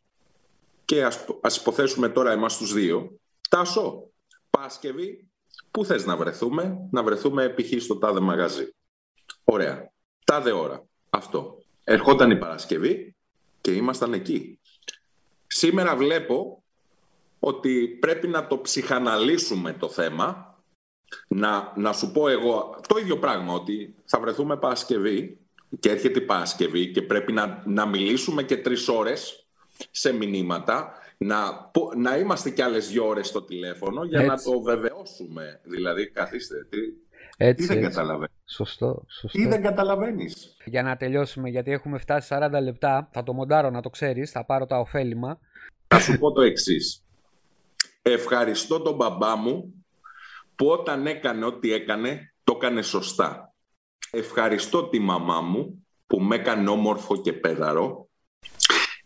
και 0.85 1.05
ας, 1.05 1.25
ας 1.41 1.57
υποθέσουμε 1.57 2.09
τώρα 2.09 2.33
εμάς 2.33 2.57
τους 2.57 2.73
δύο. 2.73 3.19
Τάσο, 3.49 4.11
Πάσκευη, 4.51 5.29
πού 5.71 5.85
θες 5.85 6.05
να 6.05 6.17
βρεθούμε, 6.17 6.89
να 6.91 7.03
βρεθούμε 7.03 7.49
π.χ. 7.49 7.83
στο 7.83 7.99
τάδε 7.99 8.21
μαγαζί. 8.21 8.75
Ωραία. 9.45 9.91
Τάδε 10.25 10.53
ώρα. 10.53 10.85
Αυτό. 11.11 11.63
Ερχόταν 11.85 12.31
η 12.31 12.39
Παρασκευή 12.39 13.17
και 13.61 13.71
ήμασταν 13.73 14.13
εκεί. 14.13 14.59
Σήμερα 15.47 15.97
βλέπω 15.97 16.63
ότι 17.39 17.89
πρέπει 18.01 18.29
να 18.29 18.47
το 18.47 18.59
ψυχαναλύσουμε 18.59 19.73
το 19.73 19.89
θέμα, 19.89 20.52
να, 21.29 21.73
να 21.77 21.93
σου 21.93 22.13
πω 22.13 22.29
εγώ 22.29 22.81
το 22.89 22.99
ίδιο 22.99 23.19
πράγμα, 23.19 23.53
ότι 23.53 23.95
θα 24.05 24.21
βρεθούμε 24.21 24.57
Παρασκευή 24.57 25.39
και 25.81 25.91
έρχεται 25.91 26.19
η 26.19 26.23
Παρασκευή 26.23 26.91
και 26.91 27.03
πρέπει 27.03 27.33
να, 27.33 27.63
να 27.67 27.87
μιλήσουμε 27.87 28.43
και 28.43 28.57
τρεις 28.57 28.89
ώρες 28.89 29.47
σε 29.91 30.13
μηνύματα, 30.13 30.93
να, 31.19 31.55
πω- 31.55 31.95
να 31.95 32.17
είμαστε 32.17 32.51
κι 32.51 32.63
άλλες 32.63 32.89
δύο 32.89 33.07
ώρες 33.07 33.27
στο 33.29 33.43
τηλέφωνο 33.43 34.05
για 34.05 34.23
να 34.23 34.33
Έτσι. 34.33 34.51
το 34.51 34.61
βεβαιώσουμε. 34.61 35.61
Δηλαδή, 35.63 36.11
καθίστε, 36.11 36.67
τι, 36.71 36.79
τι 36.81 36.95
Έτσι, 37.37 37.67
δεν 37.67 37.77
έτσι. 37.77 37.89
καταλαβαίνεις. 37.89 38.35
Σωστό, 38.47 39.05
σωστό. 39.09 39.39
Τι 39.39 39.47
δεν 39.47 39.63
καταλαβαίνεις. 39.63 40.57
Για 40.65 40.83
να 40.83 40.97
τελειώσουμε, 40.97 41.49
γιατί 41.49 41.73
έχουμε 41.73 41.99
φτάσει 41.99 42.29
40 42.33 42.51
λεπτά, 42.63 43.09
θα 43.13 43.23
το 43.23 43.33
μοντάρω 43.33 43.71
να 43.71 43.81
το 43.81 43.91
ξέρεις, 43.91 44.31
θα 44.31 44.45
πάρω 44.45 44.67
τα 44.67 44.79
ωφέλιμα. 44.79 45.39
Θα 45.87 46.01
σου 46.01 46.19
πω 46.19 46.33
το 46.33 46.41
εξής. 46.41 47.03
Ευχαριστώ 48.03 48.81
τον 48.81 48.95
μπαμπά 48.95 49.37
μου 49.37 49.82
που 50.63 50.69
όταν 50.69 51.07
έκανε 51.07 51.45
ό,τι 51.45 51.73
έκανε, 51.73 52.35
το 52.45 52.55
έκανε 52.57 52.83
σωστά. 52.83 53.55
Ευχαριστώ 54.11 54.89
τη 54.89 54.99
μαμά 54.99 55.41
μου 55.41 55.87
που 56.07 56.21
με 56.21 56.35
έκανε 56.35 56.69
όμορφο 56.69 57.17
και 57.17 57.33
πέδαρο. 57.33 58.09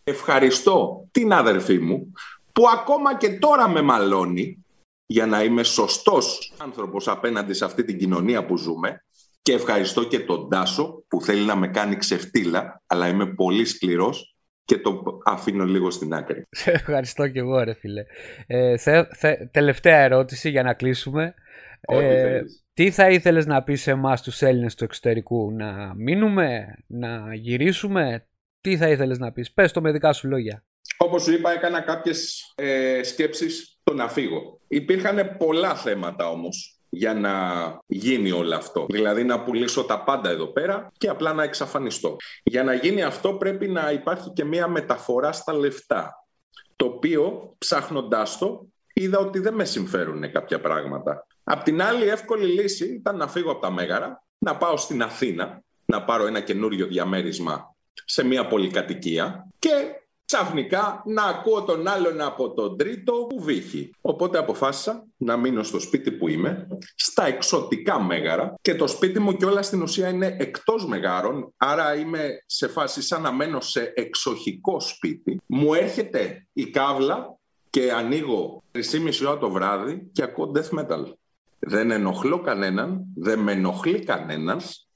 Ευχαριστώ 0.04 1.07
την 1.11 1.32
αδερφή 1.32 1.78
μου 1.78 2.12
που 2.52 2.68
ακόμα 2.68 3.16
και 3.16 3.38
τώρα 3.38 3.68
με 3.68 3.82
μαλώνει 3.82 4.64
για 5.07 5.26
να 5.26 5.42
είμαι 5.42 5.62
σωστός 5.62 6.52
άνθρωπος 6.57 7.09
απέναντι 7.09 7.52
σε 7.52 7.64
αυτή 7.64 7.84
την 7.84 7.98
κοινωνία 7.98 8.46
που 8.46 8.57
ζούμε. 8.57 9.04
Και 9.42 9.52
ευχαριστώ 9.52 10.04
και 10.04 10.20
τον 10.20 10.48
Τάσο 10.48 11.04
που 11.09 11.22
θέλει 11.22 11.44
να 11.44 11.57
με 11.57 11.68
κάνει 11.68 11.96
ξεφτύλα, 11.96 12.82
αλλά 12.86 13.09
είμαι 13.09 13.26
πολύ 13.26 13.64
σκληρός 13.64 14.36
και 14.64 14.78
το 14.78 15.20
αφήνω 15.24 15.64
λίγο 15.64 15.90
στην 15.90 16.14
άκρη. 16.14 16.46
Σε 16.50 16.70
ευχαριστώ 16.80 17.28
και 17.28 17.38
εγώ 17.38 17.62
ρε 17.62 17.74
φίλε. 17.74 18.04
Ε, 18.46 18.76
θε- 18.76 19.14
θε- 19.16 19.50
τελευταία 19.50 19.98
ερώτηση 19.98 20.50
για 20.50 20.62
να 20.62 20.74
κλείσουμε. 20.74 21.34
Ό,τι 21.87 22.05
Ε, 22.05 22.20
θέλεις. 22.20 22.64
τι 22.72 22.91
θα 22.91 23.11
ήθελες 23.11 23.47
να 23.47 23.62
πεις 23.62 23.82
σε 23.82 23.91
εμάς 23.91 24.22
τους 24.22 24.43
Έλληνες 24.43 24.74
του 24.74 24.84
εξωτερικού, 24.84 25.53
να 25.53 25.95
μείνουμε, 25.95 26.76
να 26.87 27.34
γυρίσουμε, 27.34 28.26
τι 28.61 28.76
θα 28.76 28.89
ήθελες 28.89 29.18
να 29.18 29.32
πεις, 29.32 29.53
πες 29.53 29.72
το 29.72 29.80
με 29.80 29.93
δικά 29.93 30.12
σου 30.12 30.28
λόγια. 30.28 30.64
Όπως 30.97 31.22
σου 31.22 31.32
είπα, 31.32 31.53
έκανα 31.53 31.80
κάποιες 31.80 32.53
ε, 32.55 33.01
σκέψεις 33.03 33.78
το 33.82 33.95
να 33.95 34.09
φύγω. 34.09 34.61
Υπήρχαν 34.68 35.37
πολλά 35.39 35.74
θέματα 35.74 36.28
όμως 36.28 36.80
για 36.89 37.14
να 37.14 37.32
γίνει 37.87 38.30
όλο 38.30 38.55
αυτό. 38.55 38.87
Δηλαδή 38.91 39.24
να 39.24 39.43
πουλήσω 39.43 39.84
τα 39.84 40.03
πάντα 40.05 40.30
εδώ 40.30 40.47
πέρα 40.47 40.93
και 40.99 41.09
απλά 41.09 41.32
να 41.32 41.43
εξαφανιστώ. 41.43 42.16
Για 42.43 42.62
να 42.62 42.74
γίνει 42.74 43.03
αυτό 43.03 43.32
πρέπει 43.34 43.68
να 43.68 43.91
υπάρχει 43.91 44.30
και 44.30 44.45
μία 44.45 44.68
μεταφορά 44.68 45.32
στα 45.32 45.53
λεφτά. 45.53 46.26
Το 46.76 46.87
οποίο 46.87 47.55
ψάχνοντάς 47.59 48.39
το 48.39 48.66
είδα 48.93 49.18
ότι 49.18 49.39
δεν 49.39 49.55
με 49.55 49.64
συμφέρουν 49.64 50.32
κάποια 50.32 50.61
πράγματα. 50.61 51.26
Απ' 51.49 51.62
την 51.62 51.82
άλλη 51.82 52.05
η 52.05 52.09
εύκολη 52.09 52.47
λύση 52.47 52.84
ήταν 52.84 53.16
να 53.16 53.28
φύγω 53.28 53.51
από 53.51 53.61
τα 53.61 53.70
Μέγαρα, 53.70 54.24
να 54.38 54.57
πάω 54.57 54.76
στην 54.76 55.03
Αθήνα, 55.03 55.62
να 55.84 56.05
πάρω 56.05 56.26
ένα 56.26 56.40
καινούριο 56.40 56.86
διαμέρισμα 56.86 57.74
σε 58.05 58.24
μια 58.24 58.47
πολυκατοικία 58.47 59.49
και 59.59 59.70
ξαφνικά 60.24 61.03
να 61.07 61.22
ακούω 61.22 61.62
τον 61.62 61.88
άλλον 61.88 62.20
από 62.20 62.55
τον 62.55 62.76
τρίτο 62.76 63.12
που 63.12 63.42
βύχει. 63.42 63.90
Οπότε 64.01 64.38
αποφάσισα 64.38 65.07
να 65.16 65.36
μείνω 65.36 65.62
στο 65.62 65.80
σπίτι 65.80 66.12
που 66.12 66.28
είμαι, 66.28 66.66
στα 66.94 67.26
εξωτικά 67.26 68.03
μέγαρα 68.03 68.55
και 68.62 68.74
το 68.74 68.86
σπίτι 68.86 69.18
μου 69.18 69.36
κιόλα 69.36 69.62
στην 69.62 69.82
ουσία 69.82 70.09
είναι 70.09 70.36
εκτός 70.38 70.86
μεγάρων, 70.86 71.53
άρα 71.57 71.94
είμαι 71.94 72.42
σε 72.47 72.68
φάση 72.68 73.03
σαν 73.03 73.22
να 73.22 73.32
μένω 73.32 73.61
σε 73.61 73.92
εξοχικό 73.94 74.80
σπίτι. 74.80 75.40
Μου 75.47 75.74
έρχεται 75.74 76.47
η 76.53 76.70
κάβλα 76.70 77.38
και 77.70 77.92
ανοίγω 77.92 78.62
3,5 78.72 78.80
ώρα 79.26 79.38
το 79.38 79.51
βράδυ 79.51 80.11
και 80.12 80.22
ακούω 80.22 80.53
death 80.55 80.78
metal. 80.78 81.12
Δεν 81.59 81.90
ενοχλώ 81.90 82.40
κανέναν, 82.40 83.04
δεν 83.16 83.38
με 83.38 83.52
ενοχλεί 83.52 84.04
κανένας 84.04 84.88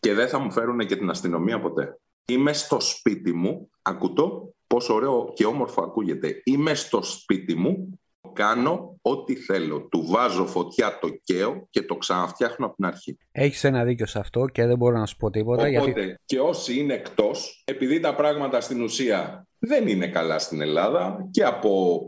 και 0.00 0.14
δεν 0.14 0.28
θα 0.28 0.38
μου 0.38 0.52
φέρουν 0.52 0.78
και 0.78 0.96
την 0.96 1.10
αστυνομία 1.10 1.60
ποτέ. 1.60 1.98
Είμαι 2.24 2.52
στο 2.52 2.80
σπίτι 2.80 3.32
μου, 3.32 3.70
ακούτω 3.82 4.54
πόσο 4.66 4.94
ωραίο 4.94 5.32
και 5.34 5.46
όμορφο 5.46 5.82
ακούγεται. 5.82 6.40
Είμαι 6.44 6.74
στο 6.74 7.02
σπίτι 7.02 7.54
μου, 7.54 8.00
κάνω 8.32 8.98
ό,τι 9.02 9.34
θέλω. 9.34 9.88
Του 9.88 10.06
βάζω 10.06 10.46
φωτιά, 10.46 10.98
το 10.98 11.08
καίω 11.24 11.66
και 11.70 11.82
το 11.82 11.96
ξαναφτιάχνω 11.96 12.66
από 12.66 12.74
την 12.74 12.84
αρχή. 12.84 13.18
Έχεις 13.32 13.64
ένα 13.64 13.84
δίκιο 13.84 14.06
σε 14.06 14.18
αυτό 14.18 14.46
και 14.46 14.66
δεν 14.66 14.76
μπορώ 14.76 14.98
να 14.98 15.06
σου 15.06 15.16
πω 15.16 15.30
τίποτα. 15.30 15.62
Οπότε 15.62 15.90
γιατί... 15.90 16.18
και 16.24 16.40
όσοι 16.40 16.78
είναι 16.78 16.94
εκτός, 16.94 17.62
επειδή 17.64 18.00
τα 18.00 18.14
πράγματα 18.14 18.60
στην 18.60 18.82
ουσία 18.82 19.46
δεν 19.58 19.88
είναι 19.88 20.08
καλά 20.08 20.38
στην 20.38 20.60
Ελλάδα 20.60 21.28
και 21.30 21.44
από 21.44 22.00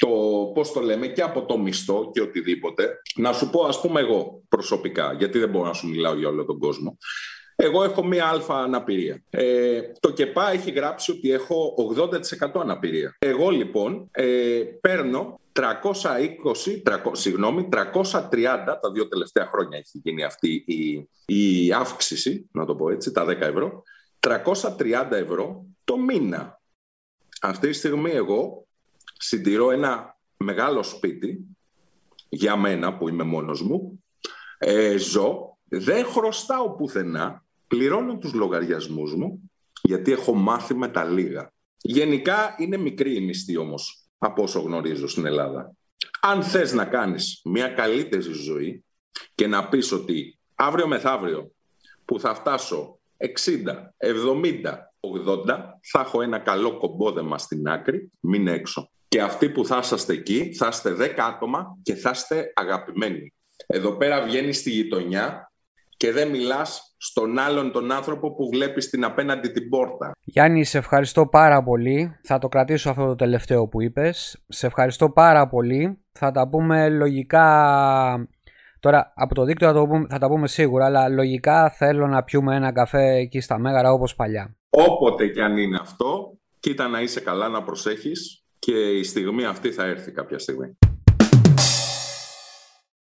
το, 0.00 0.08
πώς 0.54 0.72
το 0.72 0.80
λέμε, 0.80 1.06
και 1.06 1.22
από 1.22 1.44
το 1.44 1.58
μισθό 1.58 2.10
και 2.12 2.20
οτιδήποτε. 2.20 3.02
Να 3.16 3.32
σου 3.32 3.50
πω, 3.50 3.64
ας 3.64 3.80
πούμε 3.80 4.00
εγώ 4.00 4.42
προσωπικά, 4.48 5.12
γιατί 5.12 5.38
δεν 5.38 5.48
μπορώ 5.48 5.66
να 5.66 5.72
σου 5.72 5.88
μιλάω 5.88 6.14
για 6.14 6.28
όλο 6.28 6.44
τον 6.44 6.58
κόσμο. 6.58 6.96
Εγώ 7.56 7.84
έχω 7.84 8.04
μία 8.04 8.26
αλφα 8.26 8.62
αναπηρία. 8.62 9.22
Ε, 9.30 9.80
το 10.00 10.12
ΚΕΠΑ 10.12 10.50
έχει 10.50 10.70
γράψει 10.70 11.10
ότι 11.10 11.32
έχω 11.32 11.74
80% 11.96 12.60
αναπηρία. 12.60 13.16
Εγώ 13.18 13.50
λοιπόν 13.50 14.08
ε, 14.10 14.62
παίρνω 14.80 15.40
320, 15.52 15.62
300, 16.84 16.96
συγγνώμη, 17.12 17.68
330, 17.72 17.80
τα 18.80 18.90
δύο 18.92 19.08
τελευταία 19.08 19.46
χρόνια 19.46 19.78
έχει 19.78 20.00
γίνει 20.02 20.24
αυτή 20.24 20.64
η, 20.66 21.08
η 21.34 21.72
αύξηση, 21.72 22.48
να 22.52 22.64
το 22.64 22.74
πω 22.74 22.90
έτσι, 22.90 23.12
τα 23.12 23.24
10 23.24 23.28
ευρώ, 23.28 23.82
330 24.20 25.10
ευρώ 25.10 25.64
το 25.84 25.98
μήνα. 25.98 26.60
Αυτή 27.40 27.68
τη 27.68 27.74
στιγμή 27.74 28.10
εγώ 28.10 28.66
συντηρώ 29.20 29.70
ένα 29.70 30.18
μεγάλο 30.36 30.82
σπίτι 30.82 31.46
για 32.28 32.56
μένα 32.56 32.96
που 32.96 33.08
είμαι 33.08 33.22
μόνος 33.22 33.62
μου, 33.62 34.04
ε, 34.58 34.96
ζω, 34.96 35.58
δεν 35.68 36.04
χρωστάω 36.04 36.70
πουθενά, 36.70 37.44
πληρώνω 37.66 38.18
τους 38.18 38.32
λογαριασμούς 38.32 39.14
μου, 39.14 39.50
γιατί 39.82 40.12
έχω 40.12 40.34
μάθει 40.34 40.74
με 40.74 40.88
τα 40.88 41.04
λίγα. 41.04 41.52
Γενικά 41.76 42.54
είναι 42.58 42.76
μικρή 42.76 43.16
η 43.16 43.20
μισθή 43.20 43.56
όμως, 43.56 44.04
από 44.18 44.42
όσο 44.42 44.60
γνωρίζω 44.60 45.08
στην 45.08 45.26
Ελλάδα. 45.26 45.72
Αν 46.20 46.42
θες 46.42 46.72
να 46.72 46.84
κάνεις 46.84 47.40
μια 47.44 47.68
καλύτερη 47.68 48.32
ζωή 48.32 48.84
και 49.34 49.46
να 49.46 49.68
πεις 49.68 49.92
ότι 49.92 50.38
αύριο 50.54 50.86
μεθαύριο 50.86 51.50
που 52.04 52.20
θα 52.20 52.34
φτάσω 52.34 52.98
60, 53.16 53.24
70, 53.98 54.92
80, 55.00 55.78
θα 55.82 56.00
έχω 56.00 56.22
ένα 56.22 56.38
καλό 56.38 56.78
κομπόδεμα 56.78 57.38
στην 57.38 57.68
άκρη, 57.68 58.10
μην 58.20 58.46
έξω. 58.46 58.90
Και 59.10 59.20
αυτοί 59.20 59.50
που 59.50 59.64
θα 59.64 59.78
είσαστε 59.78 60.12
εκεί, 60.12 60.54
θα 60.54 60.68
είστε 60.70 60.96
10 60.98 61.14
άτομα 61.16 61.78
και 61.82 61.94
θα 61.94 62.10
είστε 62.10 62.52
αγαπημένοι. 62.54 63.34
Εδώ 63.66 63.96
πέρα 63.96 64.22
βγαίνεις 64.22 64.58
στη 64.58 64.70
γειτονιά 64.70 65.52
και 65.96 66.12
δεν 66.12 66.28
μιλάς 66.28 66.94
στον 66.96 67.38
άλλον 67.38 67.72
τον 67.72 67.92
άνθρωπο 67.92 68.34
που 68.34 68.48
βλέπεις 68.48 68.84
στην 68.84 69.04
απέναντι 69.04 69.48
την 69.48 69.68
πόρτα. 69.68 70.12
Γιάννη, 70.24 70.64
σε 70.64 70.78
ευχαριστώ 70.78 71.26
πάρα 71.26 71.62
πολύ. 71.62 72.18
Θα 72.22 72.38
το 72.38 72.48
κρατήσω 72.48 72.90
αυτό 72.90 73.06
το 73.06 73.14
τελευταίο 73.14 73.68
που 73.68 73.82
είπες. 73.82 74.44
Σε 74.48 74.66
ευχαριστώ 74.66 75.10
πάρα 75.10 75.48
πολύ. 75.48 76.04
Θα 76.12 76.30
τα 76.30 76.48
πούμε 76.48 76.88
λογικά... 76.88 78.28
Τώρα 78.80 79.12
από 79.16 79.34
το 79.34 79.44
δίκτυο 79.44 79.66
θα, 79.66 79.74
το 79.74 79.86
πούμε, 79.86 80.06
θα 80.10 80.18
τα 80.18 80.28
πούμε 80.28 80.48
σίγουρα, 80.48 80.84
αλλά 80.84 81.08
λογικά 81.08 81.70
θέλω 81.70 82.06
να 82.06 82.22
πιούμε 82.22 82.56
ένα 82.56 82.72
καφέ 82.72 83.14
εκεί 83.14 83.40
στα 83.40 83.58
Μέγαρα 83.58 83.92
όπως 83.92 84.14
παλιά. 84.14 84.56
Όποτε 84.70 85.26
και 85.26 85.42
αν 85.42 85.56
είναι 85.56 85.78
αυτό, 85.80 86.38
κοίτα 86.60 86.88
να 86.88 87.00
είσαι 87.00 87.20
καλά, 87.20 87.48
να 87.48 87.62
προσέχεις 87.62 88.44
και 88.60 88.98
η 88.98 89.02
στιγμή 89.02 89.44
αυτή 89.44 89.72
θα 89.72 89.84
έρθει 89.84 90.10
κάποια 90.10 90.38
στιγμή. 90.38 90.78